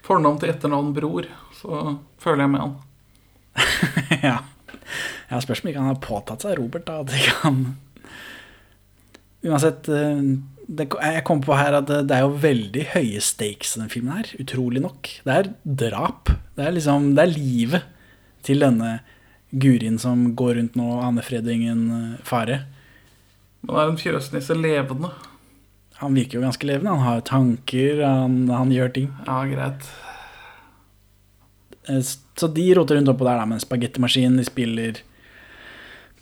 fornavn 0.05 0.39
til 0.41 0.53
etternavn 0.53 0.93
bror, 0.95 1.27
så 1.57 1.97
føler 2.21 2.45
jeg 2.45 2.53
med 2.53 2.63
han. 2.65 2.77
ja. 4.29 4.37
Jeg 5.29 5.45
spørs 5.45 5.61
om 5.61 5.69
ikke 5.69 5.83
han 5.83 5.91
har 5.91 6.01
påtatt 6.03 6.45
seg 6.45 6.57
Robert, 6.57 6.87
da. 6.87 7.03
At 7.03 7.13
ikke 7.13 7.37
han 7.43 7.61
Uansett, 9.39 9.87
eh, 9.87 10.17
det, 10.67 10.89
jeg 10.91 11.23
kom 11.27 11.39
på 11.39 11.55
her 11.55 11.77
at 11.77 11.87
det, 11.87 12.11
er 12.11 12.25
jo 12.25 12.41
veldig 12.43 12.89
høye 12.91 13.21
stakes 13.23 13.77
i 13.77 13.83
den 13.83 13.93
filmen 13.93 14.17
her. 14.17 14.33
Utrolig 14.41 14.81
nok. 14.83 15.07
Det 15.23 15.37
er 15.37 15.51
drap. 15.63 16.33
Det 16.57 16.65
er 16.65 16.75
liksom 16.75 17.13
Det 17.15 17.23
er 17.23 17.37
livet 17.37 17.87
til 18.43 18.65
denne 18.65 18.99
Gurin 19.49 19.97
som 20.01 20.27
går 20.37 20.59
rundt 20.59 20.75
nå 20.77 20.89
og 20.97 21.05
aner 21.07 21.25
fred 21.25 21.47
og 21.47 21.55
ingen 21.55 21.85
eh, 21.95 22.19
fare. 22.27 22.63
Men 23.63 23.75
er 23.75 23.93
en 23.93 23.99
fjøsnisse 23.99 24.55
levende? 24.55 25.11
Han 25.99 26.15
virker 26.15 26.39
jo 26.39 26.45
ganske 26.45 26.67
levende. 26.67 26.93
Han 26.95 27.03
har 27.03 27.21
tanker, 27.27 28.03
han, 28.03 28.45
han 28.49 28.71
gjør 28.71 28.93
ting. 28.95 29.09
Ja, 29.27 29.41
greit. 29.49 29.89
Eh, 31.89 32.01
Så 32.39 32.47
de 32.47 32.65
roter 32.75 32.95
rundt 32.95 33.11
oppå 33.11 33.27
der 33.27 33.41
da, 33.41 33.45
med 33.45 33.59
en 33.59 33.65
spagettimaskin. 33.65 34.37
De 34.39 34.45
spiller 34.47 35.01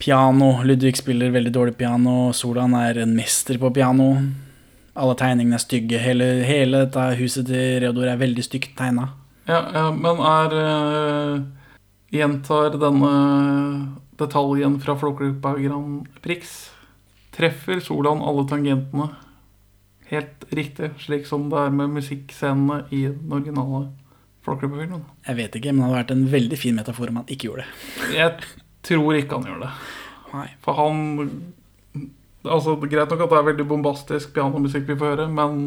piano. 0.02 0.64
Ludvig 0.66 0.98
spiller 0.98 1.30
veldig 1.30 1.54
dårlig 1.54 1.78
piano. 1.78 2.34
Solan 2.34 2.74
er 2.74 3.04
en 3.04 3.14
mester 3.18 3.60
på 3.62 3.70
piano. 3.74 4.16
Alle 4.98 5.14
tegningene 5.14 5.60
er 5.60 5.62
stygge. 5.62 6.02
Hele, 6.02 6.32
hele 6.48 6.88
dette 6.88 7.04
huset 7.20 7.46
til 7.46 7.78
Reodor 7.84 8.10
er 8.10 8.18
veldig 8.18 8.48
stygt 8.48 8.74
tegna. 8.80 9.12
Ja, 9.48 9.62
ja, 9.74 9.86
men 9.96 10.18
er 10.26 10.58
uh, 10.58 11.46
Gjentar 12.12 12.74
denne 12.82 13.12
detaljen 14.20 14.76
fra 14.84 14.96
Flåklypa 15.00 15.54
Grand 15.62 16.08
Prix 16.24 16.50
Treffer 17.36 17.80
Solan 17.84 18.20
alle 18.26 18.44
tangentene 18.50 19.08
helt 20.12 20.46
riktig, 20.56 20.92
slik 21.04 21.28
som 21.28 21.50
det 21.52 21.60
er 21.66 21.74
med 21.76 21.96
musikkscenene 21.98 22.82
i 22.96 23.04
den 23.10 23.34
originale 23.34 23.88
Flåklypa-filmen? 24.48 25.04
Jeg 25.28 25.36
vet 25.42 25.56
ikke, 25.60 25.74
men 25.74 25.82
det 25.84 25.88
hadde 25.90 26.00
vært 26.00 26.16
en 26.16 26.26
veldig 26.32 26.60
fin 26.62 26.78
metafor 26.78 27.12
om 27.12 27.20
han 27.22 27.28
ikke 27.34 27.50
gjorde 27.50 27.66
det. 27.66 28.16
Jeg 28.16 28.36
tror 28.88 29.18
ikke 29.20 29.40
han 29.42 29.50
gjør 29.50 29.64
det. 29.66 29.72
Nei. 30.34 30.48
For 30.64 30.80
han 30.80 31.06
Altså, 32.48 32.78
Greit 32.80 33.10
nok 33.12 33.26
at 33.26 33.32
det 33.34 33.38
er 33.42 33.48
veldig 33.50 33.64
bombastisk 33.68 34.30
pianomusikk 34.36 34.86
vi 34.88 34.96
får 34.96 35.10
høre, 35.18 35.26
men 35.28 35.58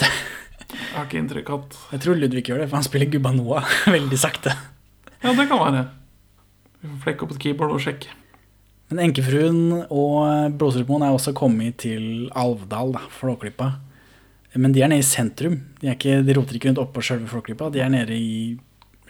jeg 0.00 0.94
har 0.94 1.04
ikke 1.04 1.18
inntrykk 1.20 1.50
av 1.52 1.64
at 1.66 1.76
Jeg 1.90 2.02
tror 2.04 2.16
Ludvig 2.16 2.44
gjør 2.48 2.62
det, 2.62 2.68
for 2.70 2.78
han 2.78 2.86
spiller 2.86 3.10
Gubba 3.12 3.32
Noah 3.34 3.66
veldig 3.96 4.18
sakte. 4.22 4.54
Ja, 5.20 5.34
det 5.36 5.48
kan 5.50 5.60
være. 5.60 5.82
Vi 6.80 6.88
får 6.88 7.02
flekke 7.04 7.26
opp 7.26 7.34
et 7.34 7.42
keyboard 7.44 7.74
og 7.76 7.82
sjekke. 7.84 8.14
Men 8.90 9.04
enkefruen 9.06 9.84
og 9.86 10.56
Blåstrupmoen 10.58 11.04
er 11.06 11.14
også 11.14 11.34
kommet 11.36 11.78
til 11.84 12.26
Alvdal, 12.38 12.96
da, 12.96 13.04
Flåklypa. 13.14 13.68
Men 14.58 14.74
de 14.74 14.82
er 14.82 14.90
nede 14.90 15.04
i 15.04 15.06
sentrum. 15.06 15.60
De, 15.78 15.86
er 15.86 15.94
ikke, 15.94 16.16
de 16.26 16.34
roter 16.34 16.58
ikke 16.58 16.72
rundt 16.72 16.82
oppå 16.82 17.04
sjølve 17.06 17.30
Flåklypa. 17.30 17.68
De 17.70 17.84
er 17.84 17.92
nede 17.92 18.16
i 18.16 18.56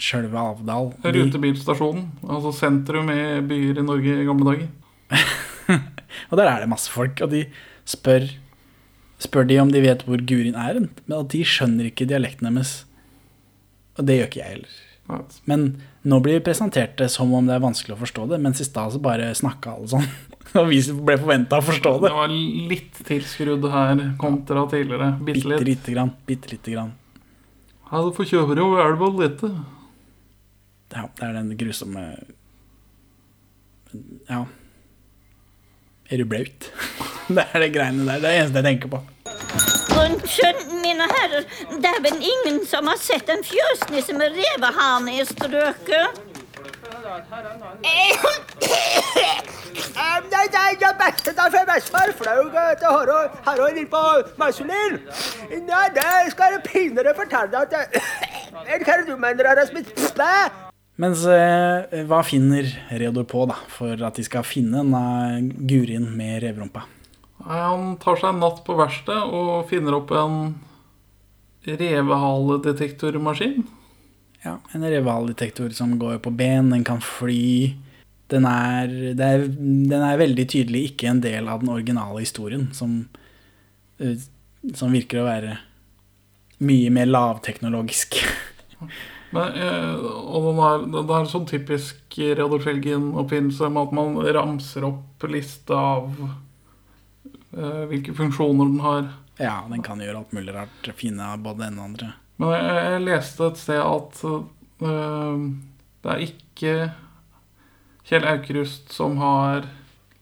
sjølve 0.01 0.37
Alvdal. 0.37 0.93
Rutebilstasjonen. 1.07 2.11
Altså 2.29 2.53
sentrum 2.59 3.09
i 3.15 3.23
byer 3.49 3.81
i 3.81 3.87
Norge 3.87 4.19
i 4.21 4.29
gamle 4.29 4.53
dager. 4.53 4.69
og 6.29 6.37
der 6.37 6.45
er 6.51 6.61
det 6.61 6.71
masse 6.71 6.93
folk, 6.93 7.25
og 7.25 7.33
de 7.33 7.47
spør 7.89 8.29
Spør 9.21 9.45
de 9.45 9.59
om 9.61 9.69
de 9.69 9.83
vet 9.85 10.01
hvor 10.09 10.23
Gurin 10.25 10.57
er 10.57 10.79
men 10.81 11.13
at 11.13 11.27
de 11.35 11.43
skjønner 11.45 11.91
ikke 11.91 12.07
dialekten 12.09 12.49
deres. 12.49 12.87
Og 14.01 14.07
det 14.09 14.17
gjør 14.17 14.31
ikke 14.31 14.41
jeg 14.41 14.55
heller. 14.55 14.79
Men 15.45 15.67
nå 16.03 16.19
blir 16.25 16.39
vi 16.39 16.45
presentert 16.45 16.95
det 16.99 17.11
som 17.13 17.33
om 17.37 17.47
det 17.49 17.55
er 17.59 17.63
vanskelig 17.65 17.97
å 17.97 18.01
forstå 18.01 18.27
det, 18.31 18.39
mens 18.41 18.61
i 18.63 18.65
stad 18.65 18.95
så 18.95 19.01
bare 19.05 19.33
snakka 19.37 19.75
alle 19.77 19.91
sånn. 19.93 20.07
Og 20.61 20.71
vi 20.71 20.79
ble 21.07 21.17
forventa 21.21 21.59
å 21.61 21.65
forstå 21.67 21.93
det. 22.01 22.09
Det 22.09 22.17
var 22.17 22.33
litt 22.71 23.03
tilskrudd 23.07 23.67
her 23.71 24.01
kontra 24.19 24.65
tidligere. 24.71 25.13
Bitte 25.21 25.43
Bitte 25.45 25.53
litt. 25.53 25.67
lite 25.69 25.95
grann. 25.95 26.15
Bitte 26.27 26.51
lite 26.55 26.73
grann. 26.75 26.95
Ja, 27.91 28.01
du 28.07 28.11
får 28.17 28.31
kjøre 28.33 28.57
over 28.65 28.83
elva 28.87 29.11
litt. 29.21 29.45
Ja, 30.91 31.05
det 31.07 31.23
er 31.29 31.37
den 31.39 31.53
grusomme 31.59 32.03
Ja. 34.31 34.45
Er 36.11 36.19
du 36.19 36.25
blaut? 36.27 36.71
Det 37.31 37.45
er 37.55 37.63
det 37.63 37.69
greiene 37.77 38.03
der. 38.09 38.19
Det 38.19 38.27
er 38.27 38.33
det 38.33 38.39
eneste 38.41 38.59
jeg 38.59 38.67
tenker 38.67 38.91
på. 38.91 38.99
Unnskyld, 40.01 40.63
mine 40.91 41.07
herrer, 41.15 41.47
det 41.83 41.91
er 41.91 42.03
vel 42.03 42.19
ingen 42.19 42.65
som 42.67 42.89
har 42.91 42.99
sett 43.01 43.31
en 43.31 43.45
fjøsnisse 43.47 44.17
med 44.17 44.35
revehane 44.39 45.21
i 45.21 45.27
strøket? 45.29 46.27
Nei, 50.01 50.45
nei, 50.53 50.67
jeg 50.81 50.97
bæsjet 50.99 51.37
da 51.37 51.47
for 51.47 51.59
jeg 51.59 51.69
var 51.69 52.13
flau 52.19 52.43
til 52.81 52.91
Harald 53.47 53.79
inn 53.79 53.89
på 53.91 54.03
Marsulin. 54.41 54.99
Nei, 55.51 55.87
det 55.97 56.09
skal 56.35 56.57
jeg 56.57 56.65
pinere 56.67 57.15
fortelle 57.17 57.65
at 57.65 57.77
jeg... 57.77 58.03
Hva 58.51 58.95
er 58.95 59.05
det 59.05 59.07
du 59.09 59.17
mener 59.21 59.51
er 59.53 59.63
spist 59.69 59.95
spæ? 60.11 60.33
Mens 61.01 61.23
eh, 61.25 62.01
hva 62.05 62.21
finner 62.27 62.67
Reodor 62.93 63.25
på 63.31 63.47
da, 63.49 63.57
for 63.73 64.03
at 64.05 64.19
de 64.19 64.25
skal 64.27 64.45
finne 64.45 64.83
en 64.83 64.97
eh, 64.99 65.53
Gurin 65.71 66.11
med 66.19 66.43
revrumpa? 66.45 66.85
Han 67.49 67.95
tar 68.03 68.19
seg 68.21 68.35
en 68.35 68.43
natt 68.43 68.61
på 68.67 68.77
verkstedet 68.77 69.23
og 69.33 69.71
finner 69.71 69.97
opp 69.97 70.13
en 70.13 70.43
revehaledetektormaskin. 71.65 73.63
Ja, 74.43 74.59
en 74.73 74.85
revehaledetektor 74.85 75.71
som 75.77 75.99
går 75.99 76.19
på 76.19 76.31
ben, 76.31 76.71
den 76.71 76.85
kan 76.85 77.01
fly. 77.01 77.75
Den 78.31 78.47
er, 78.49 78.87
det 79.15 79.27
er, 79.27 79.49
den 79.91 80.03
er 80.03 80.21
veldig 80.21 80.47
tydelig 80.49 80.85
ikke 80.93 81.11
en 81.11 81.21
del 81.25 81.49
av 81.51 81.61
den 81.61 81.73
originale 81.73 82.23
historien, 82.23 82.69
som, 82.73 83.09
eh, 83.99 84.17
som 84.75 84.93
virker 84.95 85.21
å 85.21 85.29
være 85.29 85.59
mye 86.65 86.91
mer 86.95 87.07
lavteknologisk. 87.11 88.21
Men, 89.35 89.55
eh, 89.55 89.95
og 90.01 90.49
den 90.49 90.61
er, 90.67 90.87
det 91.07 91.17
er 91.17 91.29
sånn 91.31 91.47
typisk 91.47 92.17
Reodor 92.19 92.63
Felgen-oppfinnelse 92.65 93.69
med 93.71 93.83
at 93.85 93.93
man 93.95 94.17
ramser 94.35 94.87
opp 94.89 95.27
lista 95.31 95.77
av 95.79 96.09
eh, 97.55 97.85
hvilke 97.93 98.15
funksjoner 98.17 98.73
den 98.73 98.83
har. 98.83 99.13
Ja, 99.41 99.63
den 99.71 99.83
kan 99.83 100.01
gjøre 100.03 100.21
alt 100.21 100.35
mulig 100.37 100.53
rart. 100.55 100.91
Finne 100.99 101.33
av 101.33 101.41
både 101.45 101.65
den 101.65 101.79
og 101.81 101.91
andre. 101.91 102.13
Men 102.41 102.55
jeg, 102.57 102.81
jeg 102.85 103.05
leste 103.07 103.47
et 103.47 103.61
sted 103.61 103.81
at 103.81 104.25
eh, 104.29 105.45
det 106.01 106.13
er 106.15 106.25
ikke 106.25 106.75
Kjell 108.11 108.27
Aukrust 108.27 108.93
som 108.93 109.17
har 109.21 109.69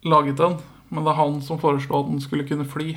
laget 0.06 0.38
den, 0.40 0.58
men 0.90 1.06
det 1.06 1.12
er 1.12 1.18
han 1.18 1.40
som 1.44 1.60
foreslo 1.62 2.02
at 2.02 2.10
den 2.10 2.22
skulle 2.22 2.46
kunne 2.48 2.66
fly. 2.68 2.92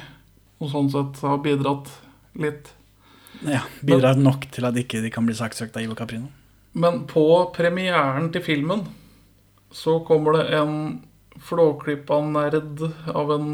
Og 0.61 0.69
sånn 0.74 0.91
sett 0.93 1.22
har 1.26 1.41
bidratt 1.41 1.89
litt. 2.38 2.74
Ja, 3.47 3.63
Bidrar 3.82 4.19
nok 4.19 4.45
til 4.53 4.67
at 4.67 4.78
ikke 4.78 5.01
de 5.01 5.09
kan 5.13 5.26
bli 5.26 5.34
saksøkt 5.38 5.78
av 5.78 5.86
Ivo 5.86 5.97
Caprino. 5.97 6.30
Men 6.78 7.05
på 7.09 7.24
premieren 7.55 8.30
til 8.34 8.43
filmen 8.45 8.86
så 9.74 9.97
kommer 10.07 10.38
det 10.38 10.59
en 10.59 10.76
flåklippa 11.41 12.19
nerd 12.28 12.84
av 13.09 13.32
en 13.34 13.49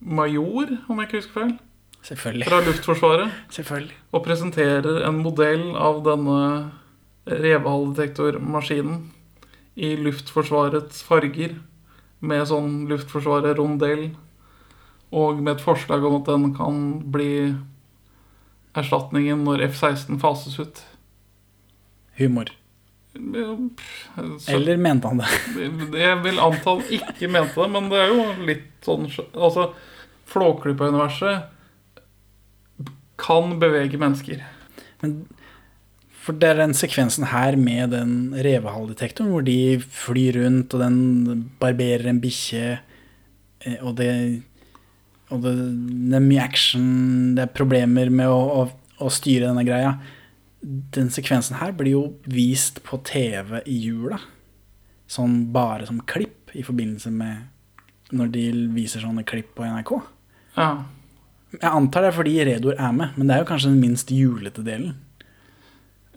major, 0.00 0.76
om 0.90 1.00
jeg 1.00 1.08
ikke 1.08 1.20
husker 1.20 1.38
feil, 1.38 1.54
Selvfølgelig. 2.02 2.46
fra 2.48 2.60
Luftforsvaret, 2.64 3.30
Selvfølgelig. 3.52 3.92
og 4.12 4.24
presenterer 4.24 5.02
en 5.08 5.18
modell 5.22 5.66
av 5.76 6.02
denne 6.06 6.70
revehaledetektormaskinen 7.30 9.10
i 9.76 9.94
Luftforsvarets 10.00 11.02
farger, 11.06 11.56
med 12.20 12.42
sånn 12.50 12.86
Luftforsvaret-rondell, 12.90 14.10
og 15.12 15.40
med 15.42 15.56
et 15.56 15.62
forslag 15.64 16.04
om 16.04 16.18
at 16.20 16.26
den 16.28 16.50
kan 16.54 16.80
bli 17.10 17.54
erstatningen 18.78 19.40
når 19.46 19.64
F-16 19.70 20.18
fases 20.20 20.58
ut. 20.60 20.82
Humor. 22.18 22.50
Så- 23.14 24.52
Eller 24.54 24.76
mente 24.76 25.08
han 25.08 25.18
det? 25.18 25.30
Jeg 25.98 26.22
vil 26.22 26.38
anta 26.38 26.76
han 26.76 26.82
ikke 26.94 27.28
mente 27.32 27.56
det, 27.56 27.70
men 27.70 27.88
det 27.90 27.98
er 27.98 28.12
jo 28.12 28.44
litt 28.46 28.68
sånn 28.86 29.08
Altså, 29.34 29.72
Flåklypa-universet 30.30 31.48
kan 33.20 33.58
bevege 33.60 34.00
mennesker. 34.00 34.42
Men 35.02 35.20
for 36.20 36.36
det 36.36 36.50
er 36.50 36.60
den 36.60 36.76
sekvensen 36.76 37.30
her 37.30 37.56
med 37.56 37.94
den 37.94 38.14
revehaldetektoren, 38.36 39.32
hvor 39.32 39.44
de 39.46 39.80
flyr 39.80 40.42
rundt, 40.42 40.74
og 40.76 40.82
den 40.84 41.48
barberer 41.62 42.10
en 42.10 42.20
bikkje, 42.22 42.78
eh, 43.64 43.78
og 43.80 43.96
det 44.00 44.12
og 45.30 45.44
det, 45.44 45.54
det 46.10 46.16
er 46.18 46.24
mye 46.24 46.42
action, 46.42 46.86
det 47.36 47.44
er 47.44 47.54
problemer 47.54 48.10
med 48.10 48.30
å, 48.30 48.38
å, 48.60 48.96
å 48.98 49.10
styre 49.14 49.46
denne 49.46 49.62
greia. 49.66 49.94
Den 50.60 51.10
sekvensen 51.14 51.60
her 51.60 51.70
blir 51.76 51.94
jo 51.94 52.04
vist 52.26 52.82
på 52.86 52.98
TV 53.06 53.60
i 53.62 53.76
jula. 53.78 54.18
Sånn 55.10 55.44
bare 55.54 55.86
som 55.86 56.02
klipp 56.10 56.50
i 56.58 56.64
forbindelse 56.66 57.12
med 57.14 57.46
når 58.14 58.32
de 58.34 58.46
viser 58.74 59.04
sånne 59.04 59.22
klipp 59.26 59.52
på 59.54 59.66
NRK. 59.66 59.92
Ja. 60.56 60.70
Jeg 61.56 61.70
antar 61.70 62.04
det 62.04 62.10
er 62.12 62.16
fordi 62.16 62.34
Redor 62.46 62.76
er 62.78 62.92
med, 62.94 63.16
men 63.16 63.26
det 63.26 63.34
er 63.34 63.42
jo 63.42 63.48
kanskje 63.48 63.72
den 63.72 63.80
minst 63.82 64.10
julete 64.14 64.62
delen. 64.66 64.94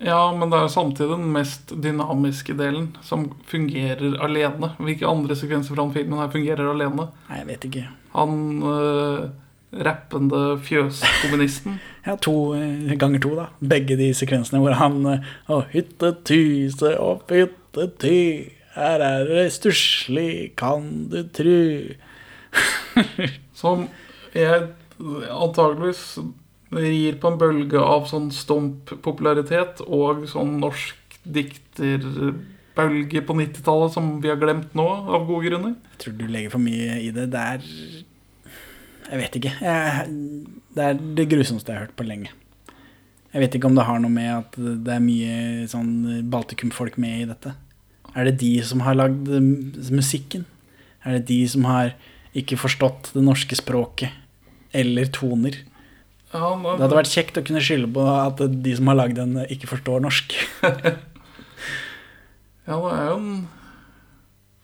ja, 0.03 0.31
men 0.35 0.49
det 0.51 0.57
er 0.57 0.65
jo 0.67 0.73
samtidig 0.73 1.15
den 1.15 1.31
mest 1.33 1.71
dynamiske 1.83 2.53
delen, 2.59 2.89
som 3.01 3.29
fungerer 3.47 4.17
alene. 4.21 4.73
Hvilke 4.77 5.07
andre 5.07 5.37
sekvenser 5.39 5.73
fra 5.73 5.85
den 5.85 5.93
filmen 5.95 6.19
her 6.19 6.29
fungerer 6.33 6.73
alene? 6.73 7.07
Nei, 7.29 7.39
jeg 7.39 7.47
vet 7.47 7.67
ikke. 7.69 7.85
Han 8.13 8.35
uh, 8.61 9.29
rappende 9.73 10.43
fjøskommunisten. 10.65 11.79
Ja, 12.03 12.17
to 12.19 12.51
uh, 12.51 12.91
ganger 12.99 13.21
to, 13.23 13.29
da. 13.37 13.45
Begge 13.63 13.95
de 13.95 14.09
sekvensene 14.11 14.59
hvor 14.59 14.75
han 14.75 14.97
uh, 15.07 15.29
Å, 15.47 15.61
hyttetty, 15.71 16.67
og 16.91 16.99
opp 16.99 17.31
hyttetty, 17.31 18.17
her 18.75 19.05
er 19.05 19.29
det 19.29 19.45
stusslig, 19.55 20.51
kan 20.59 21.07
du 21.13 21.21
tru. 21.31 21.93
Som 23.61 23.87
jeg 24.33 24.67
antageligvis 25.03 26.05
rir 26.73 27.19
på 27.21 27.29
en 27.29 27.39
bølge 27.41 27.81
av 27.81 28.07
sånn 28.09 28.29
stomp-popularitet 28.33 29.83
og 29.85 30.25
sånn 30.29 30.57
norsk 30.61 31.17
dikterbølge 31.23 33.23
på 33.27 33.35
90-tallet 33.37 33.95
som 33.95 34.15
vi 34.23 34.31
har 34.31 34.39
glemt 34.41 34.73
nå, 34.77 34.87
av 34.87 35.27
gode 35.27 35.49
grunner. 35.49 35.75
Jeg 35.93 36.03
tror 36.03 36.15
du 36.19 36.25
legger 36.27 36.55
for 36.55 36.63
mye 36.63 36.99
i 37.03 37.11
det. 37.15 37.29
Det 37.33 37.43
er 37.55 37.67
Jeg 39.03 39.19
vet 39.19 39.35
ikke. 39.37 39.51
Jeg, 39.61 40.07
det 40.73 40.87
er 40.87 41.03
det 41.19 41.29
grusomste 41.29 41.71
jeg 41.71 41.77
har 41.77 41.87
hørt 41.87 41.99
på 41.99 42.07
lenge. 42.07 42.31
Jeg 43.33 43.41
vet 43.41 43.55
ikke 43.57 43.69
om 43.69 43.77
det 43.77 43.87
har 43.87 43.99
noe 44.01 44.13
med 44.13 44.31
at 44.31 44.57
det 44.57 44.93
er 44.93 45.03
mye 45.03 45.67
sånn 45.69 46.25
Baltikum-folk 46.31 46.97
med 47.01 47.21
i 47.21 47.29
dette. 47.29 47.53
Er 48.13 48.29
det 48.29 48.39
de 48.41 48.55
som 48.65 48.83
har 48.85 48.97
lagd 48.97 49.29
musikken? 49.93 50.45
Er 51.03 51.17
det 51.17 51.27
de 51.31 51.39
som 51.49 51.65
har 51.67 51.95
ikke 52.37 52.61
forstått 52.61 53.11
det 53.13 53.23
norske 53.25 53.57
språket 53.57 54.22
eller 54.73 55.09
toner? 55.13 55.57
Ja, 56.33 56.49
Det 56.57 56.81
hadde 56.81 56.97
vært 56.97 57.13
kjekt 57.13 57.37
å 57.37 57.43
kunne 57.45 57.61
skylde 57.61 57.91
på 57.93 58.03
at 58.09 58.41
de 58.41 58.75
som 58.77 58.89
har 58.89 58.97
lagd 58.97 59.19
den, 59.21 59.35
ikke 59.53 59.69
forstår 59.75 60.03
norsk. 60.05 60.37
Ja, 62.63 62.77
det 62.79 62.91
er 62.95 63.09
jo 63.09 63.15
en 63.17 63.31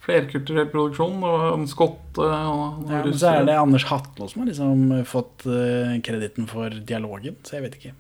flerkulturell 0.06 0.70
produksjon, 0.72 1.18
og 1.20 1.42
en 1.50 1.66
skotte 1.68 2.24
og 2.24 2.86
Ja, 2.88 3.02
men 3.04 3.18
så 3.20 3.34
er 3.34 3.50
det 3.50 3.58
Anders 3.60 3.90
Hatlo 3.90 4.30
som 4.32 4.46
har 4.46 4.48
liksom 4.48 4.94
fått 5.04 5.44
kreditten 5.44 6.00
krediten 6.08 6.48
for 6.48 6.72
dialogen, 6.72 7.36
så 7.44 7.58
jeg 7.58 7.66
vet 7.66 7.76
ikke. 7.76 7.92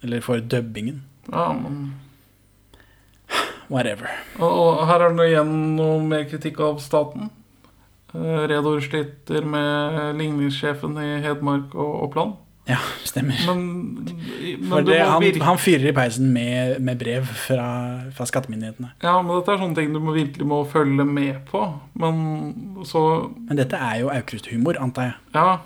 Eller 0.00 0.24
for 0.24 0.40
dubbingen. 0.40 1.02
Ja, 1.28 1.50
men 1.52 1.92
Whatever. 3.68 4.08
Og, 4.38 4.46
og 4.46 4.82
her 4.86 5.02
er 5.08 5.14
det 5.18 5.24
igjen 5.32 5.54
noe 5.76 5.98
mer 6.06 6.24
kritikk 6.30 6.60
av 6.62 6.78
staten. 6.80 7.28
Eh, 8.16 8.42
Redor 8.48 8.80
sliter 8.84 9.44
med 9.44 10.16
ligningssjefen 10.18 10.96
i 11.02 11.12
Hedmark 11.24 11.74
og 11.76 11.94
Oppland. 12.08 12.36
Ja, 12.66 12.80
stemmer. 13.06 13.38
Men, 13.46 13.60
men 14.58 14.72
For 14.72 14.82
det, 14.82 14.96
han, 14.98 15.22
virke 15.22 15.46
han 15.46 15.58
fyrer 15.62 15.92
i 15.92 15.94
peisen 15.94 16.32
med, 16.34 16.80
med 16.82 16.98
brev 16.98 17.28
fra, 17.46 17.66
fra 18.16 18.26
skattemyndighetene. 18.26 18.90
Ja, 19.04 19.20
men 19.22 19.36
dette 19.36 19.54
er 19.54 19.60
sånne 19.62 19.78
ting 19.78 19.94
du 19.94 20.00
må 20.02 20.16
virkelig 20.16 20.48
må 20.50 20.64
følge 20.66 21.06
med 21.06 21.44
på. 21.46 21.62
Men 21.94 22.82
så 22.88 23.04
Men 23.46 23.60
dette 23.60 23.78
er 23.78 24.00
jo 24.02 24.10
Aukrust-humor, 24.10 24.80
antar 24.82 25.12
jeg. 25.12 25.16
Ja. 25.38 25.58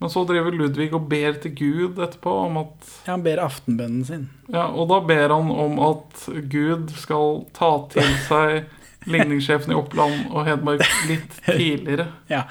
Men 0.00 0.10
så 0.10 0.24
driver 0.26 0.56
Ludvig 0.56 0.88
og 0.96 1.04
ber 1.12 1.36
til 1.44 1.52
Gud 1.60 2.00
etterpå 2.00 2.38
om 2.48 2.56
at 2.64 2.88
Ja, 3.04 3.12
han 3.12 3.26
ber 3.28 3.44
aftenbønnen 3.44 4.06
sin. 4.08 4.24
Ja, 4.48 4.70
og 4.72 4.88
da 4.90 5.02
ber 5.04 5.28
han 5.28 5.52
om 5.52 5.76
at 5.92 6.24
Gud 6.50 6.88
skal 6.98 7.44
ta 7.54 7.74
til 7.92 8.08
seg 8.30 8.64
ligningssjefen 9.06 9.72
i 9.72 9.78
Oppland 9.78 10.30
og 10.30 10.46
Hedmark 10.46 10.84
litt 11.08 11.38
tidligere. 11.46 12.08
Ja, 12.30 12.44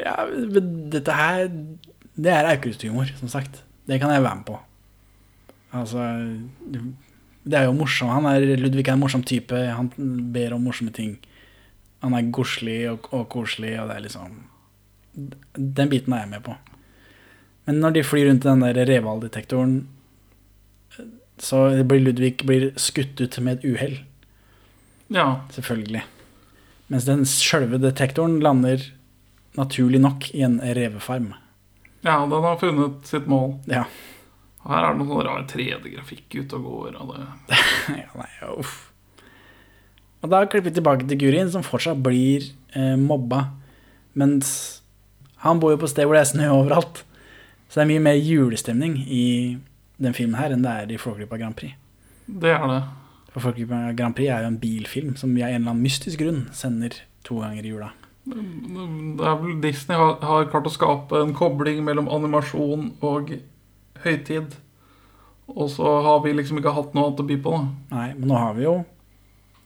ja 0.00 0.16
dette 0.92 1.16
her 1.16 1.48
Det 1.50 2.32
er 2.32 2.48
Aukrust-humor, 2.50 3.10
som 3.20 3.30
sagt. 3.32 3.62
Det 3.88 4.00
kan 4.00 4.12
jeg 4.12 4.22
være 4.22 4.40
med 4.40 4.46
på. 4.48 4.58
Altså 5.72 6.04
Det 7.44 7.58
er 7.58 7.68
jo 7.68 7.76
morsom. 7.76 8.10
Han 8.12 8.28
er, 8.28 8.56
Ludvig 8.60 8.86
er 8.88 8.96
en 8.96 9.02
morsom 9.02 9.22
type. 9.24 9.54
Han 9.54 9.90
ber 10.32 10.54
om 10.54 10.66
morsomme 10.66 10.92
ting. 10.92 11.16
Han 12.04 12.16
er 12.16 12.32
godslig 12.32 12.82
og, 12.90 13.08
og 13.12 13.28
koselig, 13.32 13.76
og 13.80 13.90
det 13.90 13.96
er 13.96 14.04
liksom 14.08 14.42
Den 15.54 15.88
biten 15.90 16.12
er 16.12 16.24
jeg 16.24 16.34
med 16.34 16.44
på. 16.46 16.54
Men 17.66 17.80
når 17.82 17.96
de 17.96 18.04
flyr 18.04 18.28
rundt 18.28 18.44
i 18.44 18.48
den 18.48 18.62
der 18.64 18.86
Reval-detektoren, 18.88 19.74
så 21.40 21.84
blir 21.88 22.04
Ludvig 22.04 22.36
blir 22.46 22.70
skutt 22.80 23.20
ut 23.20 23.38
med 23.40 23.58
et 23.58 23.66
uhell. 23.68 23.98
Ja. 25.10 25.42
Selvfølgelig. 25.54 26.04
Mens 26.90 27.06
den 27.06 27.24
sjølve 27.28 27.78
detektoren 27.82 28.38
lander 28.42 28.82
naturlig 29.58 30.00
nok 30.02 30.28
i 30.34 30.42
en 30.46 30.60
revefarm. 30.62 31.32
ja, 32.02 32.16
den 32.26 32.42
har 32.46 32.56
funnet 32.60 33.06
sitt 33.06 33.26
mål. 33.30 33.56
Ja. 33.70 33.84
Og 34.62 34.70
Her 34.74 34.84
er 34.84 34.92
det 34.94 35.00
noe 35.00 35.08
sånn 35.10 35.26
rar 35.26 35.44
3D-grafikk 35.48 36.34
ute 36.42 36.58
og 36.58 36.66
går. 36.68 36.96
Og 37.00 37.14
det. 37.14 37.58
ja 38.02 38.10
nei, 38.18 38.30
uff. 38.54 38.90
Og 40.20 40.28
da 40.28 40.42
klipper 40.44 40.68
vi 40.68 40.76
tilbake 40.76 41.06
til 41.08 41.18
Gurin, 41.22 41.48
som 41.50 41.64
fortsatt 41.64 42.02
blir 42.04 42.44
eh, 42.76 42.96
mobba. 43.00 43.46
Mens 44.20 44.50
han 45.40 45.60
bor 45.62 45.72
jo 45.72 45.80
på 45.80 45.88
sted 45.88 46.04
hvor 46.04 46.18
det 46.18 46.26
er 46.26 46.30
snø 46.34 46.50
overalt. 46.52 47.02
Så 47.70 47.78
det 47.80 47.86
er 47.86 47.90
mye 47.94 48.04
mer 48.10 48.18
julestemning 48.20 48.98
i 49.06 49.24
den 50.00 50.16
filmen 50.16 50.36
her 50.40 50.52
enn 50.52 50.64
det 50.64 50.72
er 50.82 50.92
i 50.92 50.98
Flåklypa 51.00 51.38
Grand 51.40 51.56
Prix. 51.56 51.72
det 52.26 52.52
er 52.52 52.66
det. 52.68 52.80
For 53.30 53.44
Flåklypa 53.44 53.92
Grand 53.98 54.16
Prix 54.18 54.30
er 54.32 54.44
jo 54.44 54.50
en 54.50 54.60
bilfilm 54.60 55.14
som 55.18 55.34
vi 55.34 55.44
av 55.44 55.52
en 55.52 55.60
eller 55.62 55.74
annen 55.74 55.84
mystisk 55.86 56.22
grunn 56.22 56.46
sender 56.56 56.96
to 57.26 57.38
ganger 57.42 57.66
i 57.66 57.74
jula. 57.74 57.92
det 58.26 59.26
er 59.26 59.36
vel 59.42 59.60
Disney 59.62 59.98
har, 59.98 60.18
har 60.26 60.48
klart 60.50 60.66
å 60.66 60.74
skape 60.74 61.20
en 61.22 61.34
kobling 61.36 61.84
mellom 61.86 62.10
animasjon 62.10 62.90
og 63.06 63.36
høytid. 64.04 64.56
Og 65.50 65.70
så 65.72 65.92
har 66.06 66.22
vi 66.24 66.34
liksom 66.34 66.60
ikke 66.60 66.74
hatt 66.74 66.94
noe 66.94 67.08
annet 67.08 67.22
å 67.22 67.26
by 67.26 67.38
på. 67.42 67.54
da 67.54 67.96
Nei, 67.96 68.08
men 68.18 68.30
nå 68.30 68.38
har 68.38 68.56
vi 68.58 68.66
jo 68.66 68.74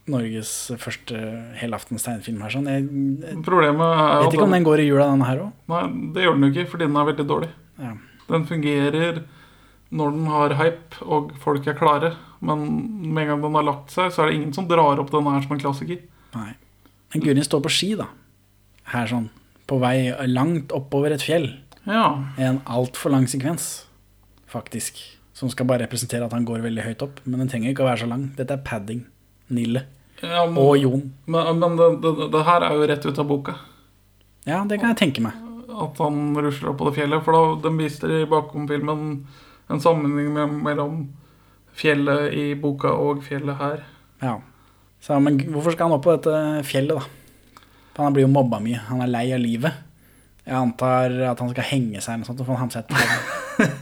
Norges 0.09 0.51
første 0.77 1.17
helaftens 1.57 2.05
tegnefilm 2.05 2.43
her. 2.45 2.53
Sånn. 2.53 2.67
Jeg, 2.69 2.85
jeg 3.25 3.41
Problemet 3.45 4.25
vet 4.25 4.35
ikke 4.37 4.45
om 4.45 4.53
den 4.53 4.67
går 4.67 4.83
i 4.83 4.89
jula, 4.89 5.07
denne 5.09 5.29
her 5.29 5.41
òg. 5.47 5.55
Nei, 5.71 5.85
det 6.13 6.25
gjør 6.25 6.37
den 6.37 6.45
jo 6.45 6.51
ikke, 6.53 6.67
fordi 6.73 6.87
den 6.89 6.99
er 7.01 7.07
veldig 7.09 7.25
dårlig. 7.31 7.49
Ja. 7.81 7.93
Den 8.29 8.45
fungerer 8.49 9.23
når 9.93 10.15
den 10.15 10.27
har 10.31 10.55
hype 10.59 11.05
og 11.05 11.33
folk 11.41 11.67
er 11.69 11.77
klare. 11.77 12.13
Men 12.45 12.65
med 13.13 13.25
en 13.25 13.33
gang 13.33 13.45
den 13.45 13.57
har 13.57 13.65
lagt 13.67 13.93
seg, 13.93 14.11
så 14.13 14.23
er 14.23 14.31
det 14.31 14.39
ingen 14.39 14.53
som 14.55 14.67
drar 14.69 15.01
opp 15.01 15.11
den 15.13 15.27
her 15.29 15.43
som 15.45 15.55
en 15.55 15.61
klassiker. 15.61 16.01
Nei. 16.35 16.51
Men 17.13 17.23
Gurin 17.23 17.47
står 17.47 17.63
på 17.63 17.71
ski, 17.71 17.91
da. 17.99 18.09
Her 18.91 19.09
sånn. 19.09 19.29
På 19.69 19.79
vei 19.81 20.11
langt 20.29 20.73
oppover 20.75 21.15
et 21.15 21.23
fjell. 21.25 21.47
Ja. 21.85 22.07
En 22.41 22.61
altfor 22.65 23.13
lang 23.13 23.27
sekvens, 23.29 23.85
faktisk. 24.51 24.99
Som 25.35 25.51
skal 25.51 25.67
bare 25.69 25.85
representere 25.85 26.25
at 26.27 26.33
han 26.35 26.45
går 26.47 26.63
veldig 26.65 26.85
høyt 26.85 27.05
opp. 27.05 27.21
Men 27.25 27.43
den 27.43 27.51
trenger 27.51 27.71
ikke 27.71 27.85
å 27.85 27.89
være 27.89 28.03
så 28.05 28.09
lang. 28.09 28.29
Dette 28.37 28.57
er 28.57 28.65
padding. 28.65 29.05
Nille. 29.53 29.85
ja 30.21 30.45
men, 30.47 30.57
Og 30.57 30.77
Jon. 30.81 31.07
Men, 31.29 31.59
men 31.61 31.75
det, 31.77 31.89
det, 32.01 32.29
det 32.33 32.45
her 32.47 32.65
er 32.65 32.77
jo 32.77 32.87
rett 32.89 33.05
ut 33.05 33.19
av 33.21 33.27
boka. 33.29 33.57
Ja, 34.45 34.63
det 34.65 34.79
kan 34.81 34.93
jeg 34.93 35.01
tenke 35.01 35.25
meg. 35.25 35.41
At 35.75 35.99
han 35.99 36.37
rusler 36.37 36.71
opp 36.71 36.79
på 36.79 36.89
det 36.89 36.95
fjellet. 36.99 37.25
For 37.25 37.35
da 37.35 37.59
den 37.67 37.81
viser 37.81 38.13
i 38.21 38.23
bakom-filmen 38.29 39.09
en 39.71 39.81
sammenheng 39.81 40.59
mellom 40.63 40.99
fjellet 41.75 42.33
i 42.35 42.45
boka 42.59 42.91
og 42.93 43.23
fjellet 43.25 43.59
her. 43.59 43.83
Ja. 44.23 44.37
Så, 45.01 45.17
men 45.21 45.39
hvorfor 45.51 45.75
skal 45.75 45.89
han 45.89 45.97
opp 45.97 46.05
på 46.05 46.15
dette 46.15 46.63
fjellet, 46.65 46.97
da? 46.97 47.63
For 47.95 48.03
han 48.03 48.15
blir 48.15 48.25
jo 48.25 48.31
mobba 48.31 48.59
mye. 48.63 48.81
Han 48.89 49.03
er 49.03 49.11
lei 49.11 49.25
av 49.35 49.41
livet. 49.43 49.83
Jeg 50.45 50.57
antar 50.59 51.13
at 51.31 51.41
han 51.41 51.51
skal 51.53 51.67
henge 51.71 52.01
seg 52.01 52.13
eller 52.13 52.23
noe 52.23 52.29
sånt. 52.29 52.41
Og 52.43 52.49
få 52.49 52.57
han 52.59 52.73
sett 52.73 52.89
på 52.89 52.99
det. 52.99 53.69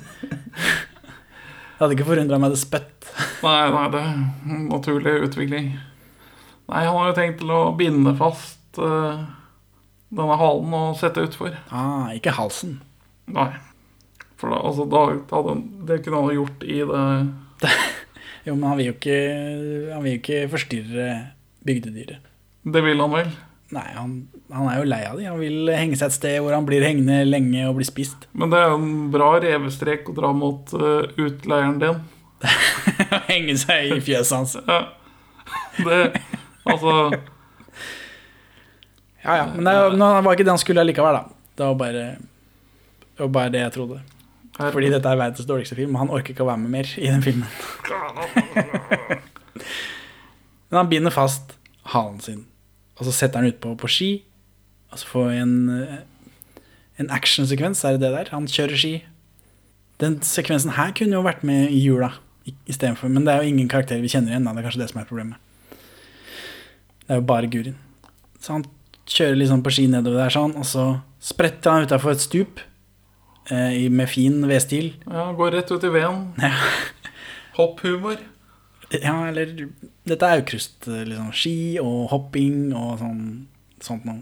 Jeg 1.74 1.82
hadde 1.82 1.96
ikke 1.98 2.08
forundra 2.08 2.38
meg 2.40 2.54
det 2.54 2.60
spøtt. 2.62 3.08
Nei, 3.44 3.64
nei, 3.74 3.88
det 3.92 4.00
er 4.00 4.60
naturlig 4.70 5.14
utvikling. 5.26 5.72
Nei, 6.72 6.84
han 6.86 6.96
har 6.96 7.10
jo 7.10 7.16
tenkt 7.18 7.42
til 7.42 7.50
å 7.52 7.74
binde 7.76 8.14
fast 8.16 8.80
uh, 8.80 9.26
denne 10.14 10.38
halen 10.40 10.76
og 10.78 10.96
sette 11.02 11.26
utfor. 11.26 11.58
Ah, 11.74 12.14
ikke 12.16 12.36
halsen. 12.38 12.78
Nei. 13.34 13.50
For 14.44 14.52
da, 14.52 14.60
altså, 14.60 14.86
da, 14.92 15.02
da 15.30 15.40
hadde, 15.40 15.56
det 15.88 16.02
kunne 16.04 16.20
han 16.20 16.28
ha 16.28 16.36
gjort 16.36 16.64
i 16.68 16.82
det 16.84 17.72
Jo, 18.44 18.58
men 18.58 18.68
han 18.68 18.76
vil 18.76 18.90
jo 18.90 18.94
ikke, 18.98 19.20
han 19.94 20.04
vil 20.04 20.18
jo 20.18 20.20
ikke 20.20 20.40
forstyrre 20.52 21.06
bygdedyret. 21.64 22.26
Det 22.76 22.82
vil 22.84 23.00
han 23.00 23.14
vel. 23.16 23.30
Nei, 23.72 23.86
han, 23.96 24.18
han 24.52 24.68
er 24.68 24.82
jo 24.82 24.90
lei 24.92 25.00
av 25.08 25.16
de. 25.16 25.30
Han 25.32 25.40
vil 25.40 25.72
henge 25.72 25.96
seg 25.96 26.12
et 26.12 26.18
sted 26.18 26.36
hvor 26.44 26.52
han 26.52 26.68
blir 26.68 26.84
hengende 26.84 27.22
lenge 27.24 27.64
og 27.70 27.78
blir 27.80 27.88
spist. 27.88 28.28
Men 28.36 28.52
det 28.52 28.60
er 28.60 28.74
jo 28.74 28.82
en 28.82 28.92
bra 29.16 29.30
revestrek 29.46 30.12
å 30.12 30.18
dra 30.18 30.34
mot 30.36 30.76
uh, 30.76 31.08
utleieren 31.16 31.80
din. 31.80 32.04
henge 33.32 33.56
seg 33.64 33.96
i 33.96 34.02
fjøset 34.04 34.36
hans. 34.36 34.58
Ja. 34.68 34.82
Det 35.80 36.02
Altså 36.64 36.92
Ja, 39.24 39.38
ja. 39.38 39.46
Men 39.56 39.68
det 39.68 39.74
var 40.28 40.36
ikke 40.36 40.44
det 40.44 40.52
han 40.52 40.62
skulle 40.62 40.84
allikevel, 40.84 41.16
da. 41.16 41.48
Det 41.56 41.70
var 41.70 41.80
bare, 41.80 42.04
det 43.16 43.24
var 43.24 43.32
bare 43.40 43.54
det 43.56 43.64
jeg 43.64 43.74
trodde. 43.78 44.02
Fordi 44.54 44.90
dette 44.94 45.10
er 45.10 45.18
verdens 45.18 45.48
dårligste 45.50 45.76
film, 45.80 45.96
og 45.96 46.04
han 46.04 46.12
orker 46.14 46.34
ikke 46.36 46.44
å 46.46 46.50
være 46.52 46.62
med 46.62 46.74
mer 46.76 46.90
i 47.02 47.08
den 47.10 47.24
filmen. 47.26 47.50
Men 50.70 50.78
han 50.78 50.90
binder 50.92 51.14
fast 51.14 51.56
halen 51.94 52.20
sin, 52.24 52.44
og 52.98 53.08
så 53.08 53.14
setter 53.16 53.42
han 53.42 53.50
utpå 53.52 53.74
på 53.82 53.90
ski. 53.92 54.12
Og 54.94 55.02
så 55.02 55.10
får 55.10 55.28
vi 55.32 55.38
en, 55.42 55.56
eh, 55.80 55.98
en 57.02 57.10
actionsekvens, 57.14 57.82
er 57.86 57.98
det 57.98 58.02
det 58.06 58.12
der? 58.14 58.30
Han 58.34 58.46
kjører 58.50 58.78
ski. 58.78 58.94
Den 60.02 60.20
sekvensen 60.26 60.72
her 60.78 60.92
kunne 60.98 61.18
jo 61.18 61.24
vært 61.26 61.44
med 61.46 61.72
i 61.72 61.80
jula 61.82 62.12
i- 62.46 62.54
istedenfor, 62.70 63.10
men 63.10 63.26
det 63.26 63.34
er 63.34 63.42
jo 63.44 63.50
ingen 63.50 63.68
karakterer 63.70 64.02
vi 64.02 64.08
kjenner 64.10 64.32
igjen. 64.34 64.44
Da. 64.46 64.54
Det 64.54 64.60
er 64.64 64.70
kanskje 64.70 64.82
det 64.84 64.90
som 64.92 65.02
er 65.02 65.06
problemet. 65.10 65.36
Det 67.08 67.10
er 67.10 67.16
jo 67.22 67.22
bare 67.22 67.48
Gurin. 67.50 67.76
Så 68.40 68.54
han 68.54 68.66
kjører 69.08 69.38
liksom 69.38 69.64
på 69.64 69.72
ski 69.72 69.88
nedover 69.88 70.18
der 70.24 70.30
sånn, 70.30 70.56
og 70.58 70.64
så 70.66 71.02
spretter 71.20 71.72
han 71.72 71.86
utafor 71.88 72.12
et 72.12 72.20
stup 72.22 72.60
med 73.52 74.08
fin 74.10 74.38
vedstil. 74.48 74.94
Ja, 75.10 75.32
går 75.36 75.52
rett 75.58 75.72
ut 75.72 75.84
i 75.84 75.90
veden. 75.92 76.30
Ja. 76.40 76.54
Hopphumor. 77.58 78.18
Ja, 78.94 79.28
eller 79.28 79.50
Dette 80.06 80.26
er 80.30 80.40
Aukrust. 80.42 80.88
eh, 80.88 81.04
Liksom, 81.08 81.32
ski 81.34 81.80
og 81.82 82.10
hopping 82.12 82.74
og 82.78 83.00
sånn, 83.00 83.22
sånt 83.82 84.06
noe. 84.06 84.22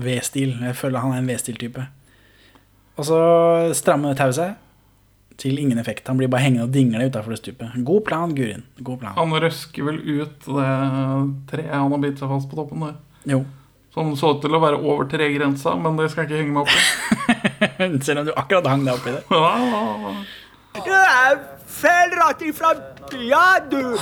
V-stil. 0.00 0.54
Jeg 0.62 0.76
føler 0.78 1.02
han 1.02 1.12
er 1.12 1.18
en 1.18 1.26
V-stil-type. 1.28 1.86
Og 2.96 3.04
så 3.08 3.18
strammer 3.74 4.14
tauet 4.18 4.34
seg 4.36 4.54
til 5.40 5.58
ingen 5.58 5.78
effekt. 5.80 6.06
Han 6.08 6.18
blir 6.20 6.28
bare 6.28 6.44
hengende 6.44 6.66
og 6.68 6.72
dingle 6.74 7.06
utafor 7.08 7.32
det 7.34 7.40
stupet. 7.40 7.72
God 7.84 8.04
plan, 8.04 8.34
Gurin. 8.36 8.62
God 8.84 9.00
plan. 9.00 9.14
Han 9.16 9.32
røsker 9.40 9.84
vel 9.88 9.98
ut 10.04 10.44
det 10.46 10.70
treet 11.50 11.72
han 11.72 11.90
har 11.94 12.02
bitt 12.02 12.18
seg 12.20 12.28
fast 12.28 12.50
på 12.50 12.56
toppen 12.60 12.80
der. 12.84 12.96
Jo. 13.26 13.44
Som 13.94 14.12
så 14.16 14.34
ut 14.36 14.42
til 14.44 14.54
å 14.54 14.60
være 14.62 14.78
over 14.78 15.08
tregrensa, 15.10 15.72
men 15.80 15.96
det 15.98 16.10
skal 16.12 16.26
jeg 16.26 16.30
ikke 16.30 16.42
henge 16.44 16.54
meg 16.54 16.62
opp 16.62 16.76
i. 16.76 17.49
Selv 18.06 18.22
om 18.22 18.28
du 18.28 18.32
akkurat 18.36 18.66
hang 18.70 18.86
deg 18.86 18.94
oppi 18.98 19.16
det. 19.16 19.24
Du 20.70 20.92
er 20.94 21.38
feil 21.66 22.12
rett 22.14 22.42
ifra 22.46 22.68
Ja, 23.18 23.58
du. 23.66 23.96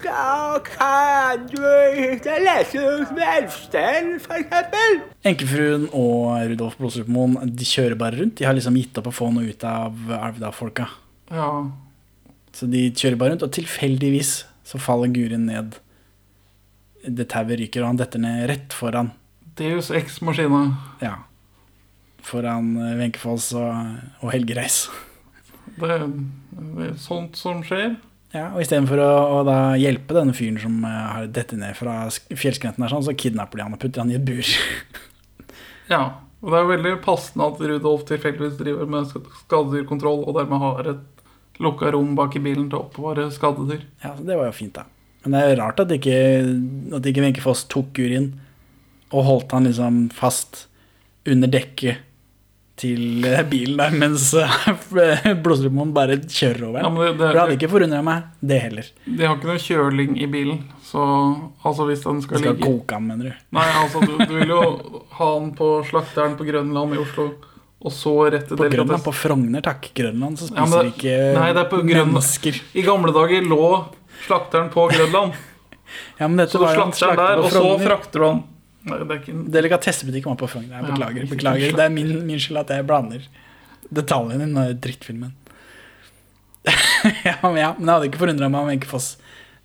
Da 0.00 0.58
kan 0.64 1.46
du 1.48 1.60
ikke 1.60 2.36
lese 2.44 2.82
med 3.16 3.48
for 3.52 4.36
eksempel. 4.36 5.00
Enkefruen 5.28 5.86
og 5.92 6.44
Rudolf 6.52 6.76
Blodsupermoen 6.80 7.52
de 7.56 7.68
kjører 7.68 7.98
bare 8.00 8.20
rundt. 8.20 8.36
De 8.40 8.48
har 8.48 8.56
liksom 8.56 8.76
gitt 8.80 8.96
opp 9.00 9.10
å 9.10 9.14
få 9.16 9.30
noe 9.34 9.48
ut 9.52 9.64
av 9.68 10.12
Alvdal-folka. 10.20 10.88
ja. 11.32 11.52
Så 12.50 12.66
de 12.66 12.88
kjører 12.90 13.14
bare 13.14 13.30
rundt, 13.30 13.44
og 13.46 13.52
tilfeldigvis 13.54 14.30
så 14.66 14.78
faller 14.82 15.12
Gurin 15.14 15.44
ned. 15.46 15.76
Det 17.06 17.28
tauet 17.30 17.60
ryker, 17.60 17.84
og 17.84 17.92
han 17.92 18.00
detter 18.00 18.18
ned 18.18 18.48
rett 18.50 18.74
foran. 18.74 19.12
Deus 19.60 19.92
Ex-maskina. 19.94 20.64
Ja. 20.98 21.12
Foran 22.26 22.74
Wenchefoss 22.98 23.50
og, 23.58 23.98
og 24.20 24.32
Helge 24.34 24.56
Reis. 24.58 24.84
Det, 25.80 25.90
er 25.90 26.94
sånt 27.00 27.38
som 27.40 27.62
skjer. 27.66 27.94
Ja, 28.30 28.48
og 28.52 28.62
istedenfor 28.62 29.00
å, 29.02 29.10
å 29.40 29.44
da 29.46 29.58
hjelpe 29.80 30.14
denne 30.14 30.34
fyren 30.36 30.60
som 30.62 30.82
eh, 30.86 30.98
har 31.14 31.30
dette 31.34 31.58
ned 31.58 31.74
fra 31.78 32.04
fjellskrenten, 32.10 32.84
her, 32.84 32.92
sånn, 32.92 33.06
så 33.08 33.16
kidnapper 33.18 33.58
de 33.58 33.66
han 33.66 33.74
og 33.74 33.82
putter 33.82 34.04
han 34.04 34.12
i 34.12 34.18
et 34.18 34.26
bur. 34.26 34.50
Ja. 35.90 36.04
Og 36.40 36.48
det 36.48 36.56
er 36.56 36.62
jo 36.62 36.70
veldig 36.70 36.92
passende 37.04 37.46
at 37.50 37.58
Rudolf 37.60 38.06
tilfeldigvis 38.08 38.54
driver 38.56 38.86
med 38.88 39.10
skadedyrkontroll 39.10 40.22
og 40.24 40.38
dermed 40.38 40.62
har 40.62 40.86
et 40.94 41.26
lukka 41.60 41.90
rom 41.92 42.14
bak 42.16 42.36
i 42.38 42.40
bilen 42.40 42.70
til 42.70 42.78
å 42.78 42.86
oppbevare 42.86 43.26
skadedyr. 43.34 43.82
Ja, 44.00 44.14
Det 44.16 44.38
var 44.38 44.48
jo 44.48 44.54
fint, 44.56 44.78
da. 44.78 44.86
Men 45.20 45.34
det 45.34 45.40
er 45.40 45.50
jo 45.50 45.58
rart 45.60 45.82
at 45.82 45.92
ikke, 45.92 46.16
at 46.96 47.08
ikke 47.10 47.24
Wenche 47.26 47.44
Foss 47.44 47.66
tok 47.68 47.90
Gurin 47.98 48.30
og 49.10 49.26
holdt 49.26 49.52
han 49.52 49.68
liksom 49.68 50.06
fast 50.16 50.64
under 51.28 51.50
dekket 51.52 52.00
til 52.80 53.26
eh, 53.28 53.42
bilen 53.50 53.76
der, 53.80 53.92
mens 54.00 54.30
eh, 54.40 54.54
bare 55.98 56.16
kjører 56.24 56.62
over 56.68 56.80
Ja, 56.80 56.86
den. 56.88 56.94
men 56.96 57.18
det, 57.18 57.18
det 57.20 57.40
hadde 57.40 57.56
ikke 57.58 57.68
forundra 57.74 58.00
meg, 58.06 58.22
det 58.40 58.60
heller. 58.64 58.88
de 59.04 59.26
har 59.26 59.36
ikke 59.36 59.50
noe 59.50 59.60
kjøling 59.66 60.16
i 60.22 60.28
bilen. 60.32 60.62
Så 60.90 61.02
altså 61.62 61.86
hvis 61.90 62.02
den 62.06 62.22
skal, 62.24 62.40
skal 62.40 62.56
ligge 62.56 62.66
koke 62.66 62.96
den, 62.96 63.06
mener 63.10 63.30
du. 63.30 63.44
Nei, 63.58 63.66
altså 63.82 64.00
du, 64.02 64.16
du 64.24 64.34
vil 64.40 64.50
jo 64.56 64.62
ha 65.18 65.28
den 65.38 65.52
på 65.58 65.68
slakteren 65.90 66.34
på 66.40 66.48
Grønland 66.48 66.96
i 66.96 67.02
Oslo, 67.04 67.28
og 67.80 67.94
så 67.96 68.14
rett 68.32 68.48
til 68.50 68.58
På 68.60 68.66
Grønland, 68.68 69.04
på 69.06 69.12
Frogner, 69.16 69.62
takk. 69.64 69.86
Grønland 69.96 70.40
så 70.40 70.48
spiser 70.50 70.74
ja, 70.74 70.82
det- 70.82 70.94
ikke 70.96 71.14
Nei, 71.38 71.46
det 71.56 71.62
er 71.62 71.70
på 71.70 71.82
Grønland. 71.84 72.14
mennesker. 72.16 72.58
I 72.76 72.82
gamle 72.88 73.14
dager 73.16 73.46
lå 73.52 73.62
slakteren 74.26 74.68
på 74.74 74.88
Grønland. 74.92 75.38
Ja, 76.20 76.28
Så 76.46 76.58
du 76.60 76.66
slakter 76.68 77.06
den 77.14 77.16
der, 77.18 77.40
og 77.40 77.50
så 77.50 77.62
frakter 77.80 78.20
du 78.20 78.26
den 78.26 78.42
ikke 78.84 79.32
en 79.34 79.44
Delikatessebutikken 79.52 80.30
var 80.32 80.38
på 80.40 80.48
Frogner. 80.48 80.76
Jeg 80.80 80.84
Ja, 80.84 80.90
beklager. 80.94 81.26
beklager. 81.30 81.76
Det 81.76 81.84
er 81.84 81.92
min, 81.92 82.26
min 82.26 82.38
skyld 82.40 82.58
at 82.62 82.68
jeg 82.72 82.86
blander 82.88 83.26
detaljene 83.92 84.70
i 84.70 84.72
drittfilmen. 84.74 85.32
ja, 87.24 87.34
men 87.42 87.56
ja, 87.60 87.74
men 87.78 87.86
det 87.86 87.92
hadde 87.94 88.08
ikke 88.10 88.20
forundra 88.20 88.48
meg 88.52 88.60
om 88.60 88.68
Wenche 88.68 88.88
Foss 88.90 89.14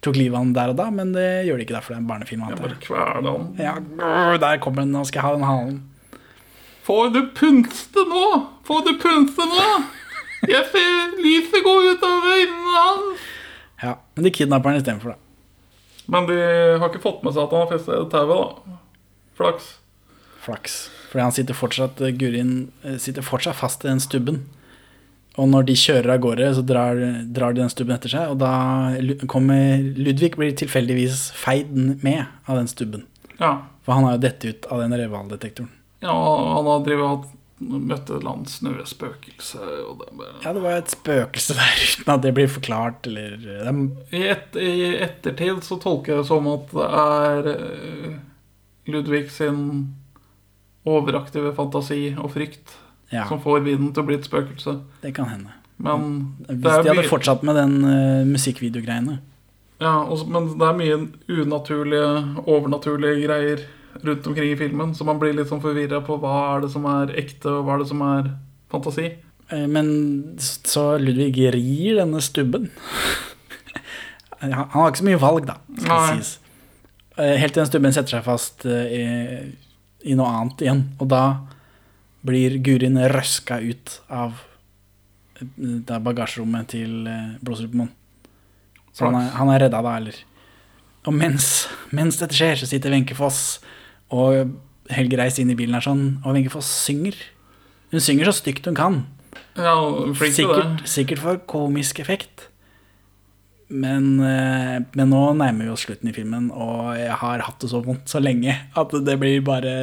tok 0.06 0.16
livet 0.20 0.36
av 0.38 0.44
han 0.44 0.54
der 0.56 0.72
og 0.72 0.78
da, 0.80 0.86
men 0.94 1.12
det 1.16 1.26
gjør 1.48 1.58
det 1.60 1.66
ikke, 1.66 1.76
derfor 1.80 1.94
det 1.94 1.98
er 1.98 2.04
en 2.04 2.10
barnefilm. 2.12 2.44
Jeg 2.46 2.60
bare 2.62 2.76
jeg. 2.76 2.82
kveler 2.86 3.26
den. 3.26 3.46
Ja, 3.60 4.38
der 4.46 4.60
kommer 4.64 4.84
den, 4.86 4.92
nå 4.94 5.04
skal 5.08 5.20
jeg 5.22 5.26
ha 5.26 5.34
den 5.40 5.48
halen. 5.50 5.78
Får 6.86 7.10
du 7.16 7.22
punste 7.34 8.04
nå? 8.12 8.26
Får 8.68 8.84
du 8.86 8.92
punste 9.02 9.48
nå? 9.50 9.70
Jeg 10.46 10.62
ser 10.70 11.16
lyset 11.24 11.64
gå 11.66 11.74
ut 11.90 12.04
av 12.06 12.28
øynene 12.36 12.76
hans. 12.84 13.24
Ja, 13.82 13.96
Men 14.16 14.28
de 14.28 14.32
kidnapper 14.36 14.70
han 14.72 14.78
istedenfor, 14.80 15.16
da. 15.16 15.22
Men 16.14 16.28
de 16.30 16.36
har 16.78 16.92
ikke 16.92 17.02
fått 17.02 17.24
med 17.26 17.34
seg 17.34 17.48
at 17.48 17.56
han 17.56 17.64
har 17.66 17.72
festet 17.74 18.12
tauet, 18.14 18.30
da. 18.70 18.78
Flaks. 19.36 19.76
Flaks. 20.46 20.76
Fordi 21.12 21.24
han 21.24 21.36
sitter 21.36 21.58
fortsatt 21.58 22.02
Gurin 22.20 22.72
eh, 22.84 23.00
sitter 23.02 23.26
fortsatt 23.26 23.58
fast 23.60 23.86
i 23.86 23.90
den 23.90 24.04
stubben. 24.04 24.44
Og 25.36 25.50
når 25.52 25.66
de 25.68 25.76
kjører 25.76 26.14
av 26.14 26.22
gårde, 26.24 26.48
så 26.56 26.64
drar, 26.64 27.00
drar 27.36 27.56
de 27.56 27.60
den 27.60 27.72
stubben 27.72 27.96
etter 27.98 28.12
seg. 28.14 28.32
Og 28.32 28.40
da 28.40 29.26
kommer 29.32 29.82
Ludvig 30.00 30.36
blir 30.40 30.56
tilfeldigvis 30.56 31.30
feid 31.36 31.74
med 31.76 32.24
av 32.48 32.62
den 32.62 32.70
stubben. 32.72 33.04
Ja. 33.40 33.58
For 33.84 33.98
han 33.98 34.08
har 34.08 34.16
jo 34.16 34.24
dette 34.24 34.54
ut 34.54 34.70
av 34.72 34.84
den 34.86 34.96
revaldetektoren. 34.96 35.72
ja 36.06 36.14
han 36.16 36.70
har 36.70 36.86
drevet 36.86 37.34
møtt 37.66 38.10
et 38.10 38.18
eller 38.18 38.32
annet 38.34 38.52
snøspøkelse, 38.52 39.60
det 39.64 40.08
bare 40.20 40.32
Ja, 40.44 40.52
det 40.54 40.64
var 40.64 40.76
et 40.76 40.92
spøkelse 40.92 41.56
der 41.56 41.78
uten 41.80 42.12
at 42.12 42.24
det 42.26 42.34
blir 42.36 42.50
forklart, 42.52 43.08
eller 43.08 43.38
det 43.40 43.60
er, 43.62 43.78
I, 44.12 44.24
et, 44.34 44.58
I 44.60 44.90
ettertid 45.06 45.64
så 45.64 45.78
tolker 45.80 46.14
jeg 46.14 46.24
det 46.24 46.30
som 46.30 46.50
at 46.52 46.74
det 46.76 46.88
er 47.04 47.50
eh, 47.54 48.18
Ludvig 48.88 49.30
sin 49.34 49.62
overaktive 50.86 51.54
fantasi 51.58 52.16
og 52.18 52.32
frykt 52.36 52.76
Ja, 53.14 53.28
som 53.30 53.40
får 53.42 53.62
vinden 53.66 53.94
til 53.94 54.04
å 54.04 54.06
bli 54.08 54.16
et 54.18 54.26
spøkelse. 54.28 54.80
det 55.02 55.14
kan 55.16 55.30
hende. 55.30 55.54
Men 55.78 56.36
det 56.48 56.58
Hvis 56.64 56.84
de 56.86 56.90
hadde 56.94 57.10
fortsatt 57.10 57.44
med 57.44 57.56
den 57.56 57.74
uh, 57.84 58.26
musikkvideogreiene. 58.26 59.20
ja, 59.82 59.92
også, 60.06 60.26
men 60.32 60.48
det 60.58 60.68
er 60.68 60.78
mye 60.80 60.98
unaturlige, 61.44 62.12
overnaturlige 62.48 63.26
greier 63.28 63.66
rundt 64.06 64.28
omkring 64.28 64.52
i 64.52 64.56
filmen, 64.60 64.94
så 64.96 65.06
man 65.08 65.20
blir 65.20 65.34
litt 65.36 65.48
sånn 65.50 65.62
forvirra 65.64 66.02
på 66.06 66.18
hva 66.20 66.56
er 66.56 66.62
det 66.66 66.72
som 66.72 66.86
er 66.86 67.14
ekte, 67.18 67.48
og 67.50 67.66
hva 67.66 67.76
er 67.76 67.84
det 67.84 67.88
som 67.92 68.02
er 68.06 68.32
fantasi. 68.72 69.12
Eh, 69.52 69.68
Men 69.68 70.36
så 70.38 70.98
Ludvig 71.00 71.36
rir 71.54 71.96
denne 72.02 72.22
stubben. 72.22 72.72
Han 74.40 74.52
har 74.54 74.90
ikke 74.92 75.00
så 75.02 75.08
mye 75.08 75.22
valg, 75.22 75.46
da, 75.48 75.56
skal 75.80 75.96
Nei. 76.02 76.18
sies. 76.18 76.34
Eh, 77.18 77.36
Helt 77.40 77.56
til 77.56 77.62
den 77.64 77.70
stubben 77.70 77.96
setter 77.96 78.18
seg 78.18 78.26
fast 78.26 78.66
eh, 78.68 78.92
i, 78.92 79.04
i 80.12 80.18
noe 80.18 80.28
annet 80.32 80.66
igjen. 80.66 80.84
Og 81.00 81.10
da 81.12 81.24
blir 82.26 82.58
Gurin 82.66 82.98
røska 83.12 83.60
ut 83.64 84.00
av 84.10 84.40
eh, 85.40 85.48
det 85.56 85.96
er 85.96 86.04
bagasjerommet 86.04 86.72
til 86.74 87.08
eh, 87.08 87.92
Så 88.92 89.08
han 89.08 89.20
er, 89.20 89.30
han 89.38 89.52
er 89.54 89.66
redda 89.66 89.84
da, 89.86 89.98
eller? 90.02 90.20
Og 91.06 91.14
mens, 91.14 91.68
mens 91.94 92.18
dette 92.18 92.36
skjer, 92.36 92.58
så 92.58 92.70
sitter 92.70 92.94
Wenche 92.94 93.16
Foss 93.18 93.60
og 94.14 94.56
Helge 94.94 95.18
Reis 95.20 95.38
inn 95.42 95.52
i 95.54 95.58
bilen 95.58 95.78
her 95.78 95.86
sånn, 95.86 96.18
og 96.24 96.34
Wenche 96.34 96.54
Foss 96.54 96.70
synger. 96.86 97.18
Hun 97.94 98.02
synger 98.04 98.30
så 98.32 98.40
stygt 98.40 98.66
hun 98.70 98.78
kan. 98.78 99.04
Ja. 99.56 99.76
Sikkert, 100.18 100.84
sikkert 100.90 101.22
for 101.22 101.40
komisk 101.50 102.02
effekt. 102.04 102.50
Men, 103.68 104.20
eh, 104.22 104.78
men 104.94 105.10
nå 105.10 105.22
nærmer 105.34 105.66
vi 105.66 105.74
oss 105.74 105.86
slutten 105.88 106.12
i 106.12 106.14
filmen, 106.14 106.52
og 106.54 106.94
jeg 107.00 107.16
har 107.22 107.46
hatt 107.48 107.64
det 107.64 107.72
så 107.72 107.82
vondt 107.82 108.12
så 108.12 108.22
lenge 108.22 108.54
at 108.78 108.94
det 109.06 109.16
blir 109.22 109.42
bare 109.46 109.74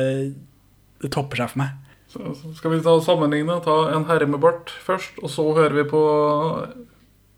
Det 1.03 1.11
topper 1.11 1.43
seg 1.43 1.51
for 1.51 1.63
meg. 1.65 1.73
Så, 2.13 2.21
så 2.39 2.53
skal 2.55 2.77
vi 2.77 2.83
ta 2.85 2.93
sammenligne, 3.03 3.57
ta 3.65 3.75
en 3.91 4.05
herre 4.07 4.29
med 4.31 4.39
bart 4.43 4.71
først, 4.85 5.17
og 5.19 5.33
så 5.33 5.49
hører 5.57 5.81
vi 5.81 5.85
på 5.91 6.03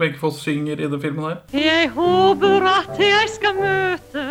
Wenche 0.03 0.31
synger 0.35 0.81
i 0.83 0.89
den 0.91 1.01
filmen 1.01 1.25
her. 1.25 1.37
Jeg 1.55 1.89
håper 1.95 2.67
at 2.67 2.99
jeg 2.99 3.29
skal 3.31 3.55
møte 3.61 4.25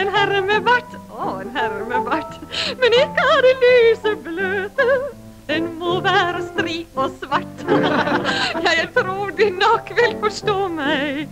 en 0.00 0.10
herre 0.16 0.42
med 0.42 0.66
bart. 0.66 0.98
Å, 1.14 1.36
en 1.44 1.54
herre 1.54 1.86
med 1.86 2.02
bart. 2.10 2.34
Men 2.82 2.98
ikke 2.98 3.28
av 3.36 3.46
det 3.46 3.54
lyse 3.62 4.16
bløte. 4.26 4.88
Den 5.48 5.68
må 5.80 5.94
være 6.04 6.42
stri 6.44 6.76
og 6.94 7.10
svart. 7.22 7.62
Jeg 8.68 8.88
tror 8.96 9.30
de 9.38 9.46
nok 9.56 9.92
vil 9.96 10.16
forstå 10.20 10.56
meg. 10.74 11.22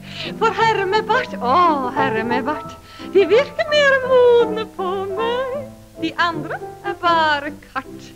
For 0.40 0.56
herre 0.56 0.86
med 0.88 1.04
bart, 1.10 1.34
å, 1.36 1.90
herre 1.96 2.24
med 2.24 2.46
bart. 2.48 2.72
De 3.12 3.26
virker 3.28 3.68
mer 3.72 3.98
modne 4.06 4.64
på 4.78 4.88
meg. 5.10 5.58
De 6.00 6.12
andre 6.28 6.56
er 6.84 6.96
bare 7.02 7.52
kart. 7.66 8.08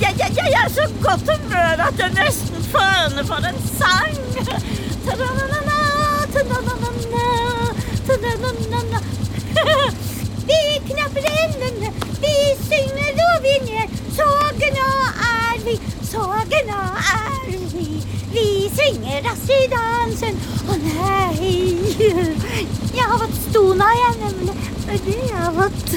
Jeg, 0.00 0.14
jeg, 0.22 0.30
jeg 0.38 0.54
er 0.62 0.70
så 0.74 0.86
godt 1.02 1.26
humør 1.34 1.84
at 1.88 1.98
jeg 1.98 2.14
nesten 2.14 2.62
føler 2.70 3.26
for 3.26 3.50
en 3.50 3.60
sang. 3.74 4.22
Ta-da-na-na-na, 5.08 5.82
ta-da-na-na-na, 6.30 7.26
ta-da-na-na-na. 8.06 9.04
Vi 10.50 10.62
knapper 10.88 11.26
endene, 11.30 11.90
vi 12.22 12.34
synger 12.66 13.20
og 13.26 13.44
vinner. 13.44 13.86
Så 14.16 14.26
glad 14.58 15.20
er 15.26 15.60
vi, 15.66 15.76
så 16.06 16.24
glad 16.50 16.98
er 17.14 17.50
vi. 17.74 17.86
Vi 18.34 18.46
synger 18.74 19.22
dass 19.26 19.44
i 19.50 19.60
dansen. 19.70 20.40
Å 20.66 20.78
nei, 20.82 21.54
jeg 22.00 23.06
har 23.06 23.22
fått 23.22 23.38
stona 23.44 23.88
igjen, 23.94 24.18
nemlig. 24.24 24.56
Det 24.80 24.90
har 24.90 25.06
det 25.06 25.16
jeg 25.20 25.38
har 25.38 25.56
fått. 25.60 25.96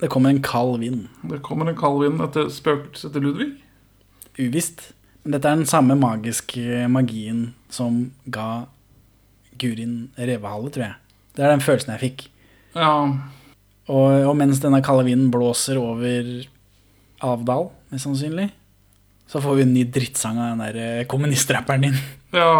Det 0.00 0.10
kommer 0.12 0.32
en 0.32 0.42
kald 0.44 0.80
vind. 0.80 1.06
Det 1.28 1.42
kommer 1.44 1.68
en 1.70 1.78
kald 1.78 2.02
vind 2.04 2.20
etter 2.24 2.48
spøkelset 2.52 3.12
til 3.12 3.28
Ludvig. 3.28 3.50
Uvisst. 4.40 4.90
Men 5.24 5.36
dette 5.36 5.50
er 5.50 5.60
den 5.60 5.68
samme 5.68 5.96
magiske 5.98 6.86
magien 6.92 7.48
som 7.72 8.06
ga 8.30 8.66
Gurin 9.58 10.10
revehale, 10.16 10.70
tror 10.72 10.84
jeg. 10.88 10.98
Det 11.36 11.44
er 11.44 11.52
den 11.52 11.64
følelsen 11.64 11.96
jeg 11.96 12.04
fikk. 12.04 12.28
Ja, 12.76 12.92
Og, 13.86 14.26
og 14.26 14.34
mens 14.38 14.60
denne 14.62 14.82
kalde 14.84 15.06
vinden 15.06 15.30
blåser 15.30 15.78
over 15.78 16.30
Avdal, 17.24 17.70
mest 17.92 18.08
sannsynlig, 18.08 18.50
så 19.30 19.40
får 19.42 19.58
vi 19.58 19.64
en 19.66 19.72
ny 19.74 19.84
drittsang 19.90 20.38
av 20.38 20.52
den 20.52 20.62
der 20.64 20.80
eh, 20.82 21.06
kommunistrapperen 21.10 21.88
din. 21.88 21.98
ja. 22.36 22.52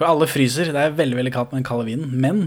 For 0.00 0.08
alle 0.08 0.24
fryser. 0.30 0.70
Det 0.72 0.80
er 0.80 0.96
veldig 0.96 1.18
veldig 1.18 1.32
kaldt 1.34 1.50
med 1.52 1.60
den 1.60 1.68
kalde 1.68 1.84
vinden. 1.84 2.12
Men 2.16 2.38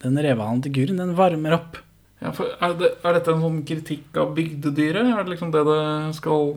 den 0.00 0.16
revehalen 0.24 0.62
til 0.64 0.72
Gurin, 0.72 1.00
den 1.00 1.16
varmer 1.18 1.58
opp. 1.58 1.82
ja 2.22 2.30
er, 2.32 2.76
det, 2.80 2.94
er 3.04 3.18
dette 3.18 3.34
en 3.34 3.42
sånn 3.44 3.58
kritikk 3.68 4.16
av 4.16 4.32
bygdedyret? 4.36 5.10
Er 5.12 5.20
det 5.20 5.34
liksom 5.34 5.52
det 5.52 5.66
det 5.68 5.82
skal 6.16 6.54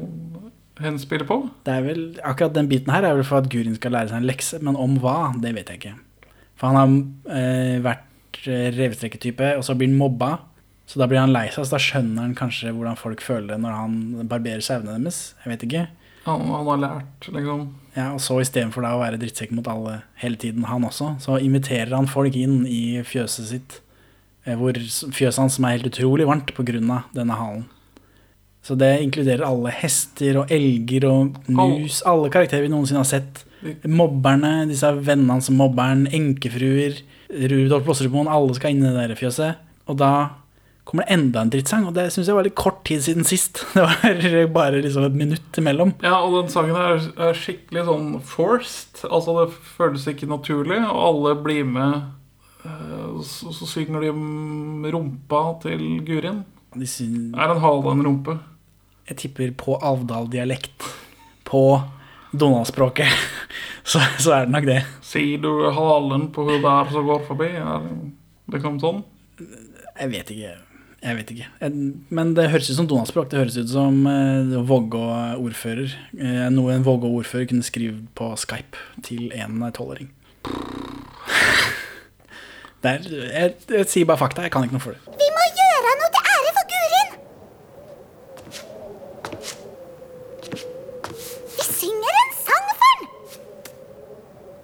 henspille 0.82 1.28
på? 1.28 1.42
Det 1.68 1.74
er 1.76 1.84
vel, 1.84 2.06
akkurat 2.24 2.56
den 2.56 2.70
biten 2.72 2.94
her 2.94 3.06
er 3.10 3.18
vel 3.20 3.28
for 3.28 3.42
at 3.42 3.52
Gurin 3.52 3.76
skal 3.76 3.92
lære 3.98 4.14
seg 4.14 4.22
en 4.22 4.30
lekse, 4.30 4.62
men 4.64 4.80
om 4.80 4.96
hva, 5.04 5.34
det 5.44 5.52
vet 5.58 5.74
jeg 5.74 5.82
ikke. 5.82 5.94
For 6.62 6.72
han 6.72 6.80
har 6.80 7.42
eh, 7.42 7.76
vært 7.84 8.08
revestrekketype, 8.48 9.56
og 9.58 9.64
så 9.68 9.76
blir 9.78 9.92
han 9.92 9.98
mobba. 10.00 10.32
Så 10.90 11.00
da 11.00 11.08
blir 11.08 11.22
han 11.22 11.32
lei 11.32 11.46
seg, 11.54 11.64
så 11.66 11.78
da 11.78 11.80
skjønner 11.80 12.26
han 12.26 12.36
kanskje 12.36 12.74
hvordan 12.76 12.98
folk 13.00 13.22
føler 13.24 13.54
det 13.54 13.60
når 13.64 13.76
han 13.78 13.94
barberer 14.28 14.64
sauene 14.66 14.98
deres. 14.98 15.36
Jeg 15.46 15.54
vet 15.54 15.66
ikke. 15.68 15.84
Han, 16.26 16.42
han 16.52 16.68
har 16.68 16.82
lært, 16.82 17.30
liksom. 17.34 17.62
Ja, 17.96 18.10
og 18.16 18.20
så 18.24 18.38
istedenfor 18.44 18.86
å 18.88 18.98
være 19.02 19.20
drittsekk 19.22 19.54
mot 19.56 19.68
alle 19.72 20.02
hele 20.22 20.38
tiden, 20.40 20.66
han 20.70 20.84
også, 20.88 21.16
så 21.24 21.38
inviterer 21.42 21.96
han 21.96 22.08
folk 22.12 22.36
inn 22.40 22.66
i 22.70 23.02
fjøset 23.08 23.50
sitt. 23.50 23.80
eh, 24.46 24.56
Hvor 24.56 24.74
fjøset 24.78 25.40
hans 25.42 25.58
som 25.58 25.66
er 25.66 25.78
helt 25.78 25.90
utrolig 25.90 26.28
varmt 26.28 26.52
av 26.58 27.04
denne 27.16 27.38
halen. 27.40 27.66
Så 28.62 28.76
det 28.78 29.02
inkluderer 29.02 29.42
alle 29.48 29.72
hester 29.74 30.38
og 30.44 30.52
elger 30.52 31.08
og 31.10 31.40
mus, 31.50 32.04
alle 32.06 32.30
karakterer 32.30 32.68
vi 32.68 32.70
noensinne 32.70 33.02
har 33.02 33.10
sett. 33.10 33.46
Mobberne, 33.88 34.68
disse 34.70 34.92
vennene 35.02 35.34
hans 35.34 35.48
som 35.50 35.58
mobberen, 35.58 36.06
enkefruer, 36.14 37.02
Rudolf 37.32 37.86
Blåserudmoen, 37.88 38.28
alle 38.32 38.54
skal 38.58 38.72
inn 38.76 38.84
i 38.86 38.92
det 38.92 39.10
der 39.10 39.16
fjøset. 39.20 39.60
Og 39.90 39.98
da 40.00 40.12
kommer 40.86 41.06
det 41.08 41.14
enda 41.16 41.42
en 41.46 41.52
drittsang, 41.54 41.86
og 41.88 41.94
det 41.96 42.08
syns 42.12 42.28
jeg 42.28 42.36
var 42.36 42.44
litt 42.48 42.56
kort 42.60 42.82
tid 42.88 43.04
siden 43.06 43.24
sist. 43.28 43.62
Det 43.76 43.84
var 43.86 44.48
bare 44.52 44.82
liksom 44.84 45.06
et 45.08 45.16
minutt 45.16 45.60
imellom. 45.62 45.94
Ja, 46.04 46.18
og 46.26 46.40
den 46.42 46.50
sangen 46.52 46.76
er, 46.76 46.98
er 47.30 47.38
skikkelig 47.38 47.86
sånn 47.88 48.08
forced. 48.28 49.04
Altså, 49.08 49.36
det 49.40 49.54
føles 49.78 50.08
ikke 50.12 50.28
naturlig, 50.32 50.82
og 50.84 51.00
alle 51.08 51.36
blir 51.46 51.64
med. 51.70 52.10
Og 52.66 53.22
Så, 53.26 53.54
så 53.58 53.66
synger 53.70 54.04
de 54.04 54.10
om 54.14 54.84
rumpa 54.94 55.44
til 55.64 56.02
Gurin. 56.06 56.44
De 56.76 56.88
syn- 56.88 57.34
Er 57.38 57.52
en 57.56 57.62
hale 57.64 57.92
en 57.96 58.04
rumpe? 58.06 58.38
Jeg 59.10 59.18
tipper 59.24 59.52
på 59.58 59.78
Alvdal-dialekt. 59.82 60.86
På 61.48 61.82
Donald-språket. 62.32 63.12
Så, 63.92 63.98
så 64.22 64.32
er 64.36 64.46
det 64.46 64.54
nok 64.54 64.66
det. 64.70 64.82
Sier 65.02 65.40
du 65.42 65.50
halen 65.74 66.28
på 66.32 66.44
hun 66.46 66.60
der 66.62 66.92
som 66.94 67.08
går 67.08 67.24
forbi? 67.26 67.48
Er 67.58 67.82
det 68.54 68.60
kommet 68.62 68.84
sånn? 68.84 69.00
Jeg 69.98 70.12
vet 70.12 70.30
ikke. 70.36 70.52
Jeg 71.02 71.18
vet 71.18 71.32
ikke. 71.34 71.48
Jeg, 71.64 71.72
men 72.14 72.36
det 72.38 72.46
høres 72.54 72.70
ut 72.70 72.78
som 72.78 72.88
Donald-språk. 72.92 73.32
Det 73.32 73.40
høres 73.42 73.58
ut 73.58 73.72
som 73.74 73.98
eh, 74.06 74.54
Vågå-ordfører. 74.70 75.96
Eh, 76.14 76.46
noe 76.54 76.76
en 76.78 76.86
Vågå-ordfører 76.86 77.50
kunne 77.50 77.66
skrive 77.66 77.98
på 78.16 78.30
Skype 78.38 78.78
til 79.08 79.34
en 79.34 79.66
tolvåring. 79.74 80.12
Det 82.82 82.92
jeg, 83.06 83.50
jeg 83.70 83.86
sier 83.90 84.06
bare 84.10 84.18
fakta. 84.18 84.42
Jeg 84.46 84.54
kan 84.54 84.64
ikke 84.66 84.74
noe 84.78 84.82
for 84.82 84.96
det. 84.98 85.02
Vi 85.20 85.28
må 85.36 85.44
gjøre 85.58 85.92
noe 86.00 86.10
til 86.16 86.24
ære 86.32 86.54
for 86.56 86.66
Gurin. 86.72 87.12
Vi 91.58 91.66
synger 91.68 92.18
en 92.24 92.32
sang 92.40 92.72
for 92.72 92.88
den. 92.88 93.02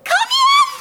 Kom 0.10 0.34
igjen! 0.40 0.72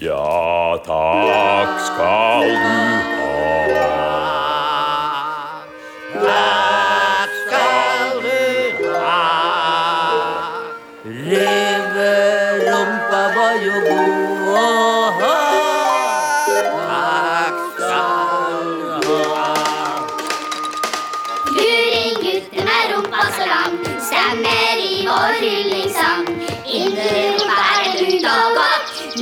Ja, 0.00 0.80
takk 0.80 1.80
skal 1.84 2.48
du 2.48 2.89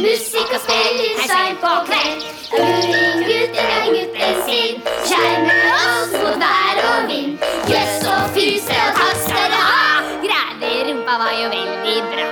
musikk 0.03 0.53
og 0.55 0.61
spill 0.65 1.01
seint 1.29 1.61
på 1.63 1.73
kveld. 1.89 2.27
Luring-gutten 2.53 3.73
er 3.77 3.89
gutten 3.95 4.39
sin, 4.47 4.83
skjermer 5.09 5.65
oss 5.75 6.15
mot 6.23 6.37
vær 6.43 6.81
og 6.91 7.09
vind. 7.11 7.35
Jøss 7.71 8.07
og 8.15 8.31
fyse 8.37 8.79
og 8.87 9.01
takk 9.01 9.19
skal 9.27 9.51
du 9.53 9.59
ha, 9.59 9.89
Greverumpa 10.25 11.19
var 11.23 11.35
jo 11.41 11.51
veldig 11.53 11.99
bra. 12.13 12.29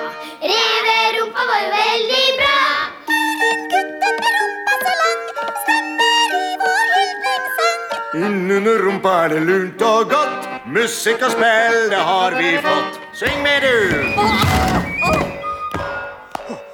Reverumpa 0.47 1.47
var 1.51 1.61
jo 1.65 1.71
veldig 1.75 2.27
bra. 2.41 2.57
Luring-gutten 3.13 4.19
med 4.23 4.35
rumpa 4.41 4.75
så 4.83 4.97
lang 5.03 5.23
stemmer 5.63 6.37
i 6.41 6.51
vår 6.65 6.85
hyllingssang. 6.97 7.87
Innunder 8.25 8.85
rumpa 8.89 9.17
er 9.25 9.37
det 9.37 9.47
lunt 9.51 9.89
og 9.93 10.13
godt. 10.17 10.53
Musikk 10.67 11.23
og 11.23 11.37
spill, 11.37 11.81
det 11.95 12.05
har 12.11 12.41
vi 12.41 12.53
fått. 12.69 13.01
Syng 13.17 13.43
med, 13.43 13.67
du! 13.67 15.36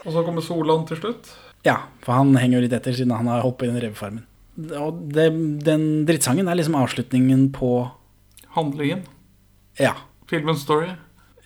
Og 0.03 0.15
så 0.15 0.25
kommer 0.27 0.45
Solan 0.45 0.85
til 0.89 0.99
slutt. 0.99 1.31
Ja, 1.67 1.79
for 2.03 2.19
han 2.19 2.35
henger 2.39 2.59
jo 2.59 2.67
litt 2.67 2.75
etter 2.75 2.95
siden 2.97 3.15
han 3.15 3.31
har 3.31 3.45
holdt 3.45 3.61
på 3.61 3.69
i 3.69 3.71
den 3.71 3.83
revefarmen. 3.83 4.25
Og 4.77 5.05
det, 5.15 5.29
den 5.65 5.85
drittsangen 6.09 6.51
er 6.51 6.59
liksom 6.59 6.77
avslutningen 6.77 7.49
på 7.55 7.73
Handlingen. 8.53 9.07
Ja. 9.81 9.95
Filmens 10.29 10.67
story. 10.67 10.91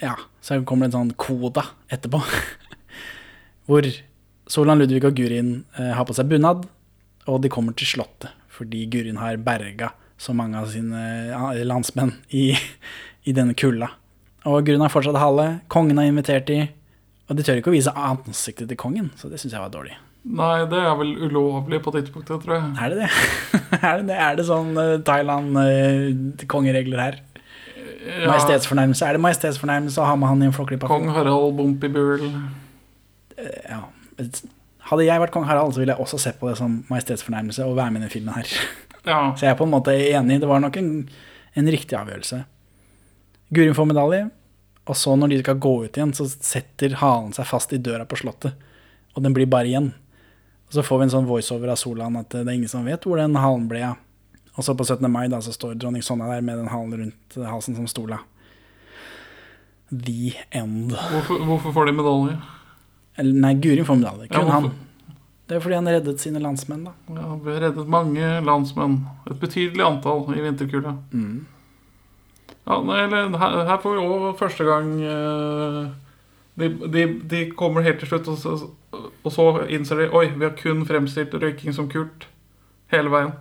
Ja, 0.02 0.16
så 0.42 0.58
kommer 0.66 0.86
det 0.88 0.94
en 0.94 0.96
sånn 0.96 1.12
koda 1.20 1.62
etterpå. 1.92 2.18
Hvor 3.68 3.86
Solan, 4.50 4.80
Ludvig 4.80 5.04
og 5.06 5.14
Gurin 5.18 5.52
eh, 5.78 5.92
har 5.94 6.06
på 6.08 6.16
seg 6.16 6.28
bunad, 6.30 6.66
og 7.26 7.40
de 7.42 7.50
kommer 7.52 7.76
til 7.76 7.88
slottet 7.96 8.34
fordi 8.56 8.86
Gurin 8.88 9.18
har 9.20 9.36
berga 9.44 9.90
så 10.16 10.32
mange 10.32 10.56
av 10.56 10.70
sine 10.72 11.66
landsmenn 11.68 12.14
i, 12.32 12.54
i 13.28 13.34
denne 13.36 13.52
kulda. 13.52 13.90
Og 14.48 14.64
Gurin 14.64 14.80
har 14.80 14.92
fortsatt 14.92 15.18
hale, 15.20 15.58
kongen 15.72 16.00
har 16.00 16.08
invitert 16.08 16.46
de, 16.48 16.62
og 17.26 17.38
de 17.38 17.42
tør 17.46 17.58
ikke 17.60 17.72
å 17.72 17.74
vise 17.76 17.92
ansiktet 17.94 18.68
til 18.70 18.78
kongen, 18.78 19.08
så 19.18 19.28
det 19.30 19.40
syns 19.42 19.54
jeg 19.56 19.62
var 19.62 19.72
dårlig. 19.74 19.96
Nei, 20.26 20.66
det 20.66 20.78
er 20.82 20.94
vel 20.98 21.12
ulovlig 21.22 21.78
på 21.84 21.92
tidspunktet, 21.94 22.42
tror 22.42 22.54
jeg. 22.56 22.64
Er 22.82 22.88
det 22.90 22.98
det? 23.04 23.10
er, 23.78 23.94
det 24.00 24.06
det? 24.08 24.18
er 24.18 24.32
det 24.38 24.44
sånn 24.48 24.72
uh, 24.74 24.98
Thailand-kongeregler 25.06 27.02
her? 27.02 27.18
Ja. 28.06 28.30
Majestetsfornærmelse. 28.30 29.06
Er 29.06 29.12
det 29.18 29.22
majestetsfornærmelse 29.22 30.02
å 30.02 30.06
ha 30.08 30.14
med 30.18 30.30
han 30.30 30.42
i 30.42 30.46
en 30.48 30.54
flåklypa? 30.54 30.90
Kong 30.90 31.08
Harald 31.14 31.54
Bumpibul. 31.58 32.22
Ja. 33.36 33.80
Hadde 34.86 35.06
jeg 35.06 35.22
vært 35.22 35.34
kong 35.34 35.46
Harald, 35.48 35.74
så 35.74 35.82
ville 35.82 35.94
jeg 35.94 36.02
også 36.02 36.18
sett 36.22 36.38
på 36.40 36.50
det 36.50 36.56
som 36.58 36.70
majestetsfornærmelse 36.90 37.66
å 37.66 37.74
være 37.74 37.90
med 37.94 38.00
i 38.00 38.04
denne 38.04 38.14
filmen 38.14 38.34
her. 38.38 38.46
Ja. 39.06 39.20
Så 39.38 39.46
jeg 39.46 39.52
er 39.52 39.58
på 39.58 39.66
en 39.66 39.74
måte 39.74 39.94
enig. 39.94 40.40
Det 40.42 40.50
var 40.50 40.62
nok 40.62 40.78
en, 40.80 40.90
en 41.58 41.70
riktig 41.70 41.98
avgjørelse. 41.98 42.42
Gurin 43.54 43.76
får 43.78 43.86
medalje, 43.90 44.24
og 44.86 44.96
så 44.96 45.16
når 45.18 45.32
de 45.32 45.38
skal 45.42 45.58
gå 45.58 45.74
ut 45.84 45.98
igjen, 45.98 46.14
så 46.14 46.28
setter 46.30 46.98
halen 47.02 47.32
seg 47.34 47.48
fast 47.48 47.72
i 47.74 47.82
døra 47.82 48.06
på 48.06 48.18
slottet. 48.20 48.54
Og 49.16 49.24
den 49.24 49.34
blir 49.34 49.48
bare 49.50 49.66
igjen. 49.66 49.90
Og 50.68 50.76
så 50.76 50.84
får 50.86 51.00
vi 51.00 51.06
en 51.08 51.14
sånn 51.16 51.28
voiceover 51.28 51.72
av 51.72 51.80
Solan 51.80 52.18
at 52.20 52.30
det 52.34 52.44
er 52.44 52.54
ingen 52.54 52.70
som 52.70 52.86
vet 52.86 53.04
hvor 53.06 53.18
den 53.18 53.34
halen 53.38 53.66
ble 53.70 53.82
av. 53.88 53.98
Og 54.56 54.64
så 54.64 54.72
på 54.78 54.86
17. 54.86 55.04
mai 55.12 55.26
da, 55.28 55.42
så 55.44 55.52
står 55.52 55.74
dronning 55.76 56.04
Sonja 56.04 56.30
der 56.30 56.44
med 56.44 56.58
den 56.62 56.70
halen 56.72 57.02
rundt 57.02 57.36
halsen 57.50 57.76
som 57.76 57.88
stola. 57.90 58.22
The 59.90 60.32
end. 60.50 60.94
Hvorfor, 60.94 61.42
hvorfor 61.44 61.74
får 61.76 61.90
de 61.90 61.96
medalje? 61.98 62.38
Eller 63.20 63.42
nei, 63.42 63.52
Guri 63.60 63.84
får 63.84 64.00
medalje. 64.00 64.30
Ja, 64.30 64.40
Kun 64.40 64.54
han. 64.54 64.70
Det 65.46 65.58
er 65.58 65.62
fordi 65.62 65.76
han 65.78 65.90
reddet 65.90 66.22
sine 66.22 66.40
landsmenn, 66.42 66.88
da. 66.88 66.94
Ja, 67.14 67.26
vi 67.42 67.52
har 67.52 67.68
reddet 67.68 67.90
mange 67.90 68.30
landsmenn. 68.42 68.96
Et 69.30 69.38
betydelig 69.38 69.84
antall 69.86 70.24
i 70.34 70.42
vinterkulda. 70.42 70.96
Mm. 71.12 71.44
Ja, 72.66 72.80
nei, 72.82 73.04
eller, 73.04 73.30
her, 73.38 73.60
her 73.68 73.78
får 73.82 73.94
vi 73.94 74.04
òg 74.04 74.38
første 74.40 74.64
gang 74.66 74.88
eh, 75.06 75.82
de, 76.58 76.70
de, 76.90 77.04
de 77.30 77.42
kommer 77.54 77.84
helt 77.86 78.00
til 78.02 78.10
slutt, 78.10 78.30
og 78.32 78.38
så, 78.40 78.54
og 78.96 79.32
så 79.32 79.44
innser 79.70 80.00
de 80.00 80.08
Oi, 80.10 80.30
vi 80.34 80.46
har 80.48 80.56
kun 80.58 80.86
fremstilt 80.88 81.36
røyking 81.36 81.76
som 81.76 81.90
kult. 81.92 82.26
Hele 82.90 83.12
veien. 83.12 83.34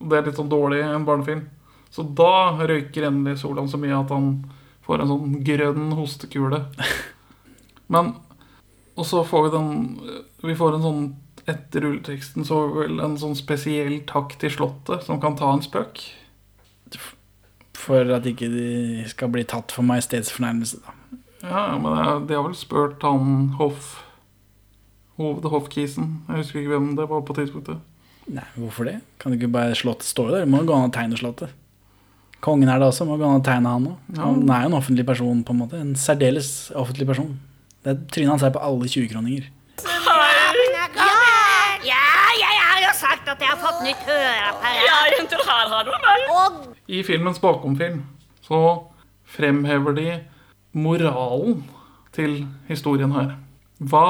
Det 0.00 0.18
er 0.18 0.28
litt 0.28 0.38
sånn 0.38 0.52
dårlig 0.52 0.82
en 0.84 1.06
barnefilm. 1.08 1.46
Så 1.90 2.04
da 2.04 2.52
røyker 2.60 3.08
endelig 3.08 3.40
Solan 3.40 3.68
så 3.70 3.80
mye 3.80 3.96
at 3.96 4.12
han 4.14 4.30
får 4.86 5.02
en 5.02 5.10
sånn 5.10 5.40
grønn 5.46 5.90
hostekule. 5.98 6.62
Men 7.92 8.14
Og 8.94 9.06
så 9.08 9.24
får 9.26 9.48
vi 9.48 9.50
den 9.56 9.70
Vi 10.46 10.54
får 10.54 10.76
en 10.76 10.84
sånn 10.84 11.04
Etter 11.50 11.82
rulleteksten 11.82 12.44
så 12.46 12.60
vel 12.76 13.00
en 13.02 13.16
sånn 13.18 13.34
spesiell 13.34 14.02
takk 14.06 14.36
til 14.38 14.52
Slottet, 14.54 15.02
som 15.06 15.18
kan 15.22 15.34
ta 15.38 15.48
en 15.50 15.64
spøk. 15.64 16.02
For 17.80 18.12
at 18.14 18.26
ikke 18.28 18.48
de 18.52 19.04
skal 19.08 19.30
bli 19.32 19.44
tatt 19.48 19.72
for 19.72 19.86
majestetsfornærmelse, 19.88 20.82
da. 20.84 20.96
Ja, 21.40 21.62
men 21.80 22.26
de 22.28 22.36
har 22.36 22.44
vel 22.44 22.56
spurt 22.58 23.00
han 23.06 23.54
Hoff 23.56 23.94
Hoved-Hoffkisen. 25.20 26.10
Jeg 26.28 26.42
husker 26.42 26.60
ikke 26.60 26.74
hvem 26.74 26.92
det 26.98 27.06
var 27.08 27.22
på 27.24 27.36
tidspunktet. 27.36 27.80
Nei, 28.30 28.44
hvorfor 28.56 28.86
det? 28.88 28.98
Kan 29.20 29.32
du 29.32 29.38
ikke 29.38 29.52
bare 29.52 29.74
Slottet 29.76 30.08
stå 30.08 30.28
der? 30.30 30.44
Du 30.44 30.52
må 30.52 30.60
jo 30.62 30.68
gå 30.70 30.76
an 30.76 30.88
og 30.88 30.94
tegne 30.94 31.18
Slottet. 31.18 31.52
Kongen 32.40 32.70
er 32.72 32.80
det 32.80 32.88
også, 32.88 33.04
må 33.04 33.18
gå 33.20 33.26
an 33.28 33.40
og 33.40 33.44
tegne 33.44 33.68
han 33.68 33.88
òg. 33.90 33.96
Ja. 34.14 34.20
Han 34.22 34.48
er 34.48 34.60
jo 34.64 34.70
en 34.70 34.78
offentlig 34.78 35.04
person, 35.08 35.42
på 35.44 35.52
en 35.52 35.60
måte. 35.60 35.80
En 35.80 35.96
særdeles 35.96 36.70
offentlig 36.76 37.06
person. 37.10 37.34
Det 37.84 37.92
er 37.92 37.98
Trynet 38.12 38.32
hans 38.34 38.44
er 38.48 38.54
på 38.54 38.62
alle 38.64 38.88
20-kroninger. 38.88 39.44
Ja, 41.90 42.04
jeg 42.40 42.62
har 42.64 42.78
jo 42.84 42.92
sagt 42.96 43.19
at 43.30 43.42
jeg 43.44 43.52
har 43.52 43.60
fått 43.62 43.82
nytt 43.84 44.02
høreapparat. 44.08 44.80
Ja, 44.86 44.96
jenter, 45.14 45.42
her 45.46 45.70
har 45.74 45.86
du 45.86 45.92
meg. 46.02 46.30
Og 46.34 46.90
I 46.90 47.02
filmens 47.06 47.40
bakomfilm 47.42 48.02
så 48.46 48.60
fremhever 49.30 49.94
de 49.94 50.08
moralen 50.74 51.62
til 52.16 52.42
historien 52.68 53.14
her. 53.14 53.36
Hva 53.78 54.06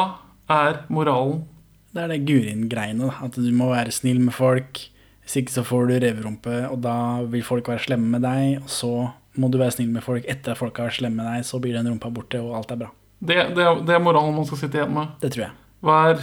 er 0.50 0.84
moralen? 0.92 1.44
Det 1.92 2.04
er 2.04 2.12
det 2.14 2.22
Gurin-greiene. 2.28 3.10
At 3.20 3.36
du 3.36 3.50
må 3.56 3.70
være 3.74 3.92
snill 3.94 4.22
med 4.22 4.34
folk. 4.36 4.80
Hvis 5.24 5.36
ikke 5.42 5.58
så 5.58 5.64
får 5.66 5.90
du 5.90 5.96
reverumpe, 6.02 6.56
og 6.70 6.80
da 6.82 6.96
vil 7.30 7.44
folk 7.46 7.68
være 7.70 7.84
slemme 7.90 8.16
med 8.16 8.24
deg. 8.24 8.62
Og 8.64 8.72
så 8.72 8.92
må 9.38 9.50
du 9.50 9.60
være 9.60 9.76
snill 9.76 9.92
med 9.92 10.06
folk 10.06 10.24
etter 10.30 10.54
at 10.54 10.60
folk 10.60 10.78
har 10.80 10.88
vært 10.88 11.02
slemme 11.02 11.20
med 11.20 11.28
deg. 11.28 11.46
Så 11.46 11.60
blir 11.62 11.76
den 11.76 11.90
rumpa 11.92 12.10
borte, 12.14 12.40
og 12.42 12.56
alt 12.62 12.72
er 12.74 12.84
bra. 12.86 12.92
Det, 13.20 13.36
det, 13.52 13.66
det 13.84 13.94
er 13.94 14.02
moralen 14.02 14.32
man 14.34 14.48
skal 14.48 14.62
sitte 14.62 14.80
igjen 14.80 14.94
med. 14.96 15.12
Det 15.20 15.34
tror 15.34 15.50
jeg. 15.50 15.56
Vær 15.80 16.18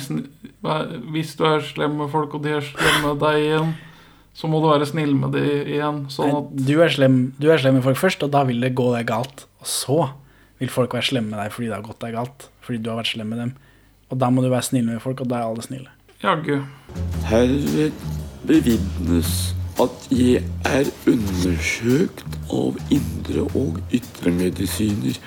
vær, 0.62 0.92
hvis 1.14 1.34
du 1.38 1.44
er 1.50 1.64
slem 1.66 1.98
med 1.98 2.12
folk, 2.14 2.36
og 2.38 2.44
de 2.46 2.58
er 2.58 2.66
slemme 2.66 3.12
med 3.14 3.22
deg 3.24 3.42
igjen, 3.42 3.72
så 4.38 4.50
må 4.52 4.60
du 4.62 4.68
være 4.70 4.86
snill 4.86 5.16
med 5.18 5.34
dem 5.34 5.48
igjen. 5.66 6.04
Sånn 6.14 6.30
Nei, 6.30 6.66
du, 6.70 6.74
er 6.86 6.94
slem, 6.94 7.18
du 7.42 7.48
er 7.50 7.62
slem 7.62 7.80
med 7.80 7.86
folk 7.88 7.98
først, 7.98 8.26
og 8.26 8.34
da 8.36 8.44
vil 8.46 8.62
det 8.62 8.76
gå 8.78 8.92
deg 8.94 9.08
galt. 9.10 9.48
Og 9.64 9.70
så 9.72 10.00
vil 10.62 10.70
folk 10.74 10.94
være 10.94 11.10
slemme 11.10 11.34
med 11.34 11.42
deg 11.42 11.54
fordi 11.56 11.72
det 11.72 11.78
har 11.78 11.86
gått 11.86 12.04
deg 12.06 12.18
galt. 12.18 12.50
Fordi 12.66 12.82
du 12.84 12.92
har 12.92 13.00
vært 13.00 13.14
slem 13.16 13.32
med 13.34 13.42
dem. 13.42 13.54
Og 14.14 14.22
da 14.22 14.30
må 14.32 14.44
du 14.46 14.52
være 14.54 14.68
snill 14.70 14.86
med 14.86 15.02
folk, 15.02 15.24
og 15.26 15.32
da 15.32 15.42
er 15.42 15.50
alle 15.50 15.66
snille. 15.66 15.90
Jaggu. 16.22 16.60
Herved 17.30 17.98
bevitnes 18.48 19.34
at 19.82 20.06
jeg 20.10 20.42
er 20.66 20.88
undersøkt 21.10 22.38
av 22.54 22.78
indre- 22.94 23.46
og 23.58 23.82
ytremedisiner 23.94 25.18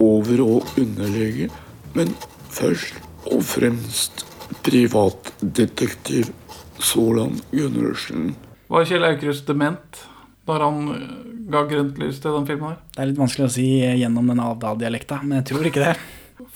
over- 0.00 0.42
og 0.44 0.72
underlege, 0.80 1.48
men 1.96 2.12
først 2.52 3.07
og 3.26 3.42
fremst 3.44 4.24
privatdetektiv 4.64 6.30
Solan 6.78 7.40
Gundersen. 7.50 8.34
Var 8.68 8.84
Kjell 8.88 9.04
Aukrust 9.08 9.48
dement 9.48 10.02
da 10.48 10.56
han 10.62 10.78
eh, 10.94 11.06
ga 11.52 11.64
grønt 11.68 11.98
lys 12.00 12.20
til 12.22 12.32
den 12.36 12.46
filmen 12.48 12.70
her? 12.72 12.78
Det 12.94 13.02
er 13.02 13.10
litt 13.10 13.20
vanskelig 13.20 13.48
å 13.48 13.52
si 13.52 13.66
gjennom 14.00 14.28
den 14.30 14.40
Avdal-dialekta, 14.40 15.20
men 15.24 15.40
jeg 15.40 15.48
tror 15.50 15.68
ikke 15.68 15.82
det. 15.84 15.94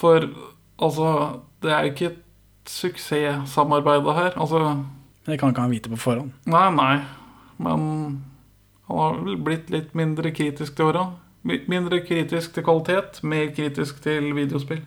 For 0.00 0.28
altså, 0.82 1.08
det 1.64 1.72
er 1.74 1.86
jo 1.88 1.92
ikke 1.92 2.10
et 2.12 2.72
suksesssamarbeid 2.72 4.08
her. 4.16 4.36
Altså, 4.40 4.84
Det 5.26 5.38
kan 5.40 5.52
ikke 5.52 5.64
han 5.66 5.74
vite 5.74 5.90
på 5.92 6.00
forhånd. 6.00 6.32
nei, 6.46 6.68
nei. 6.76 6.94
Men 7.62 7.82
han 8.88 8.98
har 8.98 9.18
vel 9.22 9.36
blitt 9.36 9.68
litt 9.70 9.92
mindre 9.94 10.32
kritisk 10.34 10.74
til 10.76 10.88
åra. 10.90 11.04
Mindre 11.44 12.00
kritisk 12.06 12.54
til 12.54 12.64
kvalitet, 12.64 13.20
mer 13.22 13.50
kritisk 13.54 14.00
til 14.02 14.32
videospill. 14.34 14.82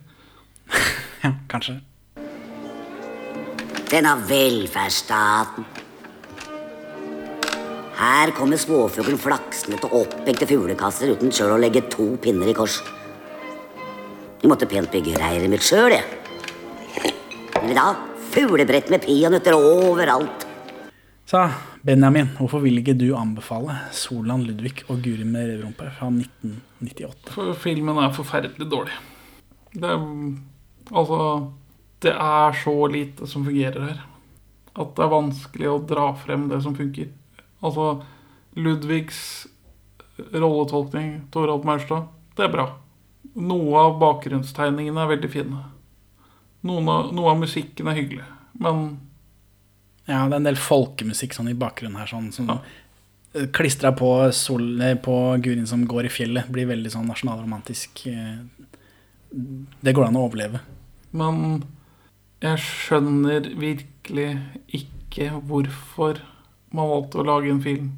Ja, 1.25 1.31
kanskje. 1.49 1.79
Denne 3.89 4.11
velferdsstaten. 4.29 5.65
Her 7.95 8.33
kommer 8.37 8.59
småfuglen 8.61 9.17
flaksende 9.17 9.79
til 9.81 9.95
oppekte 10.03 10.45
fuglekasser 10.49 11.15
uten 11.15 11.33
sjøl 11.33 11.55
å 11.55 11.61
legge 11.63 11.81
to 11.89 12.11
pinner 12.21 12.51
i 12.51 12.55
kors. 12.57 12.77
Jeg 14.43 14.51
måtte 14.51 14.69
pent 14.69 14.91
bygge 14.93 15.17
reiret 15.17 15.49
mitt 15.49 15.65
sjøl, 15.65 15.95
jeg. 15.95 16.05
Men 17.55 17.71
i 17.73 17.77
dag 17.79 18.01
fuglebrett 18.35 18.91
med 18.93 19.05
peanøtter 19.07 19.57
overalt. 19.57 20.45
Så 21.25 21.47
Benjamin, 21.85 22.35
hvorfor 22.37 22.61
vil 22.61 22.83
ikke 22.83 22.93
du 22.99 23.07
anbefale 23.17 23.79
Solan 23.95 24.43
Ludvig 24.45 24.83
og 24.91 24.99
Guri 25.01 25.25
med 25.25 25.55
revrumpe 25.55 25.89
fra 25.95 26.11
1998? 26.13 27.31
For 27.33 27.57
filmen 27.57 28.03
er 28.03 28.13
forferdelig 28.13 28.69
dårlig. 28.69 28.99
Det 29.73 29.89
er 29.89 30.03
Altså 30.91 31.51
Det 31.99 32.11
er 32.13 32.57
så 32.63 32.75
lite 32.91 33.27
som 33.27 33.45
fungerer 33.45 33.87
her. 33.87 34.01
At 34.75 34.95
det 34.97 35.05
er 35.05 35.13
vanskelig 35.13 35.69
å 35.71 35.79
dra 35.87 36.09
frem 36.19 36.49
det 36.51 36.61
som 36.63 36.75
funker. 36.75 37.07
Altså 37.63 38.03
Ludvigs 38.55 39.47
rolletolkning, 40.31 41.25
Torald 41.31 41.65
Maurstad, 41.67 42.07
det 42.37 42.45
er 42.45 42.53
bra. 42.53 42.67
Noe 43.35 43.79
av 43.81 43.97
bakgrunnstegningene 43.99 45.01
er 45.01 45.11
veldig 45.11 45.31
fine. 45.31 45.63
Av, 46.65 47.11
noe 47.13 47.31
av 47.31 47.41
musikken 47.41 47.89
er 47.91 47.97
hyggelig. 47.99 48.27
Men 48.59 48.85
Ja, 50.05 50.21
det 50.27 50.35
er 50.35 50.39
en 50.39 50.47
del 50.47 50.59
folkemusikk 50.61 51.33
sånn 51.33 51.49
i 51.49 51.57
bakgrunnen 51.57 51.97
her, 51.97 52.07
sånn 52.11 52.29
som 52.35 52.51
klistra 53.55 53.91
på, 53.91 54.31
sol, 54.31 54.81
eh, 54.81 54.95
på 54.95 55.15
Gurin 55.43 55.67
som 55.67 55.83
går 55.87 56.07
i 56.07 56.13
fjellet. 56.13 56.47
Blir 56.51 56.69
veldig 56.69 56.91
sånn 56.93 57.09
nasjonalromantisk. 57.09 58.07
eh, 58.07 58.37
Det 59.81 59.93
går 59.93 60.05
an 60.07 60.15
å 60.15 60.29
overleve. 60.29 60.59
Men 61.15 61.63
jeg 62.43 62.61
skjønner 62.61 63.47
virkelig 63.57 64.29
ikke 64.75 65.31
hvorfor 65.47 66.19
man 66.75 66.91
valgte 66.91 67.21
å 67.21 67.27
lage 67.27 67.53
en 67.53 67.63
film 67.63 67.93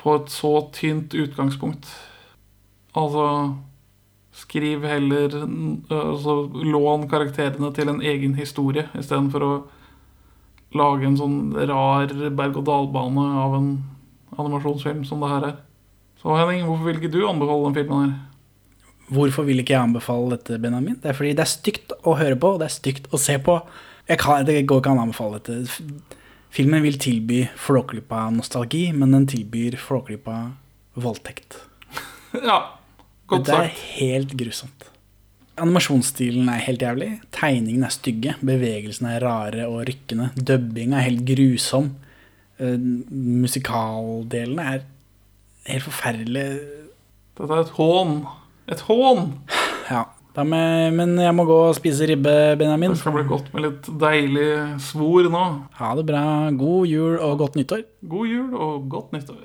på 0.00 0.18
et 0.18 0.32
så 0.32 0.52
tynt 0.76 1.16
utgangspunkt. 1.16 1.88
Altså 2.94 3.54
Skriv 4.34 4.82
heller 4.82 5.30
altså, 5.94 6.32
Lån 6.50 7.06
karakterene 7.10 7.70
til 7.74 7.90
en 7.92 8.00
egen 8.02 8.32
historie 8.34 8.88
istedenfor 8.98 9.44
å 9.46 9.52
lage 10.74 11.06
en 11.06 11.18
sånn 11.20 11.36
rar 11.70 12.10
berg-og-dal-bane 12.10 13.26
av 13.44 13.54
en 13.60 13.68
animasjonsfilm 14.34 15.04
som 15.06 15.22
det 15.22 15.30
her 15.30 15.46
er. 15.52 15.54
Så 16.18 16.34
Henning, 16.34 16.64
hvorfor 16.66 16.88
vil 16.88 16.98
ikke 16.98 17.12
du 17.14 17.20
anbefale 17.28 17.68
den 17.68 17.78
filmen 17.78 18.02
her? 18.08 18.33
Hvorfor 19.12 19.44
vil 19.44 19.60
ikke 19.60 19.74
jeg 19.74 19.84
anbefale 19.84 20.36
dette, 20.36 20.58
Benjamin? 20.60 20.96
Det 21.02 21.10
er 21.10 21.16
fordi 21.16 21.34
det 21.36 21.44
er 21.44 21.50
stygt 21.50 21.92
å 22.04 22.14
høre 22.16 22.38
på, 22.40 22.54
og 22.54 22.62
det 22.62 22.70
er 22.70 22.76
stygt 22.76 23.10
å 23.12 23.20
se 23.20 23.36
på. 23.42 23.58
Jeg 24.08 24.20
kan, 24.20 24.44
det 24.48 24.62
går 24.68 24.80
ikke 24.80 24.94
an 24.94 25.00
å 25.02 25.06
anbefale 25.08 25.40
dette. 25.40 25.82
Filmen 26.54 26.84
vil 26.84 26.96
tilby 27.02 27.42
Flåklypa 27.58 28.28
nostalgi, 28.32 28.86
men 28.94 29.14
den 29.16 29.28
tilbyr 29.30 29.78
Flåklypa 29.80 30.38
voldtekt. 31.00 31.60
Ja, 32.34 32.80
godt 33.30 33.46
sagt. 33.46 33.52
Det 33.54 33.58
er 33.62 33.82
helt 34.00 34.32
grusomt. 34.34 34.88
Animasjonsstilen 35.62 36.48
er 36.50 36.64
helt 36.64 36.82
jævlig. 36.82 37.10
Tegningene 37.34 37.86
er 37.86 37.94
stygge. 37.94 38.32
Bevegelsene 38.42 39.12
er 39.14 39.22
rare 39.22 39.68
og 39.70 39.84
rykkende. 39.86 40.32
Dubbinga 40.34 40.98
er 40.98 41.06
helt 41.06 41.22
grusom. 41.28 41.92
Uh, 42.58 42.74
musikaldelen 43.14 44.58
er 44.58 44.82
helt 45.68 45.86
forferdelig. 45.86 46.48
Dette 47.38 47.54
er 47.54 47.62
et 47.62 47.72
hån. 47.78 48.16
Et 48.70 48.80
hån! 48.80 49.26
Ja. 49.90 50.06
Med, 50.34 50.94
men 50.96 51.12
jeg 51.20 51.34
må 51.36 51.44
gå 51.46 51.56
og 51.68 51.76
spise 51.76 52.08
ribbe, 52.10 52.32
Benjamin. 52.58 52.90
Det 52.90 52.98
skal 52.98 53.14
bli 53.14 53.26
godt 53.28 53.52
med 53.54 53.66
litt 53.68 53.90
deilig 54.00 54.48
svor 54.82 55.28
nå. 55.30 55.42
Ha 55.78 55.92
det 56.00 56.06
bra. 56.08 56.24
God 56.58 56.90
jul 56.90 57.20
og 57.22 57.36
godt 57.44 57.60
nyttår. 57.60 57.84
God 58.10 58.32
jul 58.32 58.56
og 58.56 58.88
godt 58.90 59.14
nyttår. 59.14 59.44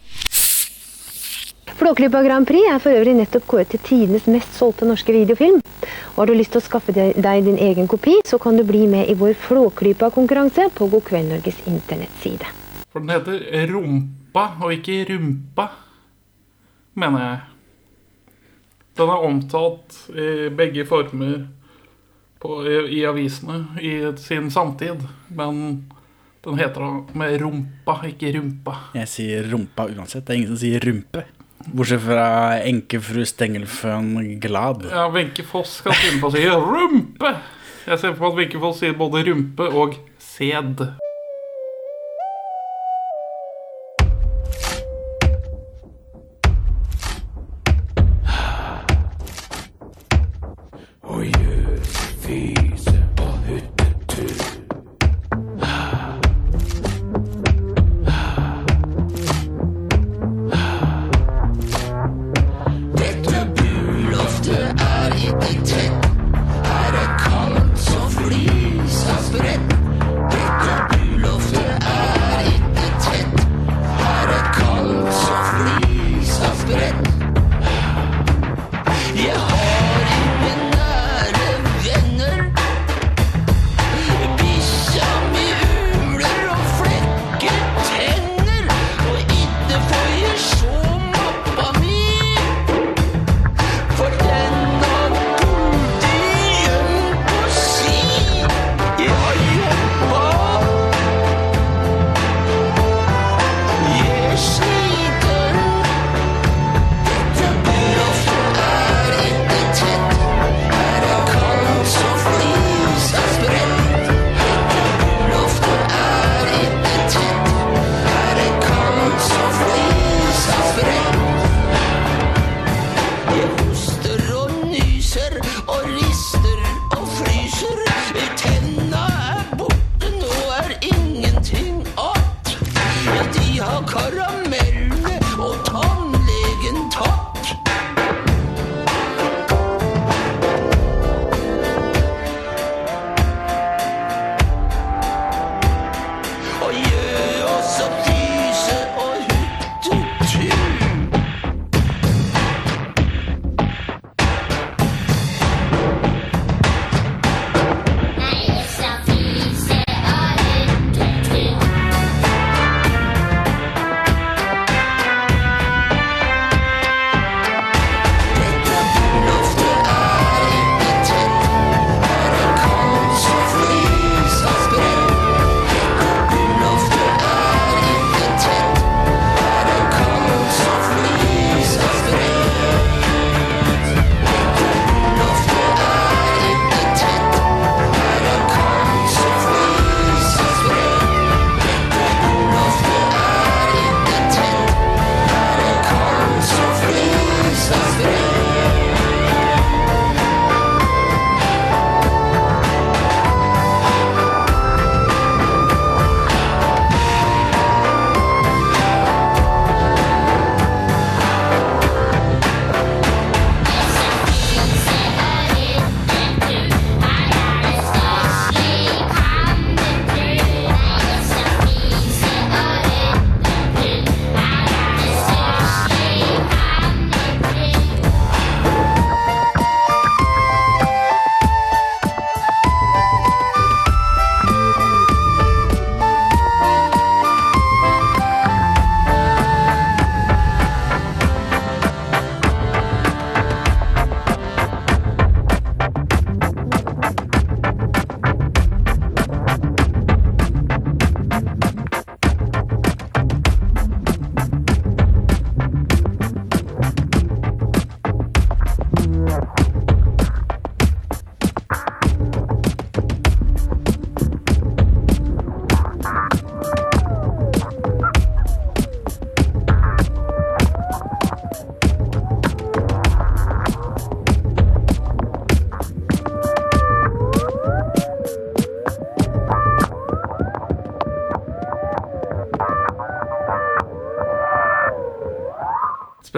Flåklypa 1.81 2.21
Grand 2.23 2.45
Prix 2.45 2.67
er 2.69 2.77
for 2.77 2.93
øvrig 2.93 3.15
nettopp 3.17 3.47
kåret 3.49 3.71
til 3.73 3.79
tidenes 3.81 4.27
mest 4.29 4.53
solgte 4.53 4.85
norske 4.85 5.15
videofilm. 5.15 5.55
Og 6.11 6.19
Har 6.19 6.27
du 6.29 6.35
lyst 6.37 6.51
til 6.53 6.61
å 6.61 6.65
skaffe 6.67 6.93
deg 6.93 7.17
deg 7.17 7.47
din 7.47 7.57
egen 7.57 7.87
kopi, 7.89 8.19
så 8.21 8.37
kan 8.37 8.53
du 8.53 8.61
bli 8.61 8.83
med 8.85 9.09
i 9.09 9.15
vår 9.17 9.33
Flåklypa-konkurranse 9.47 10.67
på 10.77 10.87
God 10.91 11.01
kveld 11.07 11.31
Norges 11.33 11.57
internettside. 11.65 12.45
For 12.93 13.01
den 13.01 13.09
heter 13.09 13.65
Rumpa 13.73 14.45
og 14.61 14.75
ikke 14.75 14.99
Rumpa, 15.09 15.67
mener 17.01 17.25
jeg. 17.25 17.41
Den 19.01 19.15
er 19.15 19.27
omtalt 19.31 19.99
i 20.13 20.29
begge 20.53 20.85
former 20.85 21.47
på, 22.37 22.61
i, 22.61 22.77
i 22.99 23.03
avisene 23.09 23.63
i 23.81 23.97
sin 24.21 24.53
samtid, 24.53 25.01
men 25.33 25.65
den 26.45 26.61
heter 26.61 26.85
da 26.85 26.93
med 27.17 27.41
rumpa, 27.41 28.03
ikke 28.05 28.37
rumpa. 28.37 28.79
Jeg 29.01 29.09
sier 29.09 29.49
rumpa 29.49 29.89
uansett. 29.89 30.27
Det 30.27 30.35
er 30.35 30.43
ingen 30.43 30.53
som 30.53 30.61
sier 30.61 30.91
rumpe. 30.91 31.29
Bortsett 31.69 32.01
fra 32.01 32.25
enkefru 32.65 33.25
Stengelføn 33.27 34.39
Glad. 34.41 34.87
Ja, 34.89 35.07
Wenche 35.13 35.43
Foss 35.45 35.77
skal 35.81 35.93
finne 35.99 36.21
på 36.21 36.31
å 36.31 36.35
si 36.35 36.47
rumpe. 36.49 37.35
Jeg 37.85 38.01
ser 38.01 38.17
på 38.17 38.29
at 38.29 38.37
Wenche 38.39 38.61
Foss 38.61 38.81
sier 38.81 38.97
både 38.97 39.23
rumpe 39.27 39.69
og 39.69 39.97
sæd. 40.21 40.81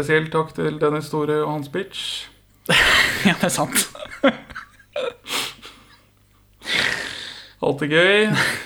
Spesielt 0.04 0.34
takk 0.34 0.50
til 0.52 0.82
Dennis 0.82 1.06
Store 1.08 1.46
og 1.46 1.54
hans 1.54 1.70
bitch. 1.72 2.28
Ja, 3.26 3.32
det 3.40 3.44
er 3.44 3.54
sant. 3.54 3.86
Alltid 7.64 7.88
gøy. 7.88 8.28